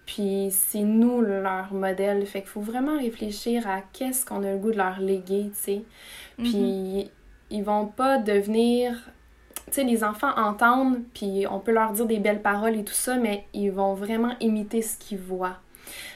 [0.10, 2.26] Puis c'est nous leur modèle.
[2.26, 5.61] Fait qu'il faut vraiment réfléchir à qu'est-ce qu'on a le goût de leur léguer, tu
[5.61, 5.81] sais.
[6.38, 7.10] Puis Mhm.
[7.52, 9.11] ils vont pas devenir.
[9.68, 12.94] Tu sais, les enfants entendent, puis on peut leur dire des belles paroles et tout
[12.94, 15.57] ça, mais ils vont vraiment imiter ce qu'ils voient.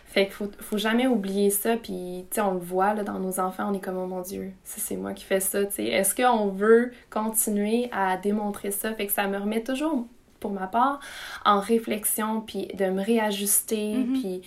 [0.07, 3.19] Fait qu'il faut, faut jamais oublier ça, puis tu sais, on le voit là, dans
[3.19, 5.73] nos enfants, on est comme, oh mon Dieu, ça c'est moi qui fais ça, tu
[5.73, 5.85] sais.
[5.85, 8.91] Est-ce qu'on veut continuer à démontrer ça?
[8.95, 10.07] Fait que ça me remet toujours,
[10.43, 10.99] pour ma part,
[11.45, 14.13] en réflexion, puis de me réajuster, Mhm.
[14.19, 14.41] puis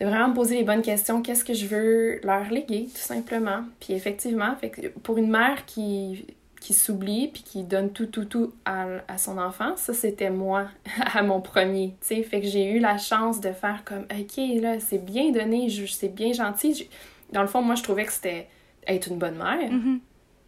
[0.00, 1.20] de vraiment me poser les bonnes questions.
[1.22, 3.64] Qu'est-ce que je veux leur léguer, tout simplement?
[3.80, 6.24] Puis effectivement, fait que pour une mère qui,
[6.60, 10.68] qui s'oublie puis qui donne tout, tout, tout à, à son enfant, ça, c'était moi,
[11.14, 12.22] à mon premier, tu sais.
[12.22, 16.14] Fait que j'ai eu la chance de faire comme, OK, là, c'est bien donné, c'est
[16.14, 16.88] bien gentil.
[17.32, 18.48] Dans le fond, moi, je trouvais que c'était
[18.86, 19.70] être une bonne mère.
[19.70, 20.00] Mhm.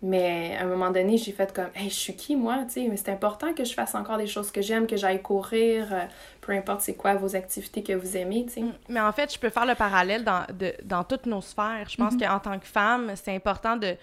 [0.04, 2.88] Mais à un moment donné, j'ai fait comme, hey, je suis qui, moi, tu sais,
[2.88, 6.00] mais c'est important que je fasse encore des choses que j'aime, que j'aille courir, euh,
[6.40, 8.60] peu importe c'est quoi vos activités que vous aimez, tu sais.
[8.62, 8.72] Mm.
[8.88, 11.88] Mais en fait, je peux faire le parallèle dans, de- dans toutes nos sphères.
[11.88, 13.94] Je pense qu'en tant que femme, c'est important de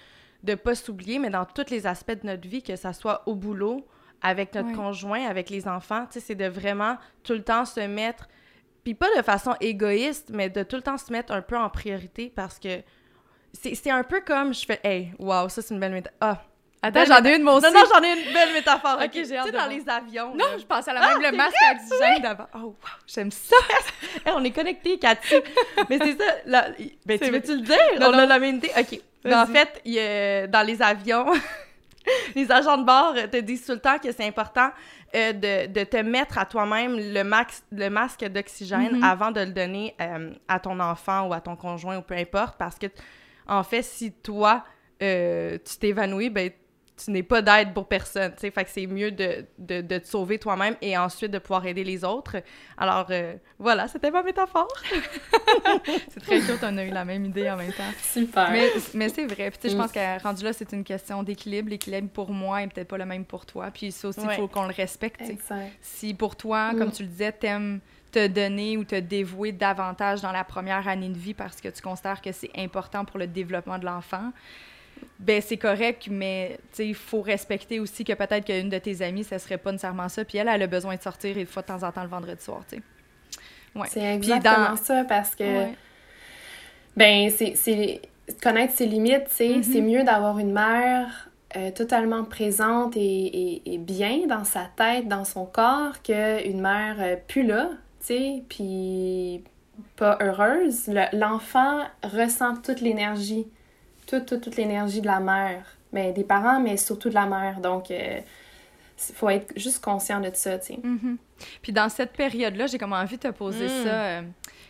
[0.45, 3.35] ne pas s'oublier, mais dans tous les aspects de notre vie, que ça soit au
[3.35, 3.85] boulot,
[4.21, 7.81] avec notre conjoint, avec les enfants, tu sais, c'est de vraiment tout le temps se
[7.81, 8.27] mettre,
[8.85, 11.69] puis pas de façon égoïste, mais de tout le temps se mettre un peu en
[11.69, 12.81] priorité parce que
[13.53, 16.17] c'est un peu comme je fais, hey, wow, ça c'est une belle métaphore.
[16.21, 16.37] Ah,
[16.81, 17.65] Attends, Belle j'en ai une, moi aussi.
[17.65, 18.99] non, non, j'en ai une belle métaphore.
[19.03, 20.33] Ok, j'ai Tu sais, dans les avions.
[20.33, 22.47] Non, je pensais à la Ah, même, le c'est masque oxygène d'avant.
[22.55, 23.55] Oh, wow, j'aime ça.
[24.27, 25.35] On est connectés, Cathy.
[25.89, 26.67] Mais c'est ça.
[27.05, 27.77] ben, tu veux-tu le dire?
[27.99, 28.71] On a la même idée.
[28.79, 28.97] OK.
[29.25, 31.25] Ben, en fait, il y a- dans les avions,
[32.35, 34.71] les agents de bord te disent tout le temps que c'est important
[35.15, 39.03] euh, de, de te mettre à toi-même le, max, le masque d'oxygène Mhm.
[39.03, 42.57] avant de le donner euh, à ton enfant ou à ton conjoint ou peu importe.
[42.57, 42.87] Parce que,
[43.49, 44.63] en fait, si toi,
[45.01, 46.51] euh, tu t'évanouis, ben,
[47.03, 48.51] tu n'es pas d'aide pour personne, tu sais.
[48.51, 51.85] Fait que c'est mieux de, de, de te sauver toi-même et ensuite de pouvoir aider
[51.85, 52.35] les autres.
[52.77, 54.67] Alors, euh, voilà, c'était ma métaphore.
[56.09, 57.91] C'est très cute, on a eu la même idée en même temps.
[58.01, 58.51] Super.
[58.51, 59.49] Mais, mais c'est vrai.
[59.51, 59.79] Puis, je Mm.
[59.79, 61.69] pense que rendu là, c'est une question d'équilibre.
[61.69, 63.69] L'équilibre pour moi est peut-être pas le même pour toi.
[63.73, 64.35] Puis ça aussi, il Ouais.
[64.35, 65.21] faut qu'on le respecte.
[65.81, 66.77] Si pour toi, Mm.
[66.79, 67.79] comme tu le disais, t'aimes
[68.11, 71.81] te donner ou te dévouer davantage dans la première année de vie parce que tu
[71.81, 74.31] considères que c'est important pour le développement de l'enfant,
[75.19, 79.01] ben c'est correct, mais tu sais, il faut respecter aussi que peut-être qu'une de tes
[79.01, 81.61] amies, ce serait pas nécessairement ça, puis elle, elle a besoin de sortir une fois
[81.61, 82.81] de temps en temps le vendredi soir, tu sais.
[83.75, 83.87] Ouais.
[83.89, 85.75] C'est exactement dans- ça parce que, Ouais.
[86.97, 88.01] ben, c'est- c'est
[88.41, 89.49] connaître ses limites, tu sais.
[89.49, 89.63] Mhm.
[89.63, 91.25] C'est mieux d'avoir une mère
[91.55, 96.97] euh, totalement présente et, et- et bien dans sa tête, dans son corps, qu'une mère
[96.99, 99.43] euh, plus là, tu sais, puis
[99.95, 100.87] pas heureuse.
[100.87, 103.47] Le- L'enfant ressent toute l'énergie,
[104.07, 105.63] toute, toute, toute l'énergie de la mère.
[105.91, 107.59] Mais des parents, mais surtout de la mère.
[107.61, 108.23] Donc, il
[109.15, 110.79] faut être juste conscient de ça, tu sais.
[110.83, 111.17] Mhm.
[111.61, 113.83] Puis dans cette période-là, j'ai comme envie de te poser Mm.
[113.85, 114.21] ça euh,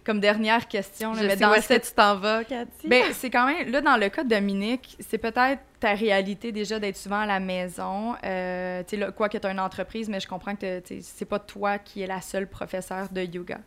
[0.06, 1.14] comme dernière question.
[1.14, 2.88] là, Je mais sais dans où est-ce cette que tu t'en vas, Cathy.
[2.88, 6.80] Ben, c'est quand même, là, dans le cas de Dominique, c'est peut-être ta réalité déjà
[6.80, 8.16] d'être souvent à la maison.
[8.26, 11.26] Euh, tu sais, là, quoi que tu as une entreprise, mais je comprends que c'est
[11.26, 13.60] pas toi qui es la seule professeure de yoga.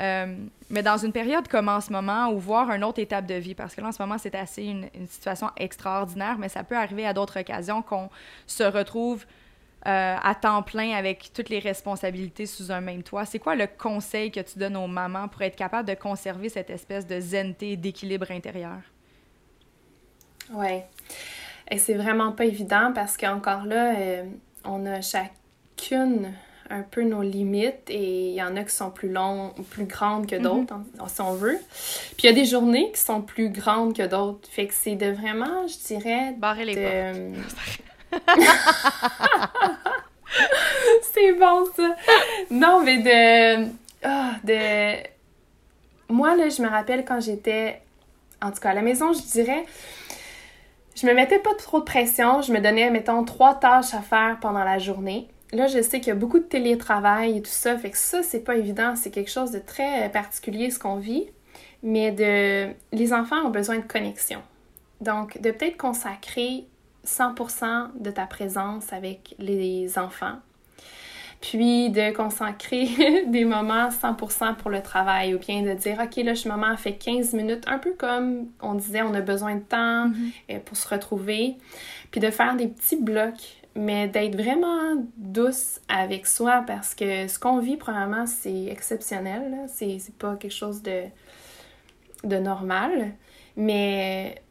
[0.00, 0.36] Euh,
[0.70, 3.54] mais dans une période comme en ce moment, ou voir une autre étape de vie,
[3.54, 6.76] parce que là, en ce moment, c'est assez une, une situation extraordinaire, mais ça peut
[6.76, 8.08] arriver à d'autres occasions qu'on
[8.46, 9.24] se retrouve
[9.86, 13.24] euh, à temps plein avec toutes les responsabilités sous un même toit.
[13.24, 16.70] C'est quoi le conseil que tu donnes aux mamans pour être capable de conserver cette
[16.70, 18.78] espèce de zenneté et d'équilibre intérieur?
[20.52, 20.86] Ouais.
[21.70, 24.24] Et c'est vraiment pas évident parce qu'encore là, euh,
[24.64, 26.32] on a chacune
[26.70, 30.26] un peu nos limites et il y en a qui sont plus longues, plus grandes
[30.26, 31.58] que d'autres, en- si on veut.
[32.16, 34.48] Puis il y a des journées qui sont plus grandes que d'autres.
[34.48, 37.44] Fait que c'est de vraiment, je dirais, Barrer les portes.
[41.02, 41.96] c'est bon ça.
[42.50, 43.68] Non, mais de
[44.04, 44.96] ah, de
[46.08, 47.82] moi là, je me rappelle quand j'étais
[48.40, 49.64] en tout cas à la maison, je dirais
[50.94, 54.38] je me mettais pas trop de pression, je me donnais mettons trois tâches à faire
[54.40, 55.28] pendant la journée.
[55.52, 58.22] Là, je sais qu'il y a beaucoup de télétravail et tout ça, fait que ça
[58.22, 61.28] c'est pas évident, c'est quelque chose de très particulier ce qu'on vit,
[61.82, 64.42] mais de les enfants ont besoin de connexion.
[65.00, 66.66] Donc de peut-être consacrer
[67.06, 70.38] 100% de ta présence avec les enfants.
[71.40, 76.34] Puis de consacrer des moments 100% pour le travail ou bien de dire OK, là,
[76.34, 80.10] je maman fait 15 minutes, un peu comme on disait, on a besoin de temps
[80.50, 81.56] euh, pour se retrouver.
[82.12, 87.38] Puis de faire des petits blocs, mais d'être vraiment douce avec soi parce que ce
[87.40, 89.66] qu'on vit, premièrement, c'est exceptionnel.
[89.66, 91.04] c'est pas quelque chose de,
[92.22, 93.12] de normal.
[93.56, 94.42] Mais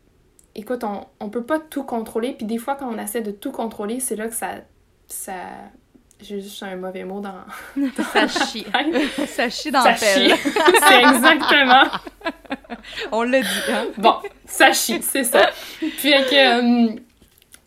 [0.55, 2.33] écoute, on, on peut pas tout contrôler.
[2.33, 4.55] Puis des fois, quand on essaie de tout contrôler, c'est là que ça,
[5.07, 5.33] ça
[6.21, 7.33] j'ai juste un mauvais mot dans.
[8.13, 8.65] Ça chie.
[9.27, 10.33] Ça chie dans ça la pelle.
[10.37, 11.83] c'est exactement.
[13.11, 13.87] On l'a dit, hein?
[13.97, 14.15] Bon,
[14.45, 15.49] ça chie, c'est ça.
[15.79, 17.01] Puis que, euh, tu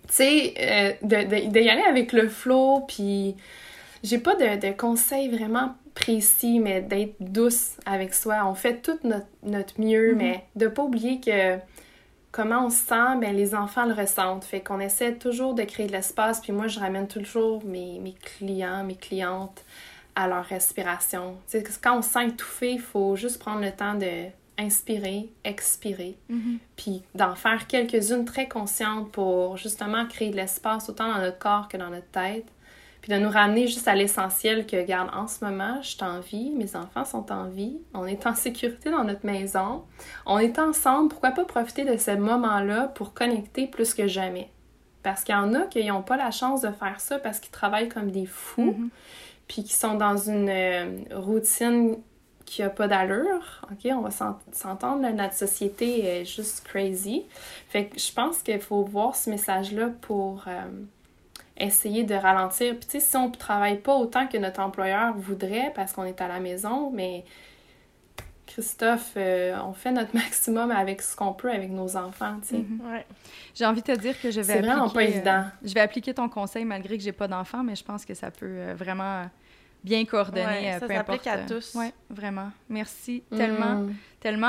[0.08, 3.34] sais, euh, de, de, de y aller avec le flow, puis
[4.02, 8.44] j'ai pas de, de conseils vraiment précis, mais d'être douce avec soi.
[8.46, 11.58] On fait tout notre, notre mieux, mais de pas oublier que
[12.34, 14.44] comment on se sent, ben les enfants le ressentent.
[14.44, 18.14] Fait qu'on essaie toujours de créer de l'espace, puis moi, je ramène toujours mes, mes
[18.14, 19.64] clients, mes clientes
[20.16, 21.36] à leur respiration.
[21.48, 24.26] Tu sais, quand on se sent étouffé, il faut juste prendre le temps de
[24.58, 26.16] inspirer, expirer,
[26.76, 31.66] puis d'en faire quelques-unes très conscientes pour justement créer de l'espace autant dans notre corps
[31.68, 32.46] que dans notre tête,
[33.04, 36.20] puis de nous ramener juste à l'essentiel que, regarde, en ce moment, je suis en
[36.20, 39.84] vie, mes enfants sont en vie, on est en sécurité dans notre maison,
[40.24, 44.48] on est ensemble, pourquoi pas profiter de ce moment-là pour connecter plus que jamais?
[45.02, 47.50] Parce qu'il y en a qui n'ont pas la chance de faire ça parce qu'ils
[47.50, 48.74] travaillent comme des fous,
[49.48, 51.98] puis qui sont dans une euh, routine
[52.46, 57.24] qui a pas d'allure, ok, on va s'en- s'entendre, notre société est juste crazy.
[57.68, 60.62] Fait que je pense qu'il faut voir ce message-là pour euh,
[61.56, 62.76] essayer de ralentir.
[62.76, 66.20] Puis tu sais, si on travaille pas autant que notre employeur voudrait parce qu'on est
[66.20, 67.24] à la maison, mais
[68.46, 72.56] Christophe, euh, on fait notre maximum avec ce qu'on peut avec nos enfants, tu sais.
[72.56, 73.06] Ouais.
[73.54, 75.38] J'ai envie de te dire que je vais C'est vraiment appliquer, pas évident.
[75.46, 78.14] euh, je vais appliquer ton conseil malgré que j'ai pas d'enfant, mais je pense que
[78.14, 79.24] ça peut euh, vraiment
[79.82, 81.26] bien coordonner, Ouais, ça peu s'applique importe.
[81.26, 81.74] à euh, tous.
[81.74, 82.50] ouais, vraiment.
[82.68, 83.86] Merci tellement, Mm.
[83.86, 83.92] tellement.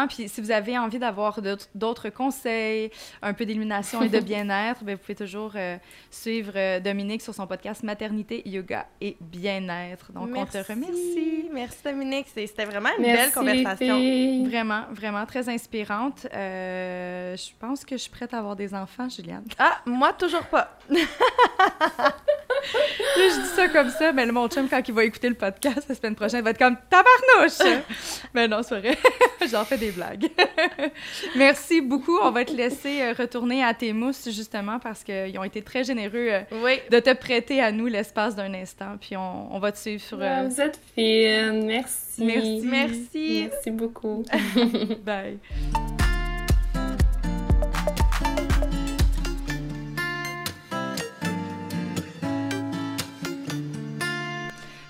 [0.08, 2.92] Puis si vous avez envie d'avoir d'autres- conseils,
[3.22, 5.78] un peu d'illumination et de bien-être, ben, vous pouvez toujours euh,
[6.10, 10.12] suivre euh, Dominique sur son podcast Maternité, Yoga et Bien-être.
[10.14, 11.50] Donc on te remercie.
[11.52, 14.46] Merci Dominique, c'était vraiment une Merci, belle conversation.
[14.46, 16.28] Vraiment, vraiment très inspirante.
[16.34, 19.44] Euh, je pense que je suis prête à avoir des enfants, Juliane.
[19.58, 20.78] Ah, moi toujours pas.
[23.18, 25.96] Je dis ça comme ça, mais mon chum, quand il va écouter le podcast la
[25.96, 27.84] semaine prochaine, il va être comme tabarnouche!
[28.34, 28.98] mais non, c'est vrai.
[29.66, 30.28] J'en fais des blagues.
[31.36, 32.18] Merci beaucoup.
[32.22, 35.84] On va te laisser euh, retourner à tes mousses, justement, parce qu'ils ont été très
[35.84, 36.80] généreux euh, Oui.
[36.92, 38.98] de te prêter à nous l'espace d'un instant.
[39.02, 40.20] Puis on, on va te suivre sur.
[40.22, 42.24] Ah, euh, vous êtes fine, merci.
[42.24, 42.62] Merci.
[42.64, 43.48] Merci.
[43.50, 44.24] Merci beaucoup.
[45.04, 45.40] Bye.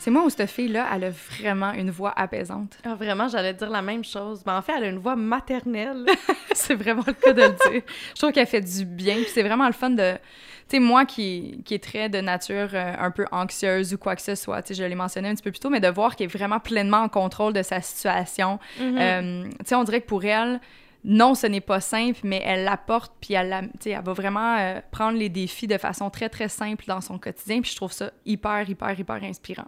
[0.06, 2.77] C'est moi où cette fille-là, elle a vraiment une voix apaisante?
[2.84, 4.44] Ah, vraiment, j'allais dire la même chose.
[4.45, 6.06] Mais en fait, elle a une voix maternelle.
[6.53, 7.82] c'est vraiment le cas de le dire.
[8.14, 9.15] Je trouve qu'elle fait du bien.
[9.15, 10.14] Puis c'est vraiment le fun de.
[10.14, 10.19] Tu
[10.68, 14.22] sais, moi qui, qui est très de nature euh, un peu anxieuse ou quoi que
[14.22, 16.15] ce soit, tu sais, je l'ai mentionné un petit peu plus tôt, mais de voir
[16.15, 18.60] qu'elle est vraiment pleinement en contrôle de sa situation.
[18.80, 18.98] Mhm.
[18.99, 20.61] Euh, tu sais, on dirait que pour elle,
[21.03, 24.82] non, ce n'est pas simple, mais elle l'apporte, puis elle, la- elle va vraiment euh,
[24.91, 27.61] prendre les défis de façon très, très simple dans son quotidien.
[27.61, 29.65] Puis je trouve ça hyper, hyper, hyper inspirant.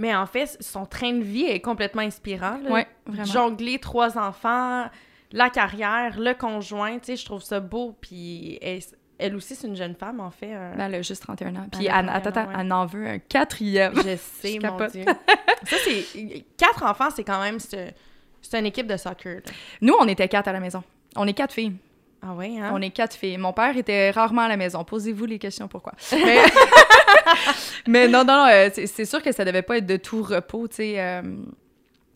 [0.00, 2.58] Mais en fait, son train de vie est complètement inspirant.
[2.64, 2.70] là.
[2.70, 3.24] Ouais, vraiment.
[3.24, 4.86] Jongler trois enfants,
[5.30, 7.94] la carrière, le conjoint, tu sais, je trouve ça beau.
[8.00, 8.80] Puis elle,
[9.18, 10.54] elle aussi, c'est une jeune femme, en fait.
[10.54, 11.66] un- Là, elle a juste 31 ans.
[11.70, 12.56] Puis Elle attends, 31 ans, attends, ouais.
[12.64, 13.94] elle en veut un quatrième.
[13.96, 14.76] Je sais, Je mon.
[14.86, 15.04] Dieu.
[15.04, 16.44] Ça, c'est...
[16.56, 17.58] Quatre enfants, c'est quand même...
[17.60, 17.94] C'est
[18.42, 19.52] c'est une équipe de soccer, là.
[19.82, 20.82] Nous, on était quatre à la maison.
[21.14, 21.74] On est quatre filles.
[22.22, 22.70] Ah oui, hein?
[22.74, 23.38] On est quatre filles.
[23.38, 24.84] Mon père était rarement à la maison.
[24.84, 25.92] Posez-vous les questions pourquoi.
[26.12, 26.38] Mais,
[27.86, 30.22] Mais non, non, non, euh, c'est c'est sûr que ça devait pas être de tout
[30.22, 30.94] repos, tu sais.
[30.98, 31.22] euh,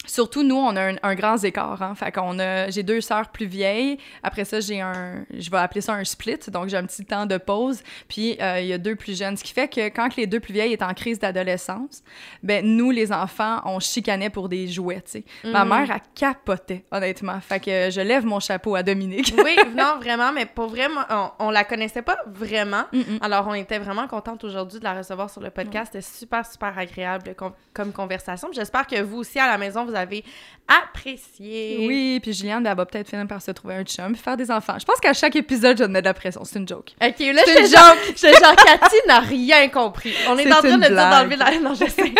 [0.07, 1.81] Surtout, nous, on a un, un grand écart.
[1.83, 1.95] Hein?
[1.95, 2.69] Fait qu'on a...
[2.71, 3.99] J'ai deux sœurs plus vieilles.
[4.23, 5.25] Après ça, j'ai un...
[5.37, 6.39] Je vais appeler ça un split.
[6.49, 7.83] Donc, j'ai un petit temps de pause.
[8.09, 9.37] Puis, euh, il y a deux plus jeunes.
[9.37, 12.03] Ce qui fait que quand les deux plus vieilles étaient en crise d'adolescence,
[12.43, 15.25] ben nous, les enfants, on chicanait pour des jouets, tu sais.
[15.45, 15.71] Ma Mhm.
[15.71, 17.41] mère, elle capotait, honnêtement.
[17.41, 19.35] Fait que je lève mon chapeau à Dominique.
[19.45, 22.85] Oui, non, vraiment, mais pour vrai, moi, on, on la connaissait pas vraiment.
[22.93, 23.19] Mm-mm.
[23.23, 25.91] Alors, on était vraiment contente aujourd'hui de la recevoir sur le podcast.
[25.93, 28.49] C'était super, super agréable com- comme conversation.
[28.53, 30.25] J'espère que vous aussi, à la maison, vous avez
[30.67, 31.85] apprécié.
[31.87, 34.51] Oui, puis Juliane, ben, elle va peut-être finir par se trouver un chum faire des
[34.51, 34.77] enfants.
[34.79, 36.43] Je pense qu'à chaque épisode, je mets de la pression.
[36.45, 36.93] C'est une joke.
[37.01, 40.15] OK, là, C'est j'étais une genre, genre, Cathy n'a rien compris.
[40.29, 41.59] On est, C'est en train de dire d'enlever la...
[41.59, 42.15] Non, je sais.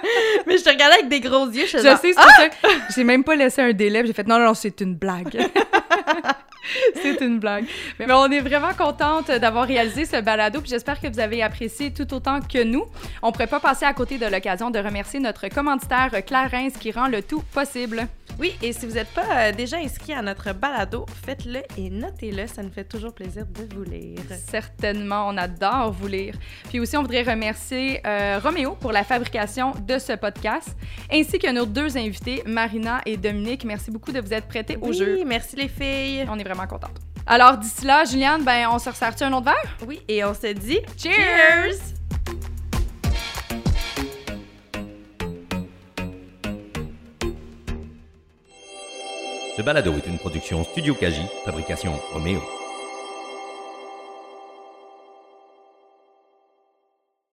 [0.46, 1.66] mais je te regardais avec des gros yeux.
[1.66, 4.06] Je, Je genre, sais, c'est pour ça j'ai même pas laissé un délai.
[4.06, 5.50] J'ai fait non, non, non, c'est une blague.
[7.02, 7.66] c'est une blague.
[7.98, 10.60] Mais, on est vraiment contente d'avoir réalisé ce balado.
[10.60, 12.84] Puis j'espère que vous avez apprécié tout autant que nous.
[13.22, 17.08] On pourrait pas passer à côté de l'occasion de remercier notre commanditaire Clarence qui rend
[17.08, 18.06] le tout possible.
[18.38, 22.46] Oui, et si vous n'êtes pas euh, déjà inscrit à notre balado, faites-le et notez-le.
[22.46, 24.18] Ça nous fait toujours plaisir de vous lire.
[24.48, 26.34] Certainement, on adore vous lire.
[26.68, 30.68] Puis aussi, on voudrait remercier euh, Roméo pour la fabrication de ce podcast,
[31.12, 33.64] ainsi que nos deux invités, Marina et Dominique.
[33.64, 35.24] Merci beaucoup de vous être prêtés au Oui, jeu.
[35.26, 36.24] merci les filles.
[36.30, 36.96] On est vraiment contente.
[37.26, 39.76] Alors d'ici là, Juliane, ben on se resserre-tu un autre verre?
[39.86, 41.76] Oui, et on se dit Cheers!
[49.56, 52.40] Ce balado est une production Studio Kaji, fabrication Roméo.